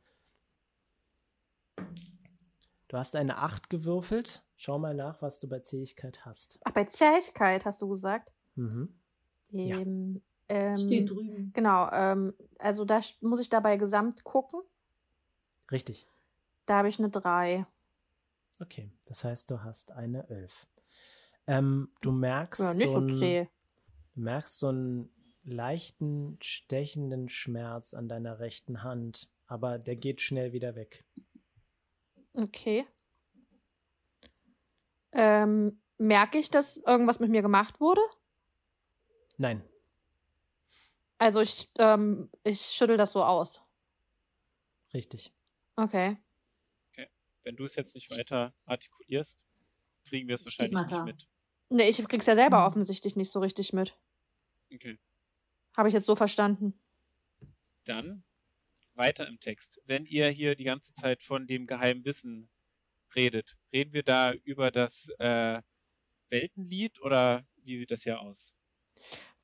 Du 2.88 2.98
hast 2.98 3.16
eine 3.16 3.38
8 3.38 3.70
gewürfelt. 3.70 4.44
Schau 4.56 4.78
mal 4.78 4.94
nach, 4.94 5.22
was 5.22 5.40
du 5.40 5.48
bei 5.48 5.60
Zähigkeit 5.60 6.26
hast. 6.26 6.60
Ach, 6.64 6.72
bei 6.72 6.86
Zähigkeit 6.86 7.66
hast 7.66 7.82
du 7.82 7.90
gesagt? 7.90 8.32
Mhm. 8.56 8.94
Ja. 9.50 9.80
Ähm, 9.80 10.22
ähm, 10.50 10.78
Steht 10.78 11.10
drüben. 11.10 11.52
Genau, 11.54 11.90
ähm, 11.92 12.34
also 12.60 12.86
da 12.86 13.02
muss 13.22 13.40
ich 13.40 13.50
dabei 13.50 13.78
gesamt 13.78 14.24
gucken. 14.24 14.62
Richtig. 15.72 16.08
Da 16.66 16.78
habe 16.78 16.90
ich 16.90 17.00
eine 17.00 17.10
3. 17.10 17.66
Okay, 18.60 18.92
das 19.06 19.24
heißt, 19.24 19.50
du 19.50 19.64
hast 19.64 19.92
eine 19.92 20.30
11. 20.30 20.68
Ähm, 21.48 21.92
du 22.02 22.12
merkst 22.12 22.62
Ja, 22.62 22.74
nicht 22.74 22.86
so, 22.86 22.94
so 22.94 22.98
einen, 23.00 23.18
zäh. 23.18 23.48
du 24.14 24.22
merkst 24.22 24.60
so 24.60 24.68
einen 24.68 25.10
leichten, 25.44 26.38
stechenden 26.42 27.28
Schmerz 27.28 27.94
an 27.94 28.08
deiner 28.08 28.40
rechten 28.40 28.84
Hand, 28.84 29.30
aber 29.48 29.78
der 29.80 29.96
geht 29.96 30.22
schnell 30.22 30.54
wieder 30.54 30.76
weg. 30.76 31.04
Okay. 32.34 32.88
Ähm, 35.12 35.82
merke 35.98 36.38
ich, 36.38 36.50
dass 36.50 36.78
irgendwas 36.78 37.20
mit 37.20 37.30
mir 37.30 37.42
gemacht 37.42 37.80
wurde? 37.80 38.02
Nein, 39.38 39.64
Also 41.18 41.42
ich, 41.42 41.70
ähm, 41.78 42.30
ich 42.44 42.62
schüttel 42.62 42.98
das 42.98 43.12
so 43.12 43.24
aus. 43.24 43.62
richtig. 44.94 45.34
Okay. 45.76 46.18
Wenn 47.46 47.58
du 47.58 47.66
es 47.66 47.76
jetzt 47.76 47.94
nicht 47.94 48.10
weiter 48.10 48.54
artikulierst, 48.66 49.44
kriegen 50.06 50.30
wir 50.30 50.36
es 50.36 50.46
wahrscheinlich 50.46 50.80
nicht 50.80 50.92
da. 50.92 51.04
mit. 51.04 51.28
Nee, 51.70 51.90
ich 51.90 51.98
krieg's 52.08 52.26
ja 52.26 52.36
selber 52.36 52.60
Mhm. 52.62 52.66
offensichtlich 52.68 53.18
nicht 53.18 53.32
so 53.32 53.42
richtig 53.42 53.74
mit. 53.74 54.00
Okay. 54.74 54.98
Habe 55.76 55.90
ich 55.90 55.94
jetzt 55.94 56.06
so 56.06 56.16
verstanden. 56.16 56.80
Dann 57.84 58.24
weiter 58.96 59.28
im 59.28 59.40
Text. 59.40 59.82
Wenn 59.86 60.06
ihr 60.06 60.30
hier 60.30 60.56
die 60.56 60.64
ganze 60.64 60.94
Zeit 60.94 61.24
von 61.24 61.48
dem 61.48 61.68
geheimen 61.68 62.06
Wissen 62.06 62.50
redet, 63.16 63.56
reden 63.72 63.94
wir 63.94 64.04
da 64.04 64.34
über 64.34 64.72
das 64.72 65.10
äh, 65.20 65.62
Weltenlied 66.30 67.02
oder 67.02 67.46
wie 67.58 67.78
sieht 67.78 67.92
das 67.92 68.04
hier 68.04 68.20
aus? 68.20 68.54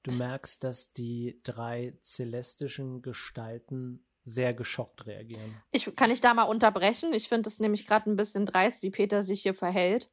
Du 0.03 0.11
merkst, 0.13 0.63
dass 0.63 0.91
die 0.93 1.39
drei 1.43 1.97
celestischen 2.01 3.01
Gestalten 3.01 4.05
sehr 4.23 4.53
geschockt 4.53 5.05
reagieren. 5.05 5.61
Ich 5.71 5.93
kann 5.95 6.11
ich 6.11 6.21
da 6.21 6.33
mal 6.33 6.43
unterbrechen. 6.43 7.13
Ich 7.13 7.27
finde 7.27 7.49
es 7.49 7.59
nämlich 7.59 7.85
gerade 7.85 8.09
ein 8.09 8.15
bisschen 8.15 8.45
dreist, 8.45 8.81
wie 8.81 8.91
Peter 8.91 9.21
sich 9.23 9.41
hier 9.41 9.53
verhält. 9.53 10.09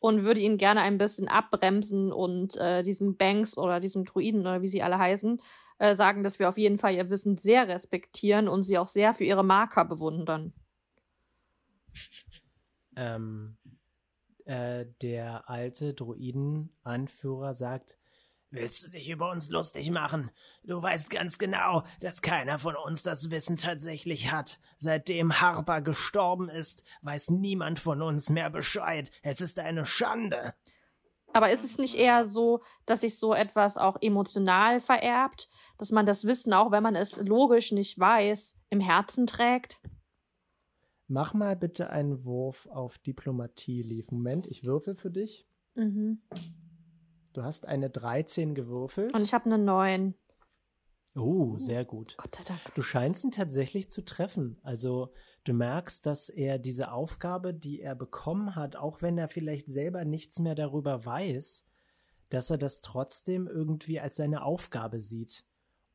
Und 0.00 0.24
würde 0.24 0.40
ihn 0.40 0.56
gerne 0.56 0.80
ein 0.80 0.98
bisschen 0.98 1.28
abbremsen 1.28 2.10
und 2.10 2.56
äh, 2.56 2.82
diesem 2.82 3.16
Banks 3.16 3.56
oder 3.56 3.80
diesem 3.80 4.04
Druiden 4.04 4.40
oder 4.40 4.62
wie 4.62 4.68
sie 4.68 4.82
alle 4.82 4.98
heißen, 4.98 5.40
äh, 5.78 5.94
sagen, 5.94 6.24
dass 6.24 6.38
wir 6.38 6.48
auf 6.48 6.58
jeden 6.58 6.78
Fall 6.78 6.94
ihr 6.94 7.10
Wissen 7.10 7.36
sehr 7.36 7.68
respektieren 7.68 8.48
und 8.48 8.62
sie 8.62 8.78
auch 8.78 8.88
sehr 8.88 9.14
für 9.14 9.24
ihre 9.24 9.44
Marker 9.44 9.84
bewundern. 9.84 10.54
Ähm, 12.96 13.56
äh, 14.46 14.86
der 15.00 15.48
alte 15.48 15.94
Druiden-Anführer 15.94 17.54
sagt, 17.54 17.99
Willst 18.52 18.84
du 18.84 18.88
dich 18.88 19.08
über 19.08 19.30
uns 19.30 19.48
lustig 19.48 19.92
machen? 19.92 20.32
Du 20.64 20.82
weißt 20.82 21.08
ganz 21.08 21.38
genau, 21.38 21.84
dass 22.00 22.20
keiner 22.20 22.58
von 22.58 22.74
uns 22.74 23.04
das 23.04 23.30
Wissen 23.30 23.56
tatsächlich 23.56 24.32
hat. 24.32 24.58
Seitdem 24.76 25.40
Harper 25.40 25.80
gestorben 25.80 26.48
ist, 26.48 26.82
weiß 27.02 27.30
niemand 27.30 27.78
von 27.78 28.02
uns 28.02 28.28
mehr 28.28 28.50
Bescheid. 28.50 29.12
Es 29.22 29.40
ist 29.40 29.60
eine 29.60 29.86
Schande. 29.86 30.54
Aber 31.32 31.52
ist 31.52 31.62
es 31.62 31.78
nicht 31.78 31.94
eher 31.94 32.26
so, 32.26 32.60
dass 32.86 33.02
sich 33.02 33.20
so 33.20 33.34
etwas 33.34 33.76
auch 33.76 33.96
emotional 34.00 34.80
vererbt, 34.80 35.48
dass 35.78 35.92
man 35.92 36.04
das 36.04 36.24
Wissen, 36.24 36.52
auch 36.52 36.72
wenn 36.72 36.82
man 36.82 36.96
es 36.96 37.18
logisch 37.18 37.70
nicht 37.70 38.00
weiß, 38.00 38.56
im 38.68 38.80
Herzen 38.80 39.28
trägt? 39.28 39.80
Mach 41.06 41.34
mal 41.34 41.54
bitte 41.54 41.90
einen 41.90 42.24
Wurf 42.24 42.66
auf 42.66 42.98
Diplomatie, 42.98 43.82
Lief. 43.82 44.10
Moment, 44.10 44.48
ich 44.48 44.64
würfel 44.64 44.96
für 44.96 45.10
dich. 45.10 45.46
Mhm. 45.76 46.20
Du 47.32 47.42
hast 47.42 47.66
eine 47.66 47.90
13 47.90 48.54
gewürfelt. 48.54 49.14
Und 49.14 49.22
ich 49.22 49.34
habe 49.34 49.46
eine 49.46 49.58
9. 49.58 50.14
Oh, 51.16 51.58
sehr 51.58 51.84
gut. 51.84 52.16
Gott 52.16 52.36
sei 52.36 52.44
Dank. 52.44 52.60
Du 52.74 52.82
scheinst 52.82 53.24
ihn 53.24 53.32
tatsächlich 53.32 53.90
zu 53.90 54.04
treffen. 54.04 54.58
Also 54.62 55.12
du 55.44 55.52
merkst, 55.52 56.06
dass 56.06 56.28
er 56.28 56.58
diese 56.58 56.92
Aufgabe, 56.92 57.52
die 57.52 57.80
er 57.80 57.94
bekommen 57.94 58.54
hat, 58.54 58.76
auch 58.76 59.02
wenn 59.02 59.18
er 59.18 59.28
vielleicht 59.28 59.66
selber 59.66 60.04
nichts 60.04 60.38
mehr 60.38 60.54
darüber 60.54 61.04
weiß, 61.04 61.64
dass 62.28 62.50
er 62.50 62.58
das 62.58 62.80
trotzdem 62.80 63.48
irgendwie 63.48 63.98
als 63.98 64.16
seine 64.16 64.44
Aufgabe 64.44 65.00
sieht. 65.00 65.44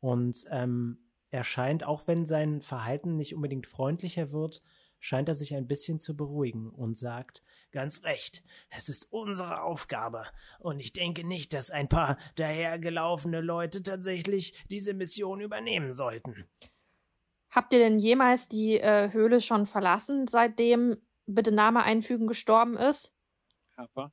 Und 0.01 0.43
ähm, 0.49 0.99
er 1.31 1.43
scheint, 1.43 1.85
auch 1.85 2.07
wenn 2.07 2.25
sein 2.25 2.61
Verhalten 2.61 3.15
nicht 3.15 3.35
unbedingt 3.35 3.67
freundlicher 3.67 4.31
wird, 4.31 4.61
scheint 4.99 5.29
er 5.29 5.35
sich 5.35 5.55
ein 5.55 5.67
bisschen 5.67 5.99
zu 5.99 6.15
beruhigen 6.15 6.69
und 6.69 6.97
sagt, 6.97 7.43
ganz 7.71 8.03
recht, 8.03 8.43
es 8.69 8.89
ist 8.89 9.11
unsere 9.11 9.61
Aufgabe. 9.61 10.25
Und 10.59 10.79
ich 10.79 10.93
denke 10.93 11.25
nicht, 11.25 11.53
dass 11.53 11.71
ein 11.71 11.89
paar 11.89 12.17
dahergelaufene 12.35 13.41
Leute 13.41 13.83
tatsächlich 13.83 14.53
diese 14.69 14.93
Mission 14.93 15.41
übernehmen 15.41 15.93
sollten. 15.93 16.47
Habt 17.49 17.71
ihr 17.73 17.79
denn 17.79 17.99
jemals 17.99 18.47
die 18.47 18.79
äh, 18.79 19.11
Höhle 19.13 19.39
schon 19.41 19.65
verlassen, 19.65 20.27
seitdem 20.27 20.97
bitte 21.25 21.51
Name 21.51 21.83
einfügen 21.83 22.27
gestorben 22.27 22.75
ist? 22.75 23.13
Harper? 23.77 24.11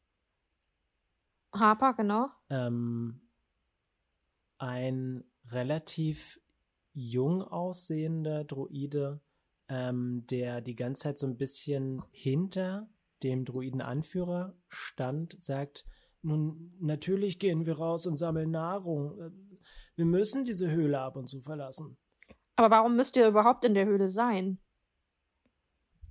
Harper, 1.55 1.95
genau. 1.95 2.29
ähm, 2.51 3.21
ein 4.59 5.25
relativ 5.51 6.41
jung 6.93 7.43
aussehender 7.43 8.45
Druide, 8.45 9.21
ähm, 9.69 10.25
der 10.31 10.61
die 10.61 10.75
ganze 10.75 11.03
Zeit 11.03 11.19
so 11.19 11.27
ein 11.27 11.37
bisschen 11.37 12.03
hinter 12.13 12.89
dem 13.23 13.45
Druidenanführer 13.45 14.57
stand, 14.69 15.37
sagt, 15.41 15.85
Nun, 16.23 16.75
natürlich 16.81 17.39
gehen 17.39 17.67
wir 17.67 17.79
raus 17.79 18.07
und 18.07 18.17
sammeln 18.17 18.51
Nahrung. 18.51 19.33
Wir 19.97 20.05
müssen 20.05 20.45
diese 20.45 20.71
Höhle 20.71 21.01
ab 21.01 21.17
und 21.17 21.29
zu 21.29 21.41
verlassen. 21.41 21.97
Aber 22.57 22.71
warum 22.71 22.97
müsst 22.97 23.17
ihr 23.17 23.27
überhaupt 23.27 23.65
in 23.65 23.75
der 23.75 23.87
Höhle 23.87 24.09
sein? 24.09 24.59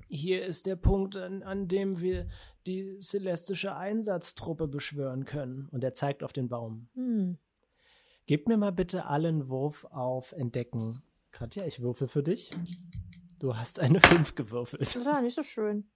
Hier 0.07 0.45
ist 0.45 0.65
der 0.65 0.75
Punkt, 0.75 1.15
an, 1.15 1.43
an 1.43 1.67
dem 1.69 2.01
wir 2.01 2.27
die 2.65 2.99
celestische 2.99 3.75
Einsatztruppe 3.75 4.67
beschwören 4.67 5.23
können. 5.23 5.69
Und 5.71 5.83
er 5.83 5.93
zeigt 5.93 6.23
auf 6.23 6.33
den 6.33 6.49
Baum. 6.49 6.89
Hm. 6.95 7.37
Gebt 8.25 8.47
mir 8.47 8.57
mal 8.57 8.71
bitte 8.71 9.05
allen 9.05 9.49
Wurf 9.49 9.85
auf 9.85 10.33
Entdecken. 10.33 11.01
Katja, 11.31 11.65
ich 11.65 11.81
würfel 11.81 12.07
für 12.07 12.23
dich. 12.23 12.49
Du 13.41 13.57
hast 13.57 13.79
eine 13.79 13.99
5 13.99 14.35
gewürfelt. 14.35 14.93
Ja, 14.93 15.19
nicht 15.19 15.33
so 15.33 15.41
schön. 15.41 15.89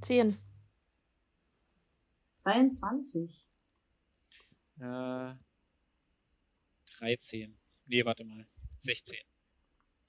Zehn. 0.00 0.38
23. 2.44 3.46
Äh, 4.80 5.34
13. 6.98 7.58
Nee, 7.84 8.06
warte 8.06 8.24
mal. 8.24 8.46
16. 8.80 9.18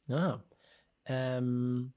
Ja. 0.07 0.41
Ähm, 1.03 1.93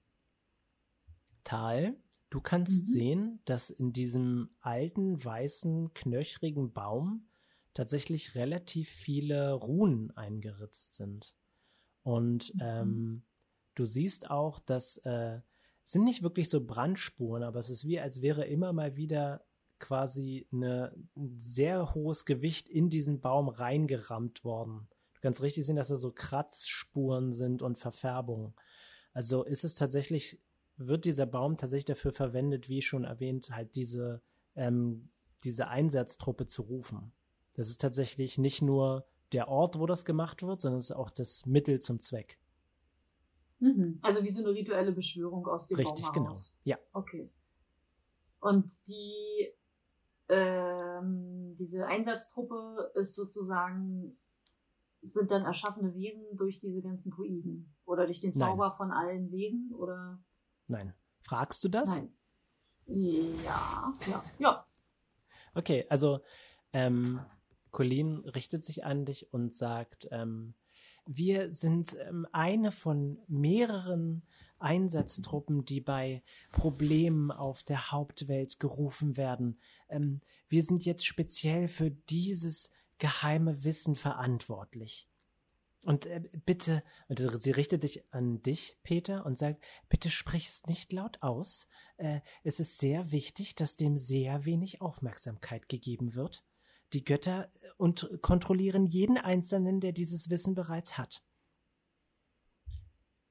Tal, 1.45 1.97
du 2.31 2.41
kannst 2.41 2.81
Mhm. 2.81 2.93
sehen, 2.93 3.41
dass 3.45 3.71
in 3.71 3.93
diesem 3.93 4.51
alten, 4.59 5.25
weißen, 5.25 5.95
knöchrigen 5.95 6.73
Baum 6.73 7.29
tatsächlich 7.73 8.35
relativ 8.35 8.89
viele 8.89 9.53
Runen 9.53 10.11
eingeritzt 10.17 10.95
sind. 10.95 11.37
Und 12.03 12.53
Mhm. 12.57 12.61
ähm, 12.61 13.23
du 13.75 13.85
siehst 13.85 14.31
auch, 14.31 14.59
dass 14.59 14.99
äh, 14.99 15.41
sind 15.85 16.05
nicht 16.05 16.23
wirklich 16.23 16.49
so 16.49 16.65
Brandspuren, 16.65 17.43
aber 17.43 17.59
es 17.59 17.71
ist 17.71 17.87
wie, 17.87 17.99
als 17.99 18.23
wäre 18.23 18.45
immer 18.45 18.73
mal 18.73 18.97
wieder 18.97 19.45
quasi 19.79 20.47
eine, 20.53 20.95
ein 21.17 21.39
sehr 21.39 21.95
hohes 21.95 22.25
Gewicht 22.25 22.69
in 22.69 22.91
diesen 22.91 23.21
Baum 23.21 23.49
reingerammt 23.49 24.45
worden. 24.45 24.89
Du 25.15 25.21
kannst 25.21 25.43
richtig 25.43 25.67
sehen, 25.67 25.77
dass 25.77 25.89
da 25.89 25.97
so 25.97 26.13
Kratzspuren 26.13 27.33
sind 27.33 27.63
und 27.63 27.79
Verfärbungen. 27.79 28.55
Also 29.13 29.43
ist 29.43 29.65
es 29.65 29.75
tatsächlich, 29.75 30.41
wird 30.77 31.05
dieser 31.05 31.27
Baum 31.27 31.57
tatsächlich 31.57 31.87
dafür 31.87 32.13
verwendet, 32.13 32.69
wie 32.69 32.83
schon 32.83 33.05
erwähnt, 33.05 33.51
halt 33.51 33.75
diese, 33.75 34.23
ähm, 34.55 35.11
diese 35.45 35.69
Einsatztruppe 35.69 36.47
zu 36.47 36.63
rufen. 36.63 37.13
Das 37.55 37.69
ist 37.69 37.81
tatsächlich 37.81 38.39
nicht 38.39 38.63
nur 38.63 39.07
der 39.33 39.49
Ort, 39.49 39.79
wo 39.79 39.87
das 39.87 40.05
gemacht 40.05 40.43
wird, 40.43 40.61
sondern 40.61 40.79
es 40.79 40.91
ist 40.91 40.97
auch 40.97 41.11
das 41.11 41.47
Mittel 41.47 41.81
zum 41.81 42.01
Zweck. 42.01 42.39
Mhm. 43.61 43.99
Also 44.03 44.25
wie 44.25 44.31
so 44.31 44.43
eine 44.43 44.55
rituelle 44.55 44.93
Beschwörung 44.93 45.47
aus 45.47 45.69
dem 45.69 45.77
Richtig, 45.77 46.05
Baum 46.05 46.13
genau. 46.13 46.33
Ja. 46.65 46.79
Okay. 46.93 47.31
Und 48.41 48.87
die 48.89 49.53
ähm, 50.29 51.57
diese 51.57 51.87
Einsatztruppe 51.87 52.93
ist 52.95 53.15
sozusagen 53.15 54.17
sind 55.03 55.31
dann 55.31 55.45
erschaffene 55.45 55.95
Wesen 55.95 56.25
durch 56.37 56.61
diese 56.61 56.83
ganzen 56.83 57.11
Druiden 57.11 57.75
oder 57.85 58.07
durch 58.07 58.21
den 58.21 58.33
Nein. 58.33 58.51
Zauber 58.51 58.73
von 58.73 58.93
allen 58.93 59.31
Wesen 59.31 59.73
oder 59.75 60.23
Nein. 60.69 60.95
Fragst 61.23 61.63
du 61.65 61.69
das? 61.69 61.91
nein? 61.91 62.13
Ja, 62.87 63.95
ja, 64.09 64.25
ja. 64.39 64.67
Okay, 65.55 65.87
also 65.89 66.21
ähm, 66.73 67.21
Colleen 67.71 68.19
richtet 68.21 68.65
sich 68.65 68.85
an 68.85 69.05
dich 69.05 69.33
und 69.33 69.55
sagt, 69.55 70.09
ähm, 70.11 70.55
wir 71.13 71.53
sind 71.55 71.97
ähm, 71.99 72.27
eine 72.33 72.71
von 72.71 73.19
mehreren 73.27 74.23
Einsatztruppen, 74.61 75.65
die 75.65 75.81
bei 75.81 76.23
Problemen 76.53 77.33
auf 77.33 77.65
der 77.65 77.91
Hauptwelt 77.91 78.61
gerufen 78.61 79.17
werden. 79.17 79.59
Ähm, 79.89 80.21
wir 80.49 80.63
sind 80.63 80.85
jetzt 80.85 81.05
speziell 81.05 81.67
für 81.67 81.91
dieses 81.91 82.71
geheime 82.99 83.65
Wissen 83.65 83.97
verantwortlich. 83.97 85.09
Und 85.85 86.07
äh, 86.07 86.23
bitte, 86.45 86.85
und 87.09 87.19
sie 87.43 87.51
richtet 87.51 87.83
sich 87.83 88.05
an 88.13 88.43
dich, 88.43 88.79
Peter, 88.85 89.27
und 89.27 89.37
sagt, 89.37 89.65
bitte 89.89 90.11
sprich 90.11 90.47
es 90.47 90.67
nicht 90.67 90.93
laut 90.93 91.19
aus. 91.23 91.67
Äh, 91.97 92.21
es 92.45 92.61
ist 92.61 92.79
sehr 92.79 93.11
wichtig, 93.11 93.57
dass 93.57 93.75
dem 93.75 93.97
sehr 93.97 94.45
wenig 94.45 94.81
Aufmerksamkeit 94.81 95.69
gegeben 95.69 96.15
wird. 96.15 96.45
Die 96.93 97.05
Götter 97.05 97.51
äh, 97.61 97.69
und 97.77 98.11
kontrollieren 98.21 98.87
jeden 98.87 99.19
Einzelnen, 99.19 99.81
der 99.81 99.93
dieses 99.93 100.31
Wissen 100.31 100.55
bereits 100.55 100.99
hat. 100.99 101.23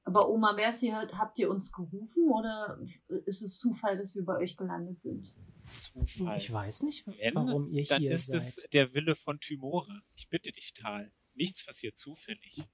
Aber 0.04 0.28
Oma 0.28 0.52
Mercy, 0.52 0.88
habt 0.88 1.38
ihr 1.38 1.50
uns 1.50 1.70
gerufen 1.70 2.30
oder 2.30 2.80
ist 3.26 3.42
es 3.42 3.58
Zufall, 3.58 3.96
dass 3.96 4.14
wir 4.16 4.24
bei 4.24 4.38
euch 4.38 4.56
gelandet 4.56 5.00
sind? 5.00 5.32
Zufall. 5.78 6.38
Ich 6.38 6.52
weiß 6.52 6.82
nicht, 6.82 7.06
Wenn, 7.06 7.34
warum 7.34 7.68
ihr 7.68 7.84
Dann 7.84 8.00
hier 8.00 8.12
ist 8.12 8.26
seid. 8.26 8.42
es 8.42 8.56
der 8.72 8.92
Wille 8.92 9.14
von 9.14 9.38
Tymora. 9.38 10.02
Ich 10.16 10.28
bitte 10.28 10.50
dich, 10.50 10.72
Tal. 10.72 11.12
Nichts 11.34 11.64
passiert 11.64 11.96
zufällig. 11.96 12.64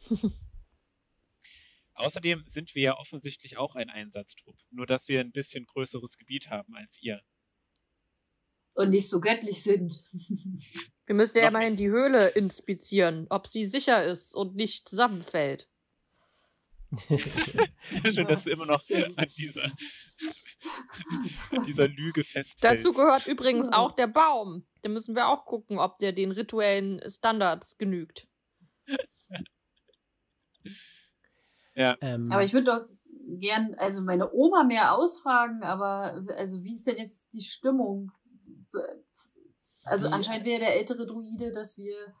Außerdem 1.94 2.44
sind 2.46 2.74
wir 2.74 2.82
ja 2.82 2.96
offensichtlich 2.98 3.56
auch 3.58 3.74
ein 3.76 3.90
Einsatztrupp. 3.90 4.56
Nur, 4.70 4.86
dass 4.86 5.08
wir 5.08 5.20
ein 5.20 5.32
bisschen 5.32 5.66
größeres 5.66 6.16
Gebiet 6.16 6.48
haben 6.48 6.74
als 6.74 7.02
ihr. 7.02 7.22
Und 8.74 8.90
nicht 8.90 9.08
so 9.08 9.20
göttlich 9.20 9.62
sind. 9.62 10.04
Wir 11.06 11.14
müssen 11.14 11.38
ja 11.38 11.48
immerhin 11.48 11.76
die 11.76 11.88
Höhle 11.88 12.28
inspizieren, 12.28 13.26
ob 13.30 13.48
sie 13.48 13.64
sicher 13.64 14.04
ist 14.04 14.34
und 14.34 14.54
nicht 14.54 14.88
zusammenfällt. 14.88 15.68
Sehr 17.08 17.18
schön, 18.12 18.26
dass 18.26 18.44
du 18.44 18.50
immer 18.50 18.66
noch 18.66 18.82
an 18.90 19.26
dieser, 19.36 19.64
an 21.50 21.62
dieser 21.64 21.88
Lüge 21.88 22.24
festhältst. 22.24 22.64
Dazu 22.64 22.92
gehört 22.92 23.26
übrigens 23.26 23.72
auch 23.72 23.92
der 23.92 24.08
Baum. 24.08 24.66
Da 24.82 24.88
müssen 24.88 25.14
wir 25.14 25.28
auch 25.28 25.46
gucken, 25.46 25.78
ob 25.78 25.98
der 25.98 26.12
den 26.12 26.32
rituellen 26.32 27.00
Standards 27.08 27.76
genügt. 27.78 28.26
Ja, 31.74 31.96
ähm, 32.00 32.26
Aber 32.30 32.42
ich 32.42 32.52
würde 32.52 32.64
doch 32.66 32.88
gern, 33.38 33.74
also 33.78 34.02
meine 34.02 34.32
Oma 34.32 34.64
mehr 34.64 34.94
ausfragen, 34.94 35.62
aber 35.62 36.22
also 36.36 36.62
wie 36.64 36.72
ist 36.72 36.86
denn 36.86 36.98
jetzt 36.98 37.32
die 37.32 37.40
Stimmung? 37.40 38.10
Also 39.84 40.08
Die- 40.08 40.12
anscheinend 40.12 40.46
wäre 40.46 40.60
der 40.60 40.76
ältere 40.76 41.06
Druide, 41.06 41.52
dass 41.52 41.78
wir 41.78 42.14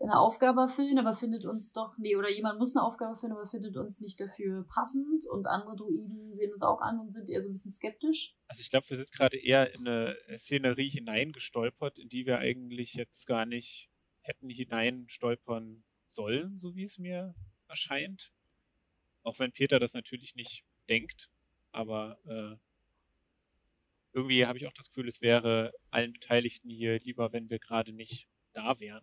eine 0.00 0.18
Aufgabe 0.18 0.62
erfüllen, 0.62 0.98
aber 0.98 1.12
findet 1.12 1.44
uns 1.44 1.72
doch, 1.72 1.96
nee, 1.98 2.16
oder 2.16 2.28
jemand 2.28 2.58
muss 2.58 2.74
eine 2.74 2.84
Aufgabe 2.84 3.12
erfüllen, 3.12 3.32
aber 3.32 3.46
findet 3.46 3.76
uns 3.76 4.00
nicht 4.00 4.18
dafür 4.20 4.66
passend 4.66 5.24
und 5.26 5.46
andere 5.46 5.76
Druiden 5.76 6.34
sehen 6.34 6.50
uns 6.50 6.62
auch 6.62 6.80
an 6.80 6.98
und 6.98 7.12
sind 7.12 7.28
eher 7.28 7.40
so 7.40 7.48
ein 7.48 7.52
bisschen 7.52 7.70
skeptisch. 7.70 8.34
also 8.48 8.60
ich 8.60 8.70
glaube, 8.70 8.90
wir 8.90 8.96
sind 8.96 9.12
gerade 9.12 9.36
eher 9.36 9.72
in 9.72 9.86
eine 9.86 10.16
Szenerie 10.36 10.88
hineingestolpert, 10.88 12.00
in 12.00 12.08
die 12.08 12.26
wir 12.26 12.38
eigentlich 12.38 12.94
jetzt 12.94 13.26
gar 13.28 13.46
nicht 13.46 13.88
hätten 14.22 14.48
hineinstolpern 14.50 15.84
sollen, 16.08 16.58
so 16.58 16.74
wie 16.74 16.82
es 16.84 16.98
mir 16.98 17.34
erscheint. 17.68 18.32
Auch 19.22 19.38
wenn 19.38 19.52
Peter 19.52 19.78
das 19.78 19.94
natürlich 19.94 20.34
nicht 20.34 20.64
denkt, 20.88 21.30
aber 21.70 22.18
äh, 22.26 22.56
irgendwie 24.14 24.46
habe 24.46 24.58
ich 24.58 24.66
auch 24.66 24.72
das 24.72 24.88
Gefühl, 24.88 25.08
es 25.08 25.20
wäre 25.20 25.72
allen 25.90 26.12
Beteiligten 26.12 26.70
hier 26.70 27.00
lieber, 27.00 27.32
wenn 27.32 27.50
wir 27.50 27.58
gerade 27.58 27.92
nicht 27.92 28.28
da 28.52 28.78
wären. 28.78 29.02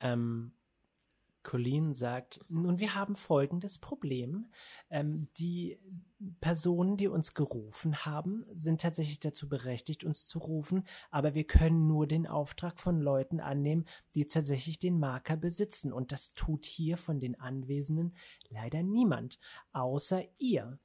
Ähm, 0.00 0.52
Colleen 1.44 1.94
sagt, 1.94 2.40
nun, 2.48 2.78
wir 2.78 2.94
haben 2.94 3.14
folgendes 3.14 3.78
Problem. 3.78 4.50
Ähm, 4.90 5.28
die 5.38 5.78
Personen, 6.40 6.96
die 6.96 7.06
uns 7.06 7.34
gerufen 7.34 8.04
haben, 8.04 8.44
sind 8.52 8.80
tatsächlich 8.80 9.20
dazu 9.20 9.48
berechtigt, 9.48 10.04
uns 10.04 10.26
zu 10.26 10.38
rufen, 10.38 10.88
aber 11.10 11.34
wir 11.34 11.44
können 11.44 11.86
nur 11.86 12.08
den 12.08 12.26
Auftrag 12.26 12.80
von 12.80 12.98
Leuten 12.98 13.40
annehmen, 13.40 13.84
die 14.14 14.26
tatsächlich 14.26 14.78
den 14.78 14.98
Marker 14.98 15.36
besitzen. 15.36 15.92
Und 15.92 16.12
das 16.12 16.32
tut 16.34 16.64
hier 16.64 16.96
von 16.96 17.20
den 17.20 17.38
Anwesenden 17.38 18.16
leider 18.48 18.82
niemand, 18.82 19.38
außer 19.72 20.22
ihr. 20.38 20.78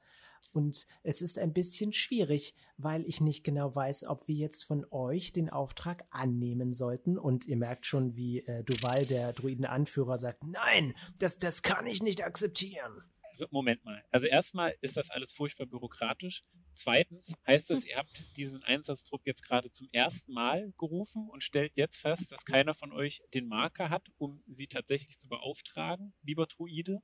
Und 0.52 0.86
es 1.02 1.22
ist 1.22 1.38
ein 1.38 1.52
bisschen 1.52 1.92
schwierig, 1.92 2.54
weil 2.76 3.04
ich 3.06 3.20
nicht 3.20 3.44
genau 3.44 3.74
weiß, 3.74 4.04
ob 4.04 4.26
wir 4.26 4.34
jetzt 4.34 4.64
von 4.64 4.84
euch 4.90 5.32
den 5.32 5.48
Auftrag 5.48 6.04
annehmen 6.10 6.74
sollten. 6.74 7.18
Und 7.18 7.46
ihr 7.46 7.56
merkt 7.56 7.86
schon, 7.86 8.16
wie 8.16 8.40
äh, 8.40 8.64
Duval, 8.64 9.06
der 9.06 9.32
Druidenanführer, 9.32 10.18
sagt, 10.18 10.42
nein, 10.44 10.94
das, 11.18 11.38
das 11.38 11.62
kann 11.62 11.86
ich 11.86 12.02
nicht 12.02 12.24
akzeptieren. 12.24 13.02
Moment 13.50 13.84
mal. 13.84 14.04
Also 14.10 14.26
erstmal 14.26 14.74
ist 14.80 14.96
das 14.96 15.10
alles 15.10 15.32
furchtbar 15.32 15.66
bürokratisch. 15.66 16.44
Zweitens 16.74 17.34
heißt 17.46 17.70
es, 17.70 17.86
ihr 17.86 17.96
habt 17.96 18.22
diesen 18.36 18.62
Einsatztrupp 18.62 19.22
jetzt 19.24 19.42
gerade 19.42 19.70
zum 19.70 19.88
ersten 19.92 20.32
Mal 20.32 20.72
gerufen 20.78 21.28
und 21.30 21.42
stellt 21.42 21.76
jetzt 21.76 21.96
fest, 21.96 22.30
dass 22.30 22.44
keiner 22.44 22.74
von 22.74 22.92
euch 22.92 23.22
den 23.34 23.46
Marker 23.46 23.90
hat, 23.90 24.08
um 24.18 24.42
sie 24.46 24.66
tatsächlich 24.66 25.18
zu 25.18 25.28
beauftragen, 25.28 26.12
lieber 26.22 26.46
Druide. 26.46 27.00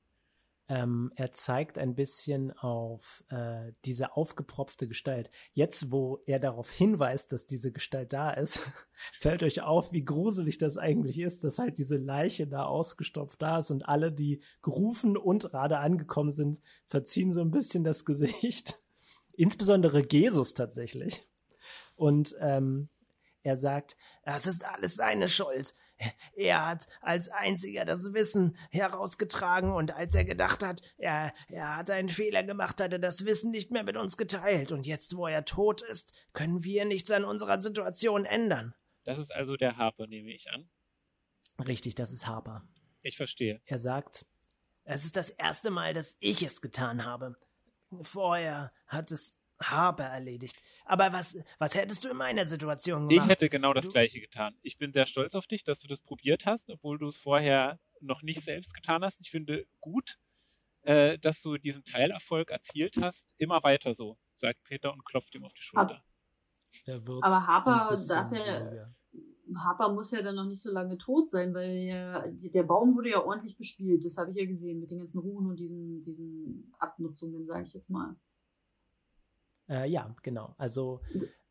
Ähm, 0.69 1.13
er 1.15 1.31
zeigt 1.31 1.77
ein 1.77 1.95
bisschen 1.95 2.51
auf 2.51 3.23
äh, 3.29 3.71
diese 3.85 4.17
aufgepropfte 4.17 4.87
Gestalt. 4.87 5.29
Jetzt, 5.53 5.91
wo 5.91 6.21
er 6.25 6.39
darauf 6.39 6.69
hinweist, 6.69 7.31
dass 7.31 7.45
diese 7.45 7.71
Gestalt 7.71 8.11
da 8.11 8.31
ist, 8.31 8.59
fällt 9.19 9.43
euch 9.43 9.61
auf, 9.61 9.93
wie 9.93 10.03
gruselig 10.03 10.57
das 10.57 10.77
eigentlich 10.77 11.19
ist, 11.19 11.45
dass 11.45 11.57
halt 11.57 11.77
diese 11.77 11.95
Leiche 11.95 12.47
da 12.47 12.65
ausgestopft 12.65 13.41
da 13.41 13.59
ist 13.59 13.71
und 13.71 13.87
alle, 13.87 14.11
die 14.11 14.41
gerufen 14.61 15.15
und 15.15 15.43
gerade 15.43 15.77
angekommen 15.79 16.31
sind, 16.31 16.61
verziehen 16.87 17.31
so 17.31 17.41
ein 17.41 17.51
bisschen 17.51 17.85
das 17.85 18.03
Gesicht. 18.05 18.77
Insbesondere 19.33 20.05
Jesus 20.11 20.53
tatsächlich. 20.53 21.29
Und 21.95 22.35
ähm, 22.39 22.89
er 23.43 23.55
sagt, 23.55 23.95
das 24.23 24.45
ist 24.47 24.65
alles 24.65 24.95
seine 24.95 25.29
Schuld. 25.29 25.73
Er 26.35 26.65
hat 26.67 26.87
als 27.01 27.29
einziger 27.29 27.85
das 27.85 28.13
Wissen 28.13 28.55
herausgetragen 28.69 29.71
und 29.71 29.91
als 29.91 30.13
er 30.15 30.25
gedacht 30.25 30.63
hat, 30.63 30.81
er, 30.97 31.33
er 31.47 31.77
hat 31.77 31.89
einen 31.89 32.09
Fehler 32.09 32.43
gemacht, 32.43 32.79
hat 32.79 32.93
er 32.93 32.99
das 32.99 33.25
Wissen 33.25 33.51
nicht 33.51 33.71
mehr 33.71 33.83
mit 33.83 33.97
uns 33.97 34.17
geteilt. 34.17 34.71
Und 34.71 34.85
jetzt, 34.85 35.15
wo 35.17 35.27
er 35.27 35.45
tot 35.45 35.81
ist, 35.81 36.13
können 36.33 36.63
wir 36.63 36.85
nichts 36.85 37.09
an 37.11 37.25
unserer 37.25 37.59
Situation 37.59 38.25
ändern. 38.25 38.75
Das 39.03 39.17
ist 39.17 39.33
also 39.33 39.55
der 39.55 39.77
Harper, 39.77 40.07
nehme 40.07 40.31
ich 40.31 40.51
an. 40.51 40.69
Richtig, 41.65 41.95
das 41.95 42.11
ist 42.11 42.27
Harper. 42.27 42.67
Ich 43.01 43.17
verstehe. 43.17 43.61
Er 43.65 43.79
sagt, 43.79 44.25
es 44.83 45.05
ist 45.05 45.15
das 45.15 45.29
erste 45.29 45.71
Mal, 45.71 45.93
dass 45.93 46.15
ich 46.19 46.43
es 46.43 46.61
getan 46.61 47.05
habe. 47.05 47.35
Vorher 48.01 48.69
hat 48.85 49.11
es 49.11 49.36
Harper 49.61 50.03
erledigt. 50.05 50.55
Aber 50.85 51.11
was, 51.13 51.37
was 51.57 51.75
hättest 51.75 52.03
du 52.05 52.09
in 52.09 52.17
meiner 52.17 52.45
Situation 52.45 53.07
gemacht? 53.07 53.25
Ich 53.25 53.31
hätte 53.31 53.49
genau 53.49 53.73
das 53.73 53.85
Du- 53.85 53.91
Gleiche 53.91 54.19
getan. 54.19 54.55
Ich 54.61 54.77
bin 54.77 54.93
sehr 54.93 55.05
stolz 55.05 55.35
auf 55.35 55.47
dich, 55.47 55.63
dass 55.63 55.79
du 55.79 55.87
das 55.87 56.01
probiert 56.01 56.45
hast, 56.45 56.69
obwohl 56.69 56.97
du 56.97 57.07
es 57.07 57.17
vorher 57.17 57.79
noch 57.99 58.21
nicht 58.21 58.43
selbst 58.43 58.73
getan 58.73 59.03
hast. 59.03 59.19
Ich 59.21 59.31
finde 59.31 59.65
gut, 59.79 60.19
äh, 60.83 61.17
dass 61.17 61.41
du 61.41 61.57
diesen 61.57 61.83
Teilerfolg 61.83 62.51
erzielt 62.51 62.97
hast. 63.01 63.27
Immer 63.37 63.63
weiter 63.63 63.93
so, 63.93 64.17
sagt 64.33 64.63
Peter 64.63 64.93
und 64.93 65.03
klopft 65.05 65.33
ihm 65.35 65.43
auf 65.43 65.53
die 65.53 65.61
Schulter. 65.63 66.03
Er 66.85 67.05
wird 67.07 67.23
Aber 67.23 67.47
Harper 67.47 67.95
darf 68.07 68.31
ja-. 68.31 68.93
Harper 69.55 69.93
muss 69.93 70.11
ja 70.11 70.21
dann 70.21 70.35
noch 70.35 70.45
nicht 70.45 70.61
so 70.61 70.71
lange 70.71 70.97
tot 70.97 71.29
sein, 71.29 71.53
weil 71.53 71.71
ja, 71.77 72.27
der 72.27 72.63
Baum 72.63 72.95
wurde 72.95 73.11
ja 73.11 73.23
ordentlich 73.23 73.57
bespielt. 73.57 74.03
Das 74.05 74.17
habe 74.17 74.29
ich 74.29 74.35
ja 74.35 74.45
gesehen 74.45 74.79
mit 74.79 74.91
den 74.91 74.99
ganzen 74.99 75.19
Ruhen 75.19 75.47
und 75.47 75.57
diesen, 75.57 76.01
diesen 76.01 76.73
Abnutzungen, 76.79 77.45
sage 77.45 77.63
ich 77.63 77.73
jetzt 77.73 77.89
mal. 77.89 78.15
Äh, 79.69 79.89
ja, 79.89 80.15
genau. 80.23 80.55
Also, 80.57 81.01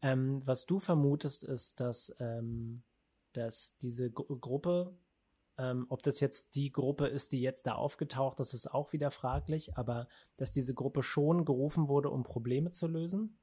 ähm, 0.03 0.43
was 0.45 0.67
du 0.67 0.79
vermutest, 0.79 1.45
ist, 1.45 1.81
dass, 1.81 2.15
ähm, 2.19 2.83
dass 3.33 3.77
diese 3.79 4.11
Gru 4.11 4.39
Gruppe, 4.39 4.97
ähm, 5.59 5.87
ob 5.89 6.03
das 6.03 6.21
jetzt 6.21 6.55
die 6.55 6.73
Gruppe 6.73 7.07
ist, 7.07 7.33
die 7.33 7.41
jetzt 7.41 7.67
da 7.67 7.75
aufgetaucht 7.75 8.41
ist, 8.41 8.55
ist 8.55 8.71
auch 8.71 8.93
wieder 8.93 9.11
fraglich, 9.11 9.77
aber 9.77 10.09
dass 10.37 10.53
diese 10.53 10.75
Gruppe 10.75 11.03
schon 11.03 11.45
gerufen 11.45 11.89
wurde, 11.89 12.11
um 12.11 12.23
Probleme 12.23 12.71
zu 12.71 12.87
lösen. 12.87 13.39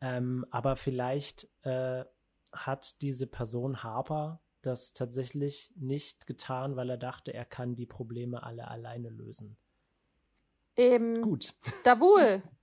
Ähm, 0.00 0.46
aber 0.50 0.76
vielleicht 0.76 1.48
äh, 1.62 2.04
hat 2.52 3.00
diese 3.02 3.26
Person 3.26 3.82
Harper 3.82 4.40
das 4.62 4.92
tatsächlich 4.92 5.72
nicht 5.76 6.26
getan, 6.26 6.76
weil 6.76 6.90
er 6.90 6.98
dachte, 6.98 7.32
er 7.32 7.44
kann 7.44 7.76
die 7.76 7.86
Probleme 7.86 8.42
alle 8.42 8.68
alleine 8.68 9.08
lösen. 9.08 9.56
Ähm, 10.76 11.20
Gut. 11.22 11.54
Davul, 11.84 12.42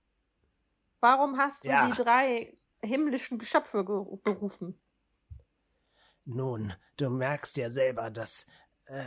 warum 1.00 1.36
hast 1.38 1.64
du 1.64 1.68
Ja. 1.68 1.88
die 1.88 2.02
drei 2.02 2.54
himmlischen 2.82 3.38
Geschöpfe 3.38 3.84
ge 3.84 4.04
berufen? 4.22 4.78
Nun, 6.24 6.72
du 6.96 7.10
merkst 7.10 7.56
ja 7.56 7.70
selber, 7.70 8.10
dass 8.10 8.46
äh, 8.86 9.04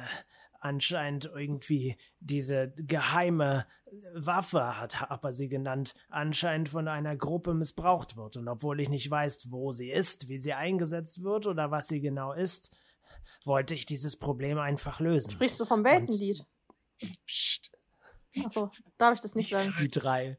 anscheinend 0.61 1.25
irgendwie 1.25 1.97
diese 2.19 2.73
geheime 2.77 3.65
Waffe, 4.13 4.79
hat 4.79 5.01
Harper 5.01 5.33
sie 5.33 5.49
genannt, 5.49 5.95
anscheinend 6.09 6.69
von 6.69 6.87
einer 6.87 7.15
Gruppe 7.15 7.53
missbraucht 7.53 8.15
wird. 8.15 8.37
Und 8.37 8.47
obwohl 8.47 8.79
ich 8.79 8.89
nicht 8.89 9.09
weiß, 9.09 9.51
wo 9.51 9.71
sie 9.71 9.89
ist, 9.89 10.27
wie 10.27 10.37
sie 10.39 10.53
eingesetzt 10.53 11.23
wird 11.23 11.47
oder 11.47 11.71
was 11.71 11.87
sie 11.87 11.99
genau 12.01 12.33
ist, 12.33 12.71
wollte 13.45 13.73
ich 13.73 13.85
dieses 13.85 14.17
Problem 14.17 14.59
einfach 14.59 14.99
lösen. 14.99 15.31
Sprichst 15.31 15.59
du 15.59 15.65
vom 15.65 15.83
Weltenlied? 15.83 16.45
Psst. 17.25 17.71
Achso, 18.45 18.71
darf 18.97 19.15
ich 19.15 19.21
das 19.21 19.33
nicht 19.35 19.49
sagen? 19.49 19.73
Die 19.79 19.87
drei, 19.89 20.37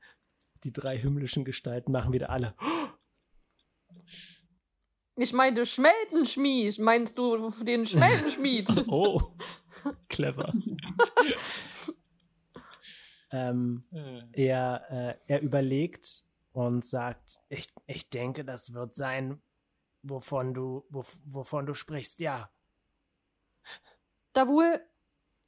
die 0.65 0.73
drei 0.73 0.99
himmlischen 0.99 1.45
Gestalten 1.45 1.93
machen 1.93 2.13
wieder 2.13 2.31
alle. 2.31 2.55
Ich 5.17 5.33
meine 5.33 5.67
Schmeltenschmied. 5.67 6.79
Meinst 6.79 7.19
du 7.19 7.51
den 7.63 7.87
Schmeltenschmied? 7.87 8.67
Oh, 8.89 9.23
clever. 10.09 10.53
ähm, 13.31 13.83
Äh, 13.93 14.23
Er, 14.47 14.85
äh, 14.91 15.15
er 15.27 15.43
überlegt 15.43 16.25
und 16.53 16.85
sagt, 16.85 17.39
ich, 17.49 17.69
ich 17.87 18.11
denke, 18.11 18.45
das 18.45 18.73
wird 18.75 18.95
sein, 18.95 19.41
wovon 20.03 20.55
du, 20.55 20.85
wof, 20.91 21.17
wovon 21.25 21.67
du 21.67 21.75
sprichst, 21.75 22.21
ja. 22.21 22.51
Davul, 24.33 24.81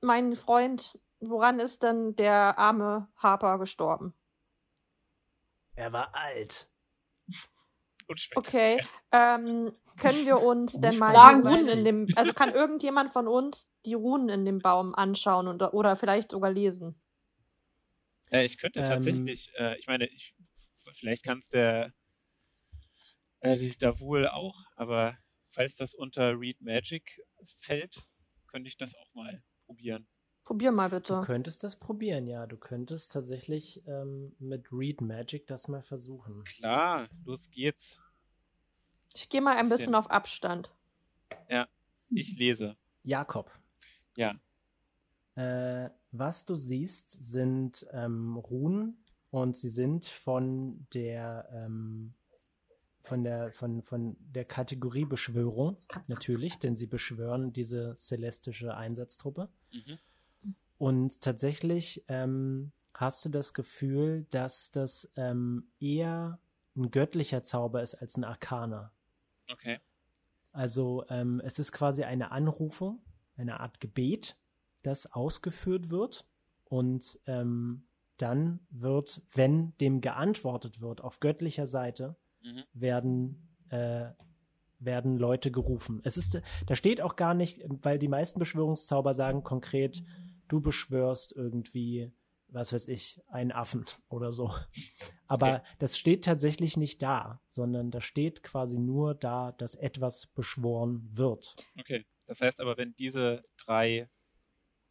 mein 0.00 0.36
Freund, 0.36 0.98
woran 1.20 1.60
ist 1.60 1.82
denn 1.82 2.14
der 2.16 2.58
arme 2.58 3.08
Harper 3.16 3.58
gestorben? 3.58 4.14
Er 5.74 5.92
war 5.92 6.14
alt. 6.14 6.70
Okay, 8.34 8.80
ähm, 9.12 9.72
können 9.98 10.24
wir 10.26 10.40
uns 10.40 10.80
denn 10.80 10.96
mal 10.96 11.20
die 11.20 11.32
Runen 11.32 11.68
in 11.68 11.84
dem, 11.84 12.10
also 12.14 12.32
kann 12.32 12.54
irgendjemand 12.54 13.10
von 13.10 13.28
uns 13.28 13.70
die 13.84 13.94
Runen 13.94 14.28
in 14.30 14.44
dem 14.44 14.62
Baum 14.62 14.94
anschauen 14.94 15.48
und, 15.48 15.62
oder 15.62 15.96
vielleicht 15.96 16.30
sogar 16.30 16.50
lesen? 16.50 17.00
Äh, 18.32 18.44
ich 18.46 18.58
könnte 18.58 18.80
Ähm, 18.80 18.84
tatsächlich, 18.84 19.52
äh, 19.56 19.78
ich 19.78 19.86
meine, 19.86 20.06
ich, 20.08 20.34
vielleicht 20.94 21.22
kann 21.24 21.38
es 21.38 21.48
der 21.48 21.92
äh, 23.40 23.56
die 23.56 23.76
Davul 23.76 24.26
auch, 24.26 24.64
aber 24.76 25.18
falls 25.48 25.76
das 25.76 25.94
unter 25.94 26.38
Read 26.38 26.60
Magic 26.60 27.20
fällt, 27.58 28.02
könnte 28.46 28.68
ich 28.68 28.76
das 28.76 28.94
auch 28.94 29.12
mal 29.14 29.42
probieren. 29.66 30.06
Probier 30.45 30.72
mal 30.72 30.88
Du 30.90 30.97
bitte. 30.97 31.20
könntest 31.24 31.62
das 31.62 31.76
probieren, 31.76 32.26
ja. 32.26 32.47
Du 32.47 32.57
könntest 32.57 33.12
tatsächlich 33.12 33.82
ähm, 33.86 34.34
mit 34.38 34.72
Read 34.72 35.01
Magic 35.01 35.47
das 35.47 35.68
mal 35.68 35.82
versuchen. 35.82 36.43
Klar, 36.45 37.09
los 37.24 37.49
geht's. 37.49 38.01
Ich 39.14 39.28
gehe 39.28 39.40
mal 39.40 39.53
ein 39.57 39.64
Bisschen. 39.68 39.76
bisschen 39.78 39.95
auf 39.95 40.11
Abstand. 40.11 40.70
Ich 42.14 42.36
lese. 42.36 42.76
Jakob, 43.05 43.51
Ja. 44.18 44.34
äh, 45.34 45.88
was 46.11 46.45
du 46.45 46.57
siehst, 46.57 47.11
sind 47.11 47.86
ähm, 47.93 48.36
Runen 48.36 49.03
und 49.30 49.57
sie 49.57 49.70
sind 49.70 50.05
von 50.05 50.86
der 50.93 51.49
ähm, 51.53 52.12
von 53.03 53.24
der 53.24 53.49
von, 53.49 53.82
von 53.82 54.16
der 54.20 54.45
Kategorie 54.45 55.07
Beschwörung 55.07 55.76
natürlich, 56.09 56.59
denn 56.59 56.76
sie 56.76 56.86
beschwören 56.86 57.53
diese 57.55 57.95
celestische 57.97 58.74
Einsatztruppe. 58.76 59.49
Mhm. 59.72 59.99
Und 60.82 61.20
tatsächlich 61.20 62.02
ähm, 62.08 62.72
hast 62.92 63.24
du 63.24 63.28
das 63.28 63.54
Gefühl, 63.54 64.26
dass 64.30 64.72
das 64.72 65.08
ähm, 65.14 65.68
eher 65.78 66.40
ein 66.76 66.90
göttlicher 66.90 67.44
Zauber 67.44 67.84
ist 67.84 67.94
als 67.94 68.16
ein 68.16 68.24
Arkaner. 68.24 68.90
Okay. 69.48 69.78
Also 70.50 71.04
ähm, 71.08 71.40
es 71.44 71.60
ist 71.60 71.70
quasi 71.70 72.02
eine 72.02 72.32
Anrufung, 72.32 73.00
eine 73.36 73.60
Art 73.60 73.78
Gebet, 73.78 74.36
das 74.82 75.06
ausgeführt 75.06 75.90
wird 75.90 76.26
und 76.64 77.20
ähm, 77.26 77.84
dann 78.16 78.58
wird, 78.70 79.22
wenn 79.34 79.78
dem 79.78 80.00
geantwortet 80.00 80.80
wird 80.80 81.00
auf 81.00 81.20
göttlicher 81.20 81.68
Seite, 81.68 82.16
Mhm. 82.42 82.64
werden 82.72 83.56
äh, 83.68 84.10
werden 84.84 85.16
Leute 85.16 85.50
gerufen. 85.50 86.00
Es 86.04 86.16
ist, 86.16 86.40
da 86.66 86.74
steht 86.74 87.00
auch 87.00 87.16
gar 87.16 87.34
nicht, 87.34 87.62
weil 87.82 87.98
die 87.98 88.08
meisten 88.08 88.38
Beschwörungszauber 88.38 89.14
sagen 89.14 89.42
konkret, 89.42 90.02
du 90.53 90.61
beschwörst 90.61 91.32
irgendwie, 91.32 92.12
was 92.48 92.72
weiß 92.72 92.88
ich, 92.88 93.20
einen 93.28 93.53
Affen 93.53 93.86
oder 94.09 94.32
so. 94.32 94.53
Aber 95.26 95.62
Okay. 95.62 95.62
das 95.78 95.98
steht 95.98 96.24
tatsächlich 96.24 96.76
nicht 96.76 97.03
da, 97.03 97.42
sondern 97.50 97.90
da 97.90 98.00
steht 98.00 98.42
quasi 98.42 98.78
nur 98.78 99.14
da, 99.14 99.53
dass 99.53 99.74
etwas 99.74 100.26
beschworen 100.28 101.09
wird. 101.12 101.59
Okay. 101.78 102.05
Das 102.26 102.40
heißt 102.40 102.61
aber, 102.61 102.76
wenn 102.76 102.94
diese 102.94 103.42
drei 103.57 104.09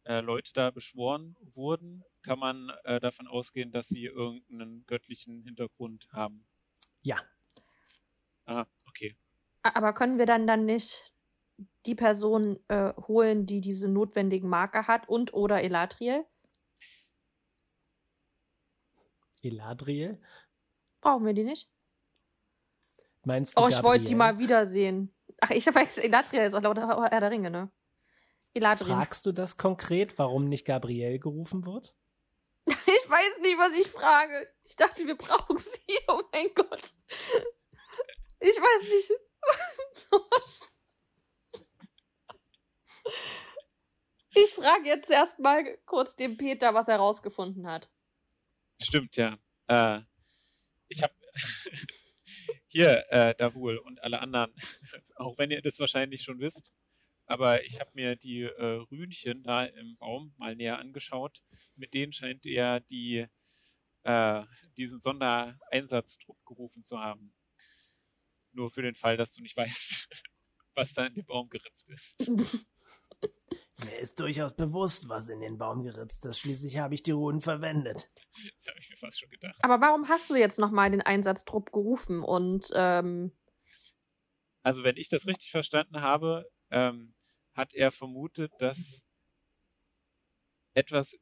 äh, 0.04 0.20
Leute 0.20 0.52
da 0.54 0.70
beschworen 0.70 1.36
wurden, 1.54 2.04
kann 2.22 2.38
man 2.38 2.70
äh, 2.84 3.00
davon 3.00 3.28
ausgehen, 3.28 3.72
dass 3.72 3.88
sie 3.88 4.06
irgendeinen 4.06 4.86
göttlichen 4.86 5.42
Hintergrund 5.44 6.08
haben. 6.12 6.46
Ja, 7.02 7.18
Ah, 8.46 8.66
okay. 8.88 9.16
Aber 9.64 9.92
können 9.92 10.18
wir 10.18 10.26
dann 10.26 10.46
dann 10.46 10.64
nicht 10.66 11.11
die 11.86 11.94
Person 11.94 12.58
äh, 12.68 12.92
holen, 13.08 13.46
die 13.46 13.60
diese 13.60 13.88
notwendigen 13.88 14.48
Marker 14.48 14.86
hat 14.86 15.08
und 15.08 15.34
oder 15.34 15.62
Elatriel? 15.62 16.24
Eladriel, 19.42 20.20
Brauchen 21.00 21.26
wir 21.26 21.32
die 21.34 21.42
nicht? 21.44 21.68
meinst 23.24 23.58
du 23.58 23.62
Oh, 23.62 23.68
ich 23.68 23.82
wollte 23.82 24.04
die 24.04 24.14
mal 24.14 24.38
wiedersehen. 24.38 25.12
Ach, 25.40 25.50
ich 25.50 25.66
weiß, 25.66 25.98
Elatriel 25.98 26.42
ist 26.42 26.54
auch 26.54 26.62
laut 26.62 26.78
Herr 26.78 27.20
der 27.20 27.30
Ringe, 27.30 27.50
ne? 27.50 27.70
Eladriel. 28.54 28.94
Fragst 28.94 29.26
du 29.26 29.32
das 29.32 29.56
konkret, 29.56 30.18
warum 30.18 30.48
nicht 30.48 30.64
Gabriel 30.64 31.18
gerufen 31.18 31.64
wird? 31.66 31.94
Ich 32.86 33.10
weiß 33.10 33.40
nicht, 33.42 33.58
was 33.58 33.72
ich 33.74 33.88
frage. 33.88 34.48
Ich 34.64 34.76
dachte, 34.76 35.06
wir 35.06 35.16
brauchen 35.16 35.56
sie. 35.56 35.98
Oh 36.08 36.22
mein 36.32 36.48
Gott. 36.54 36.94
Ich 38.40 38.56
weiß 38.56 38.82
nicht. 38.88 39.12
Ich 44.34 44.50
frage 44.50 44.86
jetzt 44.86 45.10
erstmal 45.10 45.76
kurz 45.84 46.16
dem 46.16 46.36
Peter, 46.36 46.72
was 46.74 46.88
er 46.88 46.96
rausgefunden 46.96 47.66
hat. 47.66 47.90
Stimmt, 48.80 49.16
ja. 49.16 49.38
Äh, 49.66 50.00
ich 50.88 51.02
habe 51.02 51.14
Hier, 52.68 53.04
äh, 53.10 53.34
Davul 53.34 53.76
und 53.76 54.02
alle 54.02 54.20
anderen, 54.20 54.50
auch 55.16 55.36
wenn 55.36 55.50
ihr 55.50 55.60
das 55.60 55.78
wahrscheinlich 55.78 56.22
schon 56.22 56.40
wisst, 56.40 56.72
aber 57.26 57.64
ich 57.64 57.78
habe 57.78 57.90
mir 57.92 58.16
die 58.16 58.42
äh, 58.42 58.84
Rühnchen 58.90 59.42
da 59.42 59.64
im 59.64 59.96
Baum 59.98 60.34
mal 60.38 60.56
näher 60.56 60.78
angeschaut. 60.78 61.42
Mit 61.76 61.94
denen 61.94 62.12
scheint 62.12 62.46
er 62.46 62.80
die, 62.80 63.26
äh, 64.04 64.42
diesen 64.76 65.00
Sondereinsatztrupp 65.00 66.44
gerufen 66.46 66.82
zu 66.82 66.98
haben. 66.98 67.34
Nur 68.52 68.70
für 68.70 68.82
den 68.82 68.94
Fall, 68.94 69.16
dass 69.16 69.32
du 69.32 69.42
nicht 69.42 69.56
weißt, 69.58 70.08
was 70.74 70.94
da 70.94 71.06
in 71.06 71.14
dem 71.14 71.26
Baum 71.26 71.48
geritzt 71.48 71.90
ist. 71.90 72.16
Mir 73.84 73.98
ist 73.98 74.18
durchaus 74.20 74.54
bewusst, 74.54 75.08
was 75.08 75.28
in 75.28 75.40
den 75.40 75.58
Baum 75.58 75.82
geritzt 75.82 76.24
ist. 76.26 76.38
Schließlich 76.40 76.78
habe 76.78 76.94
ich 76.94 77.02
die 77.02 77.10
Runen 77.10 77.40
verwendet. 77.40 78.06
Das 78.56 78.66
habe 78.68 78.78
ich 78.80 78.90
mir 78.90 78.96
fast 78.96 79.20
schon 79.20 79.30
gedacht. 79.30 79.56
Aber 79.62 79.80
warum 79.80 80.08
hast 80.08 80.30
du 80.30 80.34
jetzt 80.34 80.58
nochmal 80.58 80.90
den 80.90 81.02
Einsatztrupp 81.02 81.72
gerufen 81.72 82.22
und 82.22 82.70
ähm, 82.74 83.32
Also, 84.62 84.84
wenn 84.84 84.96
ich 84.96 85.08
das 85.08 85.26
richtig 85.26 85.50
verstanden 85.50 86.00
habe, 86.00 86.48
ähm, 86.70 87.12
hat 87.54 87.74
er 87.74 87.90
vermutet, 87.92 88.52
dass 88.58 89.04
etwas, 90.74 91.16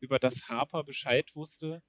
über 0.00 0.18
das 0.18 0.48
Harper 0.48 0.84
Bescheid 0.84 1.30
wusste, 1.34 1.82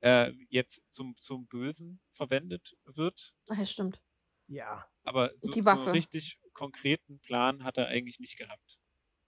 äh, 0.00 0.32
jetzt 0.48 0.82
zum, 0.90 1.16
zum 1.18 1.46
Bösen 1.46 2.00
verwendet 2.12 2.76
wird. 2.84 3.34
ach, 3.48 3.58
ja, 3.58 3.66
stimmt. 3.66 4.00
Ja. 4.46 4.86
Aber 5.02 5.32
so, 5.38 5.50
Die 5.50 5.62
so 5.62 5.90
richtig 5.90 6.38
konkreten 6.56 7.18
Plan 7.20 7.62
hat 7.64 7.76
er 7.76 7.88
eigentlich 7.88 8.18
nicht 8.18 8.38
gehabt. 8.38 8.78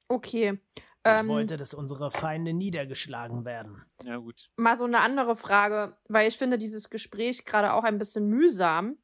Okay. 0.08 0.58
Ich 0.74 0.82
Ähm, 1.04 1.28
wollte, 1.28 1.56
dass 1.58 1.74
unsere 1.74 2.10
Feinde 2.10 2.52
niedergeschlagen 2.54 3.44
werden. 3.44 3.84
Ja, 4.02 4.16
gut. 4.16 4.50
mal 4.56 4.76
so 4.76 4.84
eine 4.84 5.00
andere 5.00 5.36
Frage, 5.36 5.94
weil 6.08 6.26
ich 6.26 6.36
finde 6.38 6.58
dieses 6.58 6.90
Gespräch 6.90 7.44
gerade 7.44 7.72
auch 7.74 7.84
ein 7.84 7.98
bisschen 7.98 8.26
mühsam. 8.28 8.96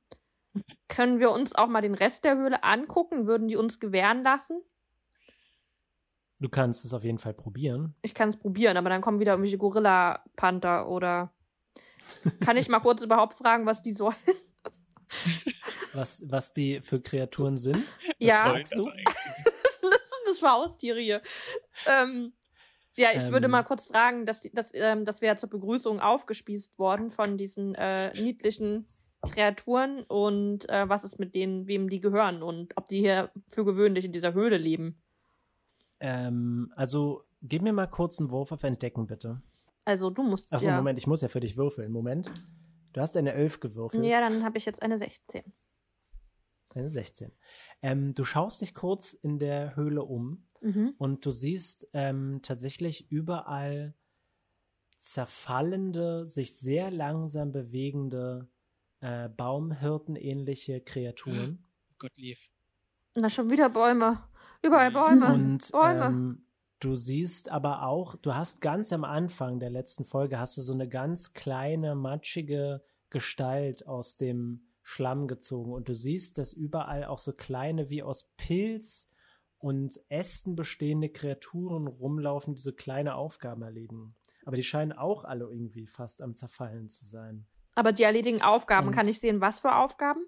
Können 0.88 1.20
wir 1.20 1.30
uns 1.30 1.54
auch 1.54 1.68
mal 1.68 1.82
den 1.82 1.94
Rest 1.94 2.24
der 2.24 2.36
Höhle 2.36 2.64
angucken? 2.64 3.26
Würden 3.26 3.48
die 3.48 3.56
uns 3.56 3.78
gewähren 3.80 4.22
lassen? 4.22 4.60
Du 6.40 6.48
kannst 6.48 6.84
es 6.84 6.92
auf 6.92 7.04
jeden 7.04 7.18
Fall 7.18 7.34
probieren. 7.34 7.94
Ich 8.02 8.14
kann 8.14 8.28
es 8.30 8.36
probieren, 8.36 8.76
aber 8.76 8.88
dann 8.90 9.00
kommen 9.00 9.20
wieder 9.20 9.32
irgendwelche 9.32 9.58
Gorilla-Panther 9.58 10.88
oder. 10.88 11.32
Kann 12.40 12.56
ich 12.56 12.68
mal 12.68 12.80
kurz 12.80 13.02
überhaupt 13.02 13.34
fragen, 13.34 13.66
was 13.66 13.82
die 13.82 13.94
sollen? 13.94 14.14
Was, 15.94 16.22
was 16.26 16.52
die 16.52 16.80
für 16.80 17.00
Kreaturen 17.00 17.56
sind. 17.56 17.84
ja, 18.18 18.44
Soll 18.44 18.52
fragst 18.52 18.72
das 18.72 18.84
das 19.64 20.10
sind 20.10 20.26
das 20.26 20.38
für 20.38 20.50
Haustiere 20.50 21.00
hier. 21.00 21.22
Ähm, 21.86 22.32
ja, 22.96 23.08
ich 23.14 23.30
würde 23.30 23.46
Ähm. 23.46 23.50
mal 23.50 23.62
kurz 23.64 23.86
fragen, 23.86 24.24
dass, 24.26 24.40
dass, 24.52 24.72
ähm, 24.74 25.04
dass 25.04 25.20
wir 25.20 25.28
ja 25.28 25.36
zur 25.36 25.50
Begrüßung 25.50 26.00
aufgespießt 26.00 26.78
worden 26.78 27.10
von 27.10 27.36
diesen 27.36 27.74
äh, 27.74 28.12
niedlichen 28.20 28.86
Kreaturen 29.22 30.04
und 30.04 30.68
äh, 30.68 30.88
was 30.88 31.04
ist 31.04 31.18
mit 31.18 31.34
denen, 31.34 31.66
wem 31.66 31.88
die 31.88 32.00
gehören 32.00 32.42
und 32.42 32.76
ob 32.76 32.88
die 32.88 32.98
hier 33.00 33.30
für 33.48 33.64
gewöhnlich 33.64 34.04
in 34.04 34.12
dieser 34.12 34.34
Höhle 34.34 34.58
leben. 34.58 35.00
Ähm, 36.00 36.72
also, 36.76 37.24
gib 37.42 37.62
mir 37.62 37.72
mal 37.72 37.86
kurz 37.86 38.18
einen 38.18 38.30
Wurf 38.30 38.52
auf 38.52 38.62
Entdecken, 38.62 39.06
bitte. 39.06 39.40
Also 39.84 40.10
du 40.10 40.22
musst 40.22 40.52
Achso, 40.52 40.66
ja. 40.66 40.76
Moment, 40.76 40.98
ich 40.98 41.06
muss 41.06 41.20
ja 41.20 41.28
für 41.28 41.40
dich 41.40 41.56
würfeln. 41.56 41.92
Moment. 41.92 42.30
Du 42.92 43.00
hast 43.00 43.16
eine 43.16 43.32
11 43.32 43.60
gewürfelt. 43.60 44.04
Ja, 44.04 44.20
dann 44.20 44.44
habe 44.44 44.56
ich 44.56 44.66
jetzt 44.66 44.82
eine 44.82 44.98
16. 44.98 45.42
Eine 46.74 46.90
16. 46.90 47.32
Ähm, 47.82 48.14
du 48.14 48.24
schaust 48.24 48.60
dich 48.60 48.74
kurz 48.74 49.12
in 49.12 49.38
der 49.38 49.76
Höhle 49.76 50.02
um 50.02 50.46
Mhm. 50.60 50.94
und 50.98 51.26
du 51.26 51.30
siehst 51.30 51.88
ähm, 51.92 52.40
tatsächlich 52.42 53.10
überall 53.10 53.94
zerfallende, 54.96 56.26
sich 56.26 56.56
sehr 56.58 56.90
langsam 56.90 57.52
bewegende 57.52 58.48
äh, 59.00 59.28
Baumhirtenähnliche 59.28 60.80
Kreaturen. 60.80 61.64
Gott 61.98 62.16
lief. 62.16 62.48
Na, 63.14 63.28
schon 63.28 63.50
wieder 63.50 63.68
Bäume. 63.68 64.22
Überall 64.62 64.90
Bäume. 64.90 65.32
Und 65.34 65.70
Bäume. 65.72 66.06
ähm, 66.06 66.46
du 66.80 66.94
siehst 66.94 67.50
aber 67.50 67.82
auch, 67.86 68.16
du 68.16 68.34
hast 68.34 68.60
ganz 68.62 68.92
am 68.92 69.04
Anfang 69.04 69.60
der 69.60 69.70
letzten 69.70 70.04
Folge 70.06 70.38
hast 70.38 70.56
du 70.56 70.62
so 70.62 70.72
eine 70.72 70.88
ganz 70.88 71.34
kleine, 71.34 71.94
matschige 71.94 72.82
Gestalt 73.10 73.86
aus 73.86 74.16
dem 74.16 74.66
Schlamm 74.86 75.26
gezogen 75.26 75.72
und 75.72 75.88
du 75.88 75.94
siehst, 75.94 76.38
dass 76.38 76.52
überall 76.52 77.04
auch 77.04 77.18
so 77.18 77.32
kleine, 77.32 77.88
wie 77.90 78.02
aus 78.02 78.30
Pilz 78.36 79.08
und 79.58 79.98
Ästen 80.10 80.54
bestehende 80.56 81.08
Kreaturen 81.08 81.86
rumlaufen, 81.86 82.54
die 82.54 82.60
so 82.60 82.72
kleine 82.72 83.14
Aufgaben 83.14 83.62
erledigen. 83.62 84.14
Aber 84.44 84.56
die 84.56 84.62
scheinen 84.62 84.92
auch 84.92 85.24
alle 85.24 85.46
irgendwie 85.46 85.86
fast 85.86 86.20
am 86.20 86.34
Zerfallen 86.36 86.90
zu 86.90 87.06
sein. 87.06 87.46
Aber 87.74 87.92
die 87.92 88.02
erledigen 88.02 88.42
Aufgaben, 88.42 88.88
Und- 88.88 88.94
kann 88.94 89.08
ich 89.08 89.18
sehen, 89.20 89.40
was 89.40 89.58
für 89.60 89.74
Aufgaben? 89.74 90.20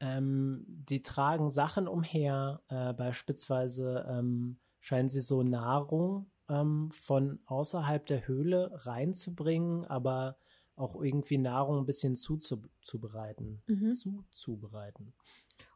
Ähm, 0.00 0.64
die 0.66 1.04
tragen 1.04 1.48
Sachen 1.50 1.86
umher, 1.86 2.62
äh, 2.68 2.92
beispielsweise 2.92 4.04
ähm, 4.08 4.58
scheinen 4.80 5.08
sie 5.08 5.20
so 5.20 5.44
Nahrung 5.44 6.28
ähm, 6.48 6.90
von 6.90 7.38
außerhalb 7.46 8.04
der 8.06 8.26
Höhle 8.26 8.72
reinzubringen, 8.84 9.84
aber 9.84 10.36
auch 10.82 11.00
irgendwie 11.00 11.38
Nahrung 11.38 11.78
ein 11.78 11.86
bisschen 11.86 12.16
zuzubereiten. 12.16 13.62
Mhm. 13.66 13.92
Zuzubereiten. 13.94 15.14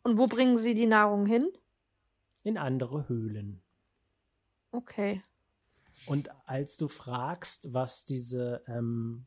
Und 0.03 0.19
wo 0.19 0.27
bringen 0.27 0.59
sie 0.59 0.75
die 0.75 0.87
Nahrung 0.87 1.27
hin? 1.27 1.49
In 2.43 2.59
andere 2.59 3.09
Höhlen. 3.09 3.63
Okay. 4.73 5.23
Und 6.07 6.31
als 6.47 6.77
du 6.77 6.89
fragst, 6.89 7.73
was 7.73 8.05
diese 8.05 8.63
ähm, 8.67 9.27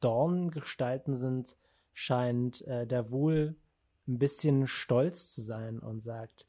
Dornengestalten 0.00 1.14
sind, 1.14 1.56
scheint 1.92 2.62
äh, 2.62 2.86
der 2.86 3.10
wohl 3.10 3.56
ein 4.06 4.18
bisschen 4.18 4.66
stolz 4.66 5.34
zu 5.34 5.42
sein 5.42 5.78
und 5.78 6.00
sagt, 6.00 6.46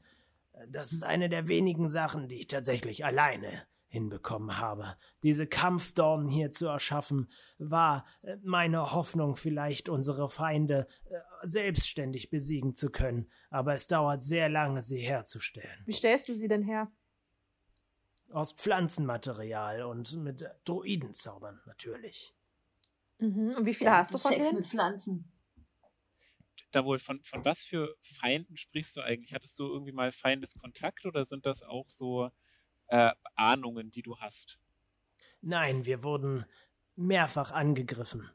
"Äh, 0.52 0.66
das 0.68 0.92
ist 0.92 1.04
eine 1.04 1.28
der 1.28 1.48
wenigen 1.48 1.88
Sachen, 1.88 2.28
die 2.28 2.36
ich 2.36 2.48
tatsächlich 2.48 3.04
alleine 3.04 3.66
hinbekommen 3.90 4.56
habe. 4.58 4.96
Diese 5.22 5.46
Kampfdornen 5.46 6.28
hier 6.28 6.50
zu 6.50 6.66
erschaffen, 6.66 7.30
war 7.58 8.06
äh, 8.22 8.36
meine 8.42 8.92
Hoffnung, 8.92 9.36
vielleicht 9.36 9.88
unsere 9.88 10.30
Feinde 10.30 10.86
äh, 11.10 11.18
selbstständig 11.42 12.30
besiegen 12.30 12.74
zu 12.74 12.90
können, 12.90 13.30
aber 13.50 13.74
es 13.74 13.88
dauert 13.88 14.22
sehr 14.22 14.48
lange, 14.48 14.80
sie 14.80 15.00
herzustellen. 15.00 15.82
Wie 15.84 15.92
stellst 15.92 16.28
du 16.28 16.34
sie 16.34 16.48
denn 16.48 16.62
her? 16.62 16.90
Aus 18.32 18.52
Pflanzenmaterial 18.52 19.82
und 19.82 20.16
mit 20.16 20.48
Druidenzaubern 20.64 21.60
natürlich. 21.66 22.32
Mhm. 23.18 23.56
Und 23.56 23.66
wie 23.66 23.74
viele 23.74 23.90
hast 23.90 24.14
du 24.14 24.18
von 24.18 24.30
Sex 24.30 24.48
denen? 24.48 24.60
mit 24.60 24.68
Pflanzen. 24.68 25.32
Da 26.70 26.84
wohl, 26.84 27.00
von, 27.00 27.20
von 27.24 27.44
was 27.44 27.60
für 27.62 27.96
Feinden 28.00 28.56
sprichst 28.56 28.96
du 28.96 29.00
eigentlich? 29.00 29.34
Hattest 29.34 29.58
du 29.58 29.66
irgendwie 29.66 29.90
mal 29.90 30.12
Feindeskontakt 30.12 31.04
oder 31.04 31.24
sind 31.24 31.44
das 31.44 31.64
auch 31.64 31.90
so 31.90 32.30
äh, 32.90 33.10
Ahnungen, 33.34 33.90
die 33.90 34.02
du 34.02 34.18
hast? 34.18 34.58
Nein, 35.40 35.84
wir 35.86 36.02
wurden 36.02 36.44
mehrfach 36.96 37.50
angegriffen. 37.50 38.30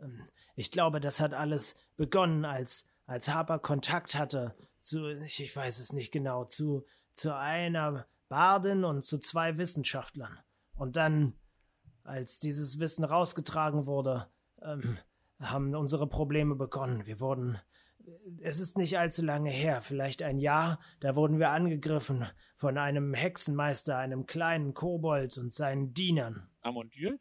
Ähm, 0.00 0.28
Ich 0.56 0.72
glaube, 0.72 1.00
das 1.00 1.20
hat 1.20 1.34
alles 1.34 1.76
begonnen, 1.96 2.44
als, 2.44 2.84
als 3.06 3.28
Harper 3.28 3.60
Kontakt 3.60 4.16
hatte 4.16 4.56
zu, 4.80 5.08
ich 5.08 5.54
weiß 5.54 5.78
es 5.78 5.92
nicht 5.92 6.10
genau, 6.10 6.46
zu, 6.46 6.84
zu 7.12 7.36
einer 7.36 8.08
Bardin 8.28 8.84
und 8.84 9.02
zu 9.02 9.18
zwei 9.18 9.56
Wissenschaftlern. 9.56 10.36
Und 10.74 10.96
dann, 10.96 11.34
als 12.02 12.40
dieses 12.40 12.80
Wissen 12.80 13.04
rausgetragen 13.04 13.86
wurde, 13.86 14.28
ähm, 14.60 14.98
haben 15.40 15.76
unsere 15.76 16.08
Probleme 16.08 16.56
begonnen. 16.56 17.06
Wir 17.06 17.20
wurden, 17.20 17.60
es 18.40 18.60
ist 18.60 18.76
nicht 18.76 18.98
allzu 18.98 19.22
lange 19.24 19.50
her, 19.50 19.80
vielleicht 19.82 20.22
ein 20.22 20.38
Jahr, 20.38 20.80
da 21.00 21.16
wurden 21.16 21.38
wir 21.38 21.50
angegriffen 21.50 22.26
von 22.56 22.78
einem 22.78 23.14
Hexenmeister, 23.14 23.96
einem 23.96 24.26
kleinen 24.26 24.74
Kobold 24.74 25.38
und 25.38 25.52
seinen 25.52 25.94
Dienern. 25.94 26.48
Amondyl? 26.60 27.18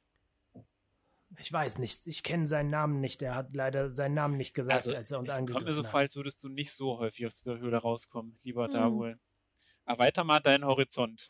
Ich 1.40 1.52
weiß 1.52 1.78
nicht, 1.78 2.08
ich 2.08 2.24
kenne 2.24 2.48
seinen 2.48 2.70
Namen 2.70 3.00
nicht. 3.00 3.22
Er 3.22 3.36
hat 3.36 3.54
leider 3.56 3.94
seinen 3.94 4.16
Namen 4.16 4.38
nicht 4.38 4.54
gesagt, 4.54 4.76
Also, 4.76 4.96
als 4.96 5.12
er 5.12 5.20
uns 5.20 5.28
es 5.30 5.36
kommt 5.36 5.40
angegriffen 5.50 5.66
mir 5.68 5.74
so 5.74 5.84
hat. 5.84 5.92
vor, 5.92 6.00
als 6.00 6.16
würdest 6.16 6.44
du 6.44 6.50
nicht 6.50 6.72
so 6.72 6.98
häufig 7.00 7.28
aus 7.28 7.38
dieser 7.38 7.60
Höhle 7.60 7.78
rauskommen, 7.78 8.38
lieber 8.44 8.66
Hm. 8.68 8.74
Davul. 8.74 9.20
Erweiter 9.86 10.24
mal 10.24 10.40
deinen 10.40 10.66
Horizont. 10.66 11.30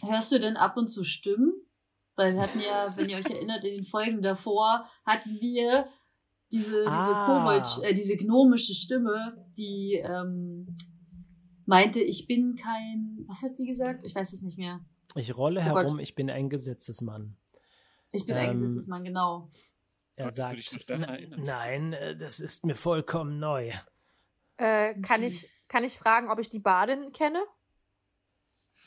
Hörst 0.00 0.32
du 0.32 0.38
denn 0.40 0.56
ab 0.56 0.76
und 0.78 0.88
zu 0.88 1.02
Stimmen? 1.04 1.52
Weil 2.14 2.34
wir 2.34 2.42
hatten 2.42 2.60
ja, 2.60 2.96
wenn 2.96 3.08
ihr 3.10 3.18
euch 3.18 3.26
erinnert, 3.28 3.64
in 3.64 3.74
den 3.74 3.84
Folgen 3.84 4.22
davor 4.22 4.88
hatten 5.04 5.38
wir 5.40 5.86
diese, 6.52 6.70
diese 6.70 6.86
Ah. 6.88 7.26
Kobold, 7.26 7.84
äh, 7.88 7.94
diese 7.94 8.16
gnomische 8.16 8.74
Stimme, 8.74 9.46
die 9.56 9.94
ähm, 10.02 10.76
meinte, 11.66 12.00
ich 12.00 12.26
bin 12.26 12.56
kein, 12.56 13.24
was 13.26 13.42
hat 13.42 13.56
sie 13.56 13.66
gesagt? 13.66 14.04
Ich 14.06 14.14
weiß 14.14 14.32
es 14.32 14.42
nicht 14.42 14.58
mehr. 14.58 14.80
Ich 15.14 15.36
rolle 15.36 15.60
Oh 15.60 15.72
Gott. 15.72 15.84
herum, 15.84 15.98
ich 15.98 16.14
bin 16.14 16.30
ein 16.30 16.48
Gesetzesmann. 16.48 17.36
Ich 18.12 18.26
bin 18.26 18.36
Ähm, 18.36 18.42
ein 18.42 18.52
Gesetzesmann, 18.52 19.04
genau. 19.04 19.50
Er 20.14 20.26
noch 20.26 20.32
sagt, 20.32 20.86
nein, 21.38 21.92
äh, 21.92 22.16
das 22.16 22.40
ist 22.40 22.64
mir 22.64 22.76
vollkommen 22.76 23.38
neu. 23.38 23.72
Äh, 24.56 24.94
kann, 25.00 25.22
ich, 25.22 25.48
kann 25.68 25.84
ich 25.84 25.98
fragen, 25.98 26.30
ob 26.30 26.38
ich 26.38 26.48
die 26.48 26.58
Badin 26.60 27.12
kenne? 27.12 27.42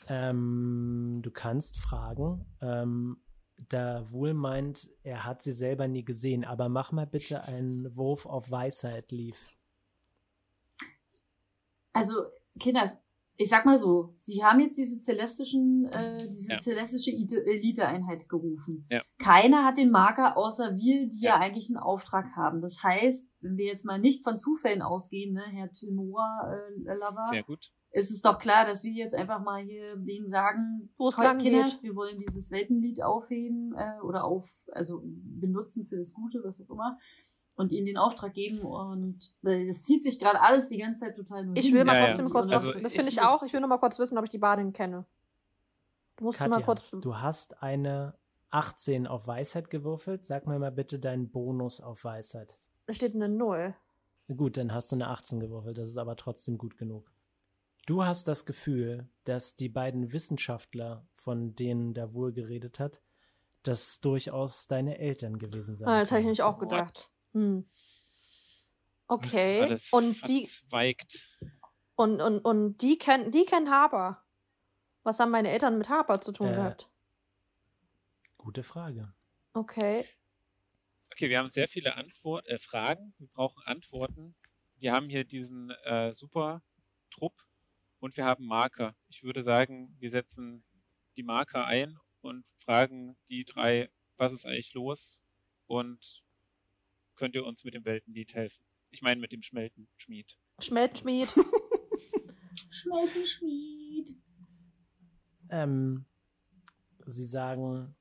Ähm, 0.08 1.20
du 1.22 1.30
kannst 1.30 1.76
fragen. 1.78 2.46
Ähm, 2.60 3.22
da 3.68 4.10
wohl 4.10 4.34
meint, 4.34 4.88
er 5.02 5.24
hat 5.24 5.42
sie 5.42 5.52
selber 5.52 5.86
nie 5.88 6.04
gesehen, 6.04 6.44
aber 6.44 6.68
mach 6.68 6.92
mal 6.92 7.06
bitte 7.06 7.44
einen 7.44 7.94
Wurf 7.96 8.26
auf 8.26 8.50
Weisheit, 8.50 9.10
Leaf. 9.12 9.56
Also, 11.92 12.14
Kinder, 12.58 12.84
ich 13.36 13.48
sag 13.48 13.64
mal 13.64 13.78
so, 13.78 14.10
sie 14.14 14.44
haben 14.44 14.60
jetzt 14.60 14.76
diese 14.78 14.98
celestischen, 15.00 15.86
äh, 15.92 16.18
diese 16.28 16.52
Ja. 16.52 16.58
celestische 16.58 17.10
Elite-Einheit 17.10 18.28
gerufen. 18.28 18.86
Ja. 18.90 19.02
Keiner 19.18 19.64
hat 19.64 19.78
den 19.78 19.90
Marker 19.90 20.36
außer 20.36 20.76
wir, 20.76 21.08
die 21.08 21.20
ja. 21.20 21.36
Ja. 21.36 21.40
eigentlich 21.40 21.68
einen 21.70 21.78
Auftrag 21.78 22.36
haben. 22.36 22.60
Das 22.60 22.82
heißt, 22.82 23.26
wenn 23.40 23.56
wir 23.56 23.66
jetzt 23.66 23.84
mal 23.84 23.98
nicht 23.98 24.22
von 24.24 24.36
Zufällen 24.36 24.82
ausgehen, 24.82 25.32
ne, 25.32 25.42
Herr 25.52 25.70
Timora 25.70 26.54
äh, 26.86 26.94
Lava, 26.94 27.26
Sehr 27.30 27.42
gut. 27.42 27.72
Ist 27.92 28.10
es 28.10 28.22
doch 28.22 28.38
klar, 28.38 28.66
dass 28.66 28.84
wir 28.84 28.92
jetzt 28.92 29.14
einfach 29.14 29.40
mal 29.42 29.62
hier 29.62 29.96
denen 29.96 30.28
sagen, 30.28 30.90
Kinders, 31.38 31.82
wir 31.82 31.96
wollen 31.96 32.18
dieses 32.20 32.50
Weltenlied 32.50 33.02
aufheben 33.02 33.74
äh, 33.76 34.00
oder 34.02 34.24
auf, 34.24 34.48
also 34.72 35.02
benutzen 35.04 35.86
für 35.86 35.96
das 35.96 36.12
Gute, 36.14 36.42
was 36.44 36.60
auch 36.60 36.70
immer, 36.70 36.98
und 37.56 37.72
ihnen 37.72 37.86
den 37.86 37.98
Auftrag 37.98 38.32
geben 38.32 38.60
und 38.60 39.18
weil 39.42 39.66
das 39.66 39.82
zieht 39.82 40.02
sich 40.04 40.18
gerade 40.18 40.40
alles 40.40 40.68
die 40.68 40.78
ganze 40.78 41.00
Zeit 41.00 41.16
total 41.16 41.44
nur 41.46 41.56
Ich 41.56 41.66
hin. 41.66 41.74
will 41.74 41.84
mal 41.84 41.94
Ja, 41.94 42.00
ja. 42.00 42.06
trotzdem 42.06 42.30
kurz, 42.30 42.48
Also, 42.50 42.72
das 42.72 42.84
ich- 42.84 42.92
finde 42.92 43.10
ich 43.10 43.20
auch. 43.22 43.42
Ich 43.42 43.52
will 43.52 43.60
nur 43.60 43.68
mal 43.68 43.78
kurz 43.78 43.98
wissen, 43.98 44.16
ob 44.18 44.24
ich 44.24 44.30
die 44.30 44.38
Badin 44.38 44.72
kenne. 44.72 45.04
Du 46.16 46.24
musst 46.24 46.38
mal 46.40 46.48
Katja, 46.48 46.64
kurz. 46.64 46.90
du 46.90 47.16
hast 47.16 47.62
eine 47.62 48.14
18 48.50 49.06
auf 49.06 49.26
Weisheit 49.26 49.68
gewürfelt. 49.70 50.24
Sag 50.26 50.46
mir 50.46 50.58
mal 50.58 50.70
bitte 50.72 50.98
deinen 50.98 51.30
Bonus 51.30 51.80
auf 51.80 52.04
Weisheit. 52.04 52.56
Da 52.86 52.94
steht 52.94 53.14
eine 53.14 53.28
Null. 53.28 53.74
Gut, 54.36 54.56
dann 54.56 54.72
hast 54.72 54.92
du 54.92 54.96
eine 54.96 55.08
18 55.08 55.40
gewürfelt. 55.40 55.76
Das 55.78 55.88
ist 55.88 55.96
aber 55.96 56.16
trotzdem 56.16 56.56
gut 56.58 56.76
genug. 56.76 57.10
Du 57.90 58.04
hast 58.04 58.28
das 58.28 58.44
Gefühl, 58.44 59.08
dass 59.24 59.56
die 59.56 59.68
beiden 59.68 60.12
Wissenschaftler, 60.12 61.08
von 61.16 61.56
denen 61.56 61.92
der 61.92 62.14
wohl 62.14 62.32
geredet 62.32 62.78
hat, 62.78 63.02
das 63.64 64.00
durchaus 64.00 64.68
deine 64.68 64.98
Eltern 64.98 65.40
gewesen 65.40 65.74
sein 65.74 65.88
Ah, 65.88 65.98
das 65.98 66.12
habe 66.12 66.20
ich 66.20 66.26
nämlich 66.26 66.44
auch 66.44 66.60
gedacht. 66.60 67.10
Hm. 67.32 67.68
Das 69.08 69.26
ist 69.26 69.32
Okay. 69.32 69.62
alles 69.62 69.88
Und 69.90 70.28
die, 70.28 70.48
und, 71.96 72.20
und, 72.20 72.38
und 72.38 72.78
die 72.78 72.96
kennen, 72.96 73.32
die 73.32 73.44
kennen 73.44 73.72
Haber. 73.72 74.22
Was 75.02 75.18
haben 75.18 75.32
meine 75.32 75.50
Eltern 75.50 75.76
mit 75.76 75.88
Haber 75.88 76.20
zu 76.20 76.30
tun 76.30 76.46
Äh. 76.46 76.54
gehabt? 76.54 76.88
Gute 78.38 78.62
Frage. 78.62 79.12
Okay. 79.52 80.06
Okay, 81.10 81.28
wir 81.28 81.38
haben 81.38 81.48
sehr 81.48 81.66
viele 81.66 81.96
Antwort 81.96 82.46
äh, 82.46 82.60
Fragen. 82.60 83.14
Wir 83.18 83.26
brauchen 83.26 83.64
Antworten. 83.64 84.36
Wir 84.76 84.92
haben 84.92 85.08
hier 85.08 85.24
diesen 85.24 85.70
äh, 85.82 86.12
super 86.12 86.62
Trupp 87.10 87.49
und 88.00 88.16
wir 88.16 88.24
haben 88.24 88.46
Marker. 88.46 88.96
Ich 89.08 89.22
würde 89.22 89.42
sagen, 89.42 89.94
wir 89.98 90.10
setzen 90.10 90.64
die 91.16 91.22
Marker 91.22 91.66
ein 91.66 91.98
und 92.22 92.46
fragen 92.56 93.16
die 93.28 93.44
drei, 93.44 93.90
was 94.16 94.32
ist 94.32 94.46
eigentlich 94.46 94.74
los 94.74 95.20
und 95.66 96.22
könnt 97.14 97.34
ihr 97.34 97.44
uns 97.44 97.64
mit 97.64 97.74
dem 97.74 97.84
Weltenlied 97.84 98.34
helfen? 98.34 98.64
Ich 98.90 99.02
meine 99.02 99.20
mit 99.20 99.32
dem 99.32 99.42
Schmeltenschmied. 99.42 100.36
Schmelzschmied. 100.58 101.32
Schmelzenschmied. 102.70 104.16
Ähm, 105.50 106.06
sie 107.06 107.26
sagen, 107.26 107.94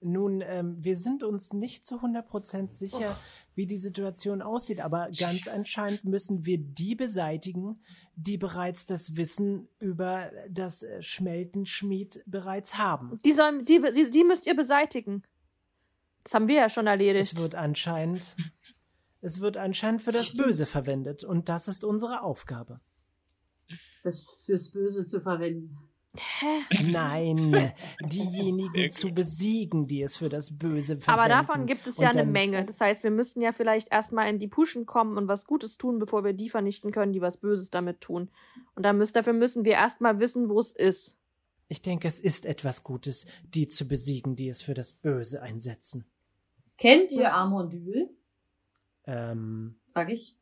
nun, 0.00 0.42
ähm, 0.42 0.76
wir 0.82 0.96
sind 0.96 1.22
uns 1.22 1.52
nicht 1.52 1.84
zu 1.84 1.96
100% 1.96 2.70
sicher, 2.72 3.18
wie 3.56 3.66
die 3.66 3.78
Situation 3.78 4.42
aussieht, 4.42 4.80
aber 4.80 5.08
ganz 5.18 5.48
anscheinend 5.48 6.04
müssen 6.04 6.44
wir 6.44 6.58
die 6.58 6.94
beseitigen, 6.94 7.80
die 8.14 8.36
bereits 8.36 8.84
das 8.84 9.16
Wissen 9.16 9.68
über 9.78 10.30
das 10.48 10.82
äh, 10.82 11.02
Schmeltenschmied 11.02 12.22
bereits 12.26 12.76
haben. 12.76 13.18
Die, 13.24 13.32
sollen, 13.32 13.64
die, 13.64 13.80
die, 13.94 14.10
die 14.10 14.24
müsst 14.24 14.46
ihr 14.46 14.54
beseitigen. 14.54 15.22
Das 16.22 16.34
haben 16.34 16.48
wir 16.48 16.56
ja 16.56 16.68
schon 16.68 16.86
erledigt. 16.86 17.32
Es 17.32 17.38
wird 17.40 17.54
anscheinend, 17.54 18.26
es 19.22 19.40
wird 19.40 19.56
anscheinend 19.56 20.02
für 20.02 20.12
das 20.12 20.36
Böse 20.36 20.66
verwendet 20.66 21.24
und 21.24 21.48
das 21.48 21.66
ist 21.66 21.82
unsere 21.82 22.22
Aufgabe. 22.22 22.80
Das 24.02 24.26
fürs 24.44 24.70
Böse 24.70 25.06
zu 25.06 25.20
verwenden. 25.20 25.78
Hä? 26.20 26.82
Nein, 26.84 27.72
diejenigen 28.00 28.90
zu 28.90 29.12
besiegen, 29.12 29.86
die 29.86 30.02
es 30.02 30.16
für 30.16 30.28
das 30.28 30.56
Böse 30.56 30.98
verwenden. 30.98 31.10
Aber 31.10 31.28
davon 31.28 31.66
gibt 31.66 31.86
es 31.86 31.98
ja 31.98 32.10
eine 32.10 32.24
Menge. 32.24 32.64
Das 32.64 32.80
heißt, 32.80 33.02
wir 33.04 33.10
müssten 33.10 33.40
ja 33.40 33.52
vielleicht 33.52 33.92
erstmal 33.92 34.28
in 34.28 34.38
die 34.38 34.48
Puschen 34.48 34.86
kommen 34.86 35.16
und 35.16 35.28
was 35.28 35.46
Gutes 35.46 35.78
tun, 35.78 35.98
bevor 35.98 36.24
wir 36.24 36.32
die 36.32 36.48
vernichten 36.48 36.92
können, 36.92 37.12
die 37.12 37.20
was 37.20 37.36
Böses 37.36 37.70
damit 37.70 38.00
tun. 38.00 38.30
Und 38.74 38.82
dann 38.82 38.98
müssen, 38.98 39.14
dafür 39.14 39.32
müssen 39.32 39.64
wir 39.64 39.72
erstmal 39.72 40.20
wissen, 40.20 40.48
wo 40.48 40.58
es 40.60 40.72
ist. 40.72 41.16
Ich 41.68 41.82
denke, 41.82 42.06
es 42.06 42.20
ist 42.20 42.46
etwas 42.46 42.84
Gutes, 42.84 43.26
die 43.42 43.68
zu 43.68 43.88
besiegen, 43.88 44.36
die 44.36 44.48
es 44.48 44.62
für 44.62 44.74
das 44.74 44.92
Böse 44.92 45.42
einsetzen. 45.42 46.04
Kennt 46.78 47.10
ihr 47.10 47.34
Amondyl? 47.34 48.10
Ähm, 49.04 49.76
Sag 49.94 50.10
ich. 50.10 50.36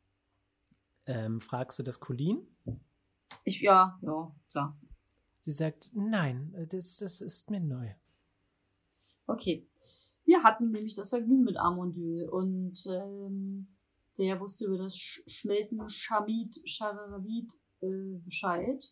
ähm, 1.07 1.41
fragst 1.41 1.79
du 1.79 1.83
das 1.83 2.01
Colin? 2.01 2.47
Ich, 3.45 3.61
ja, 3.61 3.99
ja, 4.03 4.35
klar. 4.51 4.77
Sie 5.45 5.51
sagt, 5.51 5.91
nein, 5.93 6.55
äh, 6.57 6.67
das, 6.67 6.97
das 6.97 7.21
ist 7.21 7.51
mir 7.51 7.61
neu. 7.61 7.91
Okay. 9.27 9.67
Wir 10.25 10.43
hatten 10.43 10.71
nämlich 10.71 10.95
das 10.95 11.11
Vergnügen 11.11 11.45
mit 11.45 11.59
Amondyl 11.59 12.27
und 12.31 12.83
ähm, 12.87 13.67
der 14.17 14.41
wusste 14.41 14.65
über 14.65 14.79
das 14.79 14.97
Sch 14.97 15.23
Schmelten 15.27 15.87
Schamid 15.87 16.63
Charavid 16.65 17.53
äh, 17.83 18.17
Bescheid. 18.25 18.91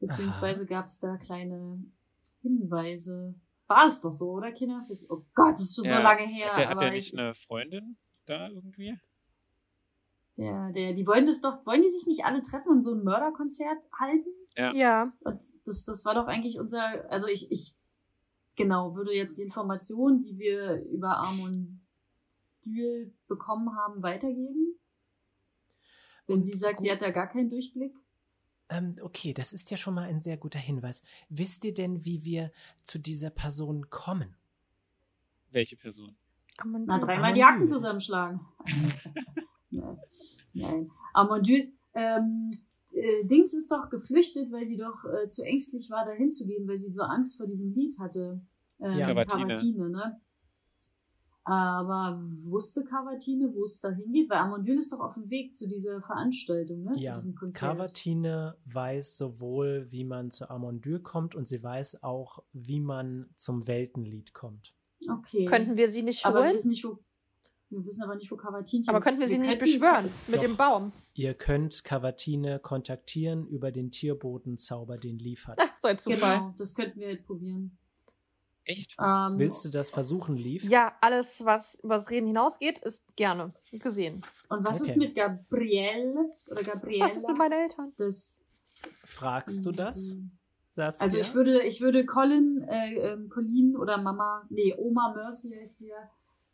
Beziehungsweise 0.00 0.66
gab 0.66 0.86
es 0.86 0.98
da 0.98 1.16
kleine 1.16 1.80
Hinweise. 2.42 3.34
War 3.68 3.86
es 3.86 4.00
doch 4.00 4.12
so, 4.12 4.32
oder 4.32 4.50
Kinders? 4.50 4.88
Jetzt, 4.88 5.08
oh 5.08 5.24
Gott, 5.36 5.52
das 5.54 5.62
ist 5.62 5.76
schon 5.76 5.84
so 5.84 5.90
Ja. 5.90 6.02
lange 6.02 6.26
her. 6.26 6.50
Hat 6.50 6.58
der, 6.58 6.68
hat 6.70 6.80
der 6.80 6.90
nicht 6.90 7.12
ich, 7.12 7.20
eine 7.20 7.34
Freundin 7.34 7.96
da 8.26 8.48
irgendwie? 8.48 8.98
der, 10.38 10.72
der, 10.72 10.92
die 10.92 11.06
wollen 11.06 11.24
das 11.24 11.40
doch, 11.40 11.64
wollen 11.64 11.82
die 11.82 11.88
sich 11.88 12.08
nicht 12.08 12.24
alle 12.24 12.42
treffen 12.42 12.68
und 12.68 12.82
so 12.82 12.94
ein 12.94 13.04
Mörderkonzert 13.04 13.86
halten? 13.92 14.28
Ja. 14.56 14.72
Das, 15.64 15.84
das 15.84 16.04
war 16.04 16.14
doch 16.14 16.26
eigentlich 16.26 16.58
unser, 16.58 17.10
also 17.10 17.26
ich, 17.26 17.50
ich, 17.52 17.74
genau, 18.56 18.96
würde 18.96 19.12
jetzt 19.12 19.38
die 19.38 19.42
Informationen, 19.42 20.18
die 20.18 20.38
wir 20.38 20.82
über 20.84 21.18
Amon 21.18 21.80
Dül 22.64 23.12
bekommen 23.28 23.76
haben, 23.76 24.02
weitergeben. 24.02 24.78
Wenn 26.26 26.42
sie 26.42 26.56
sagt, 26.56 26.80
sie 26.80 26.90
hat 26.90 27.02
da 27.02 27.10
gar 27.10 27.28
keinen 27.28 27.50
Durchblick. 27.50 27.94
Ähm, 28.68 28.96
okay, 29.00 29.32
das 29.32 29.52
ist 29.52 29.70
ja 29.70 29.76
schon 29.76 29.94
mal 29.94 30.08
ein 30.08 30.20
sehr 30.20 30.36
guter 30.36 30.58
Hinweis. 30.58 31.02
Wisst 31.28 31.64
ihr 31.64 31.72
denn, 31.72 32.04
wie 32.04 32.24
wir 32.24 32.50
zu 32.82 32.98
dieser 32.98 33.30
Person 33.30 33.90
kommen? 33.90 34.34
Welche 35.50 35.76
Person? 35.76 36.16
Na, 36.64 36.98
dreimal 36.98 37.34
die. 37.34 37.44
Hacken 37.44 37.68
zusammenschlagen. 37.68 38.40
Nein. 40.52 40.90
Amandül, 41.12 41.72
ähm, 41.94 42.50
äh, 42.96 43.24
Dings 43.24 43.54
ist 43.54 43.70
doch 43.70 43.88
geflüchtet, 43.90 44.50
weil 44.50 44.66
die 44.66 44.76
doch 44.76 45.04
äh, 45.04 45.28
zu 45.28 45.42
ängstlich 45.44 45.90
war, 45.90 46.04
da 46.04 46.12
hinzugehen, 46.12 46.66
weil 46.66 46.78
sie 46.78 46.92
so 46.92 47.02
Angst 47.02 47.36
vor 47.36 47.46
diesem 47.46 47.72
Lied 47.72 47.98
hatte. 47.98 48.40
Ähm, 48.80 48.98
Ja. 48.98 49.06
Cavatine. 49.06 49.46
Cavatine, 49.54 49.88
ne? 49.90 50.20
Aber 51.44 52.20
wusste 52.44 52.82
Cavatine, 52.82 53.54
wo 53.54 53.62
es 53.64 53.80
da 53.80 53.90
hingeht? 53.90 54.28
Weil 54.28 54.38
Amandül 54.38 54.78
ist 54.78 54.92
doch 54.92 54.98
auf 54.98 55.14
dem 55.14 55.30
Weg 55.30 55.54
zu 55.54 55.68
dieser 55.68 56.00
Veranstaltung, 56.02 56.82
ne? 56.82 56.92
Ja, 56.96 57.14
zu 57.14 57.20
diesem 57.20 57.34
Konzert. 57.36 57.60
Cavatine 57.60 58.56
weiß 58.64 59.16
sowohl, 59.16 59.86
wie 59.90 60.02
man 60.02 60.32
zu 60.32 60.50
Amondyl 60.50 60.98
kommt 60.98 61.36
und 61.36 61.46
sie 61.46 61.62
weiß 61.62 62.02
auch, 62.02 62.42
wie 62.52 62.80
man 62.80 63.28
zum 63.36 63.68
Weltenlied 63.68 64.34
kommt. 64.34 64.74
Okay. 65.08 65.44
Könnten 65.44 65.76
wir 65.76 65.88
sie 65.88 66.02
nicht 66.02 66.26
aber 66.26 66.38
wir 66.38 66.42
holen? 66.46 66.52
wissen 66.54 66.70
nicht, 66.70 66.84
wo. 66.84 66.98
Wir 67.68 67.84
wissen 67.84 68.02
aber 68.04 68.14
nicht, 68.14 68.30
wo 68.30 68.36
Cavatinchen 68.36 68.88
Aber 68.90 68.98
ist. 68.98 69.04
könnten 69.04 69.20
wir 69.20 69.26
sie 69.28 69.38
nicht 69.38 69.58
beschwören 69.58 70.12
mit 70.28 70.36
Doch. 70.36 70.42
dem 70.42 70.56
Baum? 70.56 70.92
Ihr 71.14 71.34
könnt 71.34 71.82
Cavatine 71.82 72.60
kontaktieren 72.60 73.46
über 73.46 73.72
den 73.72 73.90
Tierbotenzauber, 73.90 74.98
den 74.98 75.18
Leaf 75.18 75.46
hat. 75.46 75.60
Ah, 75.60 75.68
so 75.80 75.88
ein 75.88 75.98
Zufall. 75.98 76.36
Genau, 76.38 76.54
das 76.56 76.74
könnten 76.74 77.00
wir 77.00 77.08
halt 77.08 77.26
probieren. 77.26 77.76
Echt? 78.64 78.96
Ähm, 79.00 79.38
Willst 79.38 79.64
du 79.64 79.68
das 79.68 79.90
versuchen, 79.90 80.36
Leaf? 80.36 80.64
Ja, 80.64 80.96
alles, 81.00 81.44
was 81.44 81.76
über 81.82 81.96
das 81.96 82.10
Reden 82.10 82.26
hinausgeht, 82.26 82.78
ist 82.80 83.04
gerne 83.16 83.52
gesehen. 83.72 84.22
Und 84.48 84.66
was 84.66 84.80
Okay. 84.80 84.90
ist 84.90 84.96
mit 84.96 85.14
Gabrielle 85.14 86.30
oder 86.50 86.62
Gabriela? 86.62 87.04
Was 87.04 87.16
ist 87.16 87.28
mit 87.28 87.36
meinen 87.38 87.52
Eltern? 87.52 87.92
das, 87.96 88.42
Fragst 89.04 89.64
du 89.64 89.72
das? 89.72 90.16
Saskia? 90.74 91.02
Also 91.04 91.18
ich 91.18 91.32
würde, 91.34 91.62
ich 91.62 91.80
würde 91.80 92.04
Colin, 92.06 92.62
äh, 92.68 92.94
ähm, 93.12 93.28
Colin 93.28 93.76
oder 93.76 93.98
Mama, 93.98 94.46
nee, 94.50 94.74
Oma 94.76 95.14
Mercy 95.14 95.48
sie 95.72 95.86
ja, 95.88 96.10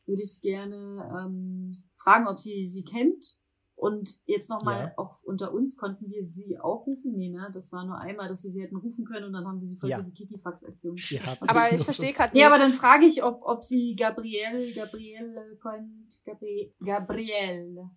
würde 0.06 0.22
ich 0.22 0.40
gerne 0.42 1.08
ähm, 1.26 1.72
fragen, 2.02 2.26
ob 2.26 2.38
sie 2.38 2.66
sie 2.66 2.84
kennt. 2.84 3.38
Und 3.74 4.16
jetzt 4.26 4.48
nochmal, 4.48 4.78
Ja. 4.78 4.92
auch 4.96 5.20
unter 5.24 5.52
uns, 5.52 5.76
konnten 5.76 6.08
wir 6.08 6.22
sie 6.22 6.56
auch 6.60 6.86
rufen? 6.86 7.16
Nee, 7.16 7.30
ne? 7.30 7.50
Das 7.52 7.72
war 7.72 7.84
nur 7.84 7.98
einmal, 7.98 8.28
dass 8.28 8.44
wir 8.44 8.50
sie 8.50 8.62
hätten 8.62 8.76
rufen 8.76 9.04
können 9.04 9.26
und 9.26 9.32
dann 9.32 9.44
haben 9.46 9.60
wir 9.60 9.66
sie 9.66 9.76
voll 9.76 9.90
Ja. 9.90 10.00
die 10.00 10.12
Kikifax-Aktion. 10.12 10.96
Aber 11.40 11.72
ich 11.72 11.82
verstehe 11.82 12.12
gerade 12.12 12.32
Nee, 12.32 12.40
nicht. 12.44 12.46
aber 12.46 12.58
dann 12.58 12.72
frage 12.72 13.06
ich, 13.06 13.24
ob, 13.24 13.40
ob 13.42 13.64
sie 13.64 13.96
Gabrielle, 13.96 14.72
Gabrielle, 14.72 15.58
kennt. 15.60 16.22
Gabri 16.24 16.74
Gabrielle. 16.84 17.90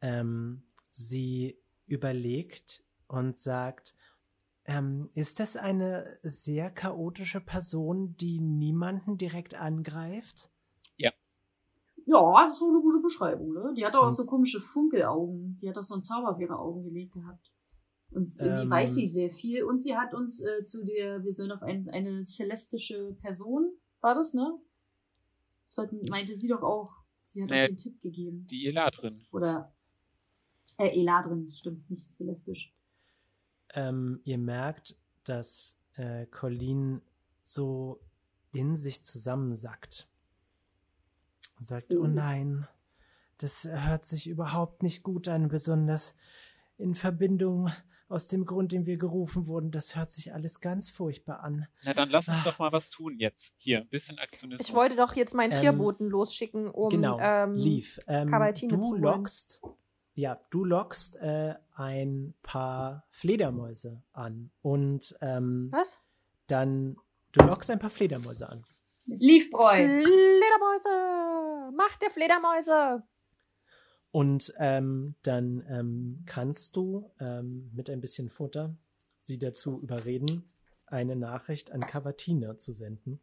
Ähm, 0.00 0.62
sie 0.90 1.58
überlegt 1.86 2.82
und 3.08 3.36
sagt, 3.36 3.94
Ähm, 4.64 5.10
ist 5.14 5.40
das 5.40 5.56
eine 5.56 6.20
sehr 6.22 6.70
chaotische 6.70 7.40
Person, 7.40 8.16
die 8.18 8.38
niemanden 8.40 9.18
direkt 9.18 9.54
angreift? 9.54 10.51
Ja, 12.06 12.50
so 12.52 12.68
eine 12.68 12.80
gute 12.80 13.00
Beschreibung, 13.00 13.52
ne? 13.52 13.72
Die 13.76 13.84
hat 13.86 13.94
auch 13.94 14.04
Und- 14.04 14.10
so 14.10 14.26
komische 14.26 14.60
Funkelaugen. 14.60 15.56
Die 15.56 15.68
hat 15.68 15.78
auch 15.78 15.82
so 15.82 15.94
einen 15.94 16.02
Zauber 16.02 16.30
auf 16.30 16.40
ihre 16.40 16.58
Augen 16.58 16.82
gelegt 16.84 17.12
gehabt. 17.14 17.52
Und 18.10 18.30
irgendwie 18.38 18.62
Ähm. 18.64 18.70
weiß 18.70 18.94
sie 18.94 19.08
sehr 19.08 19.30
viel. 19.30 19.64
Und 19.64 19.82
sie 19.82 19.96
hat 19.96 20.12
uns 20.12 20.40
äh, 20.44 20.64
zu 20.64 20.84
der, 20.84 21.22
wir 21.24 21.32
sollen 21.32 21.52
auf 21.52 21.62
ein, 21.62 21.88
eine 21.90 22.24
celestische 22.24 23.14
Person, 23.22 23.72
war 24.00 24.14
das, 24.14 24.34
ne? 24.34 24.58
Sollten, 25.66 26.04
meinte 26.10 26.34
sie 26.34 26.48
doch 26.48 26.62
auch. 26.62 26.90
Sie 27.20 27.42
hat 27.42 27.50
Nee. 27.50 27.62
auch 27.62 27.66
den 27.68 27.76
Tipp 27.78 28.02
gegeben. 28.02 28.46
Die 28.50 28.66
Eladrin. 28.66 29.24
Oder, 29.32 29.72
äh, 30.76 30.88
Eladrin, 31.00 31.50
stimmt, 31.50 31.88
nicht 31.88 32.12
celestisch. 32.12 32.74
Ähm, 33.74 34.20
ihr 34.24 34.36
merkt, 34.36 34.98
dass 35.24 35.78
äh, 35.94 36.26
Colleen 36.26 37.00
so 37.40 38.00
in 38.52 38.76
sich 38.76 39.02
zusammensackt 39.02 40.08
und 41.62 41.66
sagt, 41.66 41.94
Oh. 41.94 42.00
oh 42.02 42.06
nein, 42.08 42.66
das 43.38 43.64
hört 43.64 44.04
sich 44.04 44.26
überhaupt 44.26 44.82
nicht 44.82 45.02
gut 45.04 45.28
an, 45.28 45.46
besonders 45.48 46.14
in 46.76 46.96
Verbindung 46.96 47.70
aus 48.08 48.26
dem 48.28 48.44
Grund, 48.44 48.72
den 48.72 48.84
wir 48.84 48.96
gerufen 48.98 49.46
wurden. 49.46 49.70
Das 49.70 49.94
hört 49.96 50.10
sich 50.10 50.34
alles 50.34 50.60
ganz 50.60 50.90
furchtbar 50.90 51.40
an. 51.44 51.66
Na, 51.84 51.94
dann 51.94 52.10
lass 52.10 52.28
uns 52.28 52.38
Ah. 52.40 52.42
doch 52.44 52.58
mal 52.58 52.72
was 52.72 52.90
tun 52.90 53.16
jetzt. 53.18 53.54
Hier, 53.56 53.78
ein 53.82 53.88
bisschen 53.88 54.18
Aktionismus. 54.18 54.68
Ich 54.68 54.74
wollte 54.74 54.96
doch 54.96 55.14
jetzt 55.14 55.34
meinen 55.34 55.52
Ähm, 55.52 55.60
Tierboten 55.60 56.08
losschicken, 56.08 56.68
um 56.68 56.90
genau, 56.90 57.18
ähm, 57.20 57.54
Leaf. 57.54 57.98
Ähm, 58.08 58.28
zu 58.54 58.66
du 58.66 58.80
holen. 58.82 59.02
lockst, 59.02 59.62
ja, 60.14 60.38
du 60.50 60.64
lockst 60.64 61.16
äh, 61.16 61.54
ein 61.74 62.34
paar 62.42 63.06
Fledermäuse 63.12 64.02
an 64.12 64.50
und 64.60 65.16
ähm, 65.22 65.68
Was? 65.72 65.98
dann 66.48 66.96
du 67.32 67.44
lockst 67.46 67.70
ein 67.70 67.78
paar 67.78 67.88
Fledermäuse 67.90 68.46
an. 68.48 68.62
Mit 69.04 69.22
Leafbräu. 69.22 70.02
Fledermäuse! 70.02 71.72
Macht 71.76 72.02
der 72.02 72.10
Fledermäuse! 72.10 73.02
Und 74.10 74.52
ähm, 74.58 75.14
dann 75.22 75.64
ähm, 75.68 76.22
kannst 76.26 76.76
du 76.76 77.10
ähm, 77.18 77.70
mit 77.74 77.88
ein 77.88 78.00
bisschen 78.00 78.28
Futter 78.28 78.76
sie 79.18 79.38
dazu 79.38 79.80
überreden, 79.80 80.52
eine 80.86 81.16
Nachricht 81.16 81.70
an 81.70 81.80
Cavatina 81.80 82.58
zu 82.58 82.72
senden. 82.72 83.20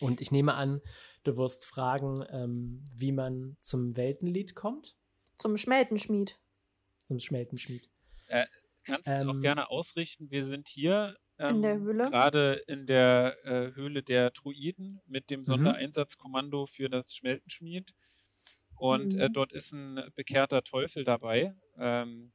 Und 0.00 0.20
ich 0.20 0.30
nehme 0.30 0.54
an, 0.54 0.80
du 1.24 1.36
wirst 1.36 1.66
fragen, 1.66 2.24
ähm, 2.30 2.84
wie 2.94 3.12
man 3.12 3.56
zum 3.60 3.96
Weltenlied 3.96 4.54
kommt, 4.54 4.96
Zum 5.38 5.56
Schmeltenschmied. 5.56 6.38
zum 7.06 7.18
Schmeltenschmied. 7.18 7.90
Kannst 8.84 9.08
ähm, 9.08 9.28
auch 9.28 9.40
gerne 9.40 9.70
ausrichten. 9.70 10.30
Wir 10.30 10.46
sind 10.46 10.68
hier 10.68 11.16
ähm, 11.38 11.56
In 11.56 11.62
der 11.62 11.78
Höhle? 11.78 12.10
gerade 12.10 12.54
in 12.66 12.86
der 12.86 13.36
äh, 13.44 13.74
Höhle 13.74 14.02
der 14.02 14.30
Druiden 14.30 15.00
mit 15.06 15.24
Mhm. 15.24 15.28
dem 15.30 15.44
Sondereinsatzkommando 15.44 16.66
für 16.66 16.88
das 16.88 17.14
Schmeltenschmied. 17.14 17.94
Und 18.76 19.14
äh, 19.14 19.28
Mhm. 19.28 19.32
dort 19.32 19.52
ist 19.52 19.72
ein 19.72 20.10
bekehrter 20.14 20.62
Teufel 20.62 21.04
dabei, 21.04 21.54
ähm, 21.78 22.32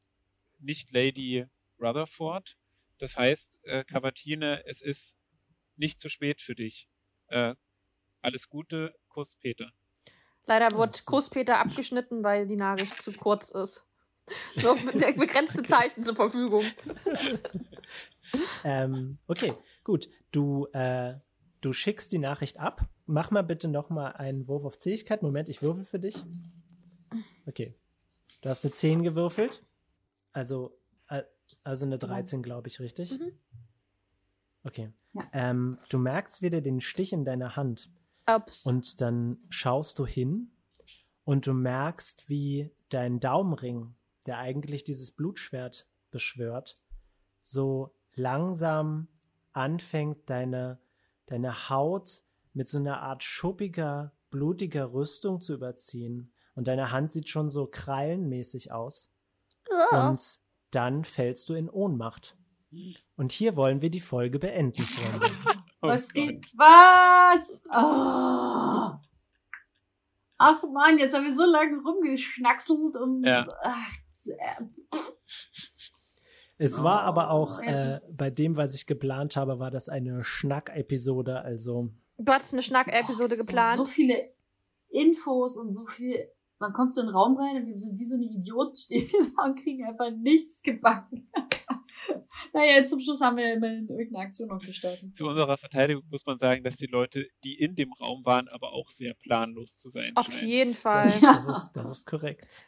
nicht 0.60 0.92
Lady 0.92 1.46
Rutherford. 1.80 2.58
Das 3.00 3.18
heißt, 3.18 3.60
äh, 3.66 3.84
Cavatine, 3.86 4.66
es 4.66 4.82
ist 4.82 5.18
nicht 5.78 6.00
zu 6.00 6.10
spät 6.10 6.42
für 6.42 6.56
dich. 6.56 6.90
Äh, 7.28 7.56
alles 8.22 8.50
Gute, 8.50 8.96
Kuss 9.10 9.36
Peter. 9.36 9.72
Leider 10.46 10.76
wird 10.78 10.98
so. 10.98 11.04
Kusspeter 11.06 11.60
abgeschnitten, 11.60 12.24
weil 12.24 12.48
die 12.48 12.56
Nachricht 12.58 13.02
zu 13.02 13.14
kurz 13.14 13.50
ist. 13.50 13.86
Nur 14.62 14.76
be- 14.78 15.14
begrenzte 15.18 15.64
Zeichen 15.64 16.04
zur 16.04 16.16
Verfügung. 16.16 16.66
Ähm, 18.66 19.18
okay, 19.28 19.54
gut. 19.84 20.10
Du, 20.32 20.68
äh, 20.72 21.16
du 21.60 21.74
schickst 21.74 22.12
die 22.14 22.18
Nachricht 22.18 22.60
ab. 22.60 22.88
Mach 23.06 23.30
mal 23.30 23.42
bitte 23.42 23.68
noch 23.68 23.90
mal 23.90 24.12
einen 24.14 24.48
Wurf 24.48 24.64
auf 24.64 24.80
Zähigkeit. 24.80 25.22
Moment, 25.22 25.50
ich 25.50 25.62
würfel 25.62 25.84
für 25.84 26.00
dich. 26.00 26.24
Okay. 27.46 27.76
Du 28.42 28.50
hast 28.50 28.64
eine 28.64 28.74
10 28.74 29.04
gewürfelt. 29.04 29.64
Also, 30.32 30.78
äh, 31.10 31.24
also 31.64 31.86
eine 31.86 32.00
13, 32.00 32.42
glaube 32.42 32.70
ich, 32.70 32.80
richtig? 32.80 33.20
Mhm. 33.20 33.34
Okay. 34.64 34.92
Ja. 35.14 35.30
Ähm, 35.34 35.78
du 35.90 36.00
merkst 36.00 36.42
wieder 36.42 36.62
den 36.62 36.82
Stich 36.82 37.14
in 37.14 37.26
deiner 37.26 37.56
Hand. 37.56 37.92
Ups. 38.26 38.66
Und 38.66 39.02
dann 39.02 39.38
schaust 39.50 40.00
du 40.00 40.06
hin 40.06 40.52
und 41.26 41.46
du 41.46 41.54
merkst, 41.54 42.30
wie 42.30 42.72
dein 42.90 43.20
Daumenring, 43.20 43.96
der 44.26 44.38
eigentlich 44.40 44.84
dieses 44.84 45.12
Blutschwert 45.12 45.88
beschwört, 46.10 46.80
so 47.42 47.94
langsam 48.16 49.08
anfängt, 49.52 50.30
deine, 50.30 50.80
deine 51.26 51.70
Haut 51.70 52.24
mit 52.54 52.68
so 52.68 52.78
einer 52.78 53.02
Art 53.02 53.24
schuppiger, 53.24 54.14
blutiger 54.30 54.94
Rüstung 54.94 55.42
zu 55.42 55.54
überziehen. 55.54 56.34
Und 56.56 56.68
deine 56.68 56.92
Hand 56.92 57.12
sieht 57.12 57.30
schon 57.30 57.50
so 57.50 57.66
krallenmäßig 57.66 58.72
aus. 58.72 59.10
Ah. 59.92 60.10
Und 60.10 60.40
dann 60.72 61.04
fällst 61.04 61.50
du 61.50 61.54
in 61.54 61.70
Ohnmacht. 61.70 62.38
Und 63.16 63.32
hier 63.32 63.56
wollen 63.56 63.82
wir 63.82 63.90
die 63.90 64.00
Folge 64.00 64.40
beenden, 64.40 64.84
Freunde. 64.84 65.28
Oh 65.82 65.88
was 65.88 66.14
Gott. 66.14 66.14
geht? 66.14 66.52
Was? 66.56 67.62
Ah. 67.70 69.02
Ach 70.38 70.64
man, 70.64 70.98
jetzt 70.98 71.14
haben 71.14 71.26
wir 71.26 71.36
so 71.36 71.46
lange 71.46 71.82
rumgeschnackselt 71.84 72.96
und. 72.96 73.26
Ja. 73.26 73.48
Ach, 73.62 73.92
äh, 74.28 74.64
Es 76.64 76.82
war 76.84 77.04
Oh, 77.04 77.08
aber 77.08 77.30
auch 77.32 77.60
äh, 77.60 77.98
bei 78.12 78.30
dem, 78.30 78.56
was 78.56 78.74
ich 78.76 78.86
geplant 78.86 79.36
habe, 79.36 79.60
war 79.60 79.72
das 79.72 79.90
eine 79.90 80.24
Schnack-Episode. 80.24 81.42
Also 81.42 81.90
Du 82.18 82.32
hattest 82.32 82.54
eine 82.54 82.62
Schnack-Episode 82.64 83.34
oh, 83.34 83.36
so- 83.38 83.46
geplant. 83.46 83.78
So 83.78 83.86
viele 83.86 84.32
Infos 84.90 85.58
und 85.58 85.74
so 85.74 85.86
viel. 85.86 86.30
Man 86.60 86.72
kommt 86.72 86.94
so 86.94 87.02
in 87.02 87.08
den 87.08 87.16
Raum 87.16 87.36
rein 87.36 87.58
und 87.64 87.68
wir 87.68 87.78
sind 87.78 88.00
wie 88.00 88.06
so 88.06 88.16
eine 88.16 88.26
Idioten, 88.26 88.76
stehen 88.76 89.08
wir 89.12 89.22
da 89.38 89.44
und 89.46 89.60
kriegen 89.62 89.84
einfach 89.86 90.12
nichts 90.12 90.62
gebacken. 90.62 91.30
naja, 92.54 92.76
jetzt 92.78 92.92
zum 92.92 93.00
Schluss 93.00 93.20
haben 93.20 93.36
wir 93.38 93.54
immerhin 93.54 93.88
irgendeine 93.90 94.26
Aktion 94.26 94.48
noch 94.50 94.60
gestartet. 94.62 95.14
Zu 95.16 95.26
unserer 95.26 95.58
Verteidigung 95.58 96.04
muss 96.10 96.26
man 96.26 96.38
sagen, 96.40 96.64
dass 96.64 96.78
die 96.78 96.86
Leute, 96.86 97.28
die 97.44 97.56
in 97.60 97.76
dem 97.76 97.92
Raum 97.94 98.24
waren, 98.24 98.48
aber 98.48 98.72
auch 98.72 98.90
sehr 98.92 99.14
planlos 99.16 99.78
zu 99.78 99.90
sein 99.90 100.12
Auf 100.16 100.28
scheinen. 100.32 100.48
jeden 100.48 100.74
Fall. 100.74 101.04
das, 101.06 101.20
das, 101.22 101.48
ist, 101.58 101.70
das 101.74 101.92
ist 101.92 102.06
korrekt. 102.06 102.66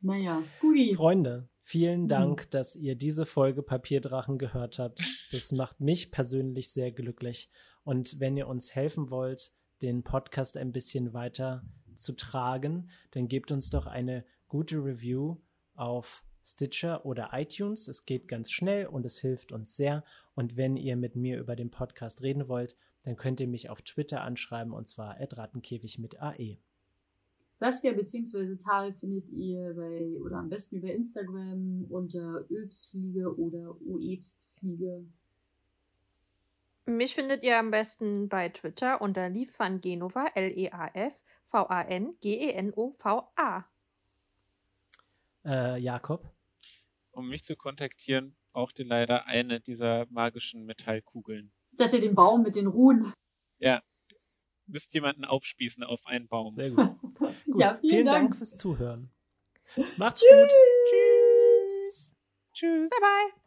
Naja, 0.00 0.42
guti. 0.60 0.94
Freunde, 0.94 1.48
vielen 1.66 2.04
Mhm. 2.04 2.08
Dank, 2.08 2.50
dass 2.52 2.76
ihr 2.76 2.94
diese 2.94 3.26
Folge 3.26 3.62
Papierdrachen 3.62 4.38
gehört 4.38 4.78
habt. 4.78 5.00
Das 5.32 5.50
macht 5.52 5.80
mich 5.80 6.12
persönlich 6.12 6.70
sehr 6.70 6.92
glücklich. 6.92 7.50
Und 7.82 8.20
wenn 8.20 8.36
ihr 8.36 8.46
uns 8.46 8.74
helfen 8.74 9.10
wollt, 9.10 9.52
den 9.82 10.04
Podcast 10.04 10.56
ein 10.56 10.72
bisschen 10.72 11.12
weiter 11.12 11.64
zu 11.96 12.12
tragen, 12.12 12.88
dann 13.10 13.26
gebt 13.26 13.50
uns 13.50 13.68
doch 13.70 13.86
eine 13.86 14.24
gute 14.48 14.76
Review 14.76 15.38
auf 15.74 16.22
Stitcher 16.44 17.04
oder 17.04 17.30
iTunes. 17.32 17.88
Es 17.88 18.04
geht 18.04 18.28
ganz 18.28 18.52
schnell 18.52 18.86
und 18.86 19.04
es 19.04 19.18
hilft 19.18 19.50
uns 19.50 19.74
sehr. 19.74 20.04
Und 20.34 20.56
wenn 20.56 20.76
ihr 20.76 20.96
mit 20.96 21.16
mir 21.16 21.38
über 21.38 21.56
den 21.56 21.70
Podcast 21.70 22.22
reden 22.22 22.46
wollt, 22.48 22.76
dann 23.02 23.16
könnt 23.16 23.40
ihr 23.40 23.48
mich 23.48 23.70
auf 23.70 23.82
Twitter 23.82 24.22
anschreiben 24.22 24.72
und 24.72 24.86
zwar 24.86 25.16
rattenkäfig 25.20 25.98
mit. 25.98 26.20
AE. 26.22 26.58
Saskia 27.58 27.92
bzw. 27.92 28.56
Tal 28.56 28.92
findet 28.92 29.28
ihr 29.30 29.72
bei, 29.74 30.20
oder 30.20 30.36
am 30.36 30.48
besten 30.50 30.76
über 30.76 30.92
Instagram 30.92 31.86
unter 31.88 32.44
Öbsfliege 32.50 33.34
oder 33.38 33.80
Uebstfliege. 33.80 35.06
Mich 36.84 37.14
findet 37.14 37.42
ihr 37.42 37.58
am 37.58 37.70
besten 37.70 38.28
bei 38.28 38.50
Twitter 38.50 39.00
unter 39.00 39.28
Liefvangenova, 39.28 40.26
E 40.34 40.40
L-E-A-F, 40.40 41.24
V-A-N-G-E-N-O-V-A. 41.46 42.04
Äh, 45.44 45.80
Jakob? 45.80 46.30
Um 47.10 47.28
mich 47.28 47.42
zu 47.42 47.56
kontaktieren, 47.56 48.36
braucht 48.52 48.78
ihr 48.78 48.84
leider 48.84 49.26
eine 49.26 49.60
dieser 49.60 50.06
magischen 50.10 50.64
Metallkugeln. 50.66 51.50
Ich 51.70 51.78
dachte 51.78 51.98
den 51.98 52.14
Baum 52.14 52.42
mit 52.42 52.54
den 52.56 52.66
Ruhen. 52.66 53.12
Müsst 54.66 54.92
jemanden 54.94 55.24
aufspießen 55.24 55.82
auf 55.84 56.06
einen 56.06 56.28
Baum. 56.28 56.54
Sehr 56.56 56.70
gut. 56.70 56.96
gut. 57.56 57.62
Ja, 57.62 57.76
vielen 57.80 57.90
vielen 57.90 58.04
Dank. 58.04 58.28
Dank. 58.30 58.36
fürs 58.36 58.56
Zuhören. 58.56 59.08
Macht's 59.96 60.20
Tschüss. 60.20 60.30
gut. 60.30 60.50
Tschüss. 60.90 62.12
Tschüss. 62.52 62.90
Bye 62.90 63.00
bye. 63.00 63.45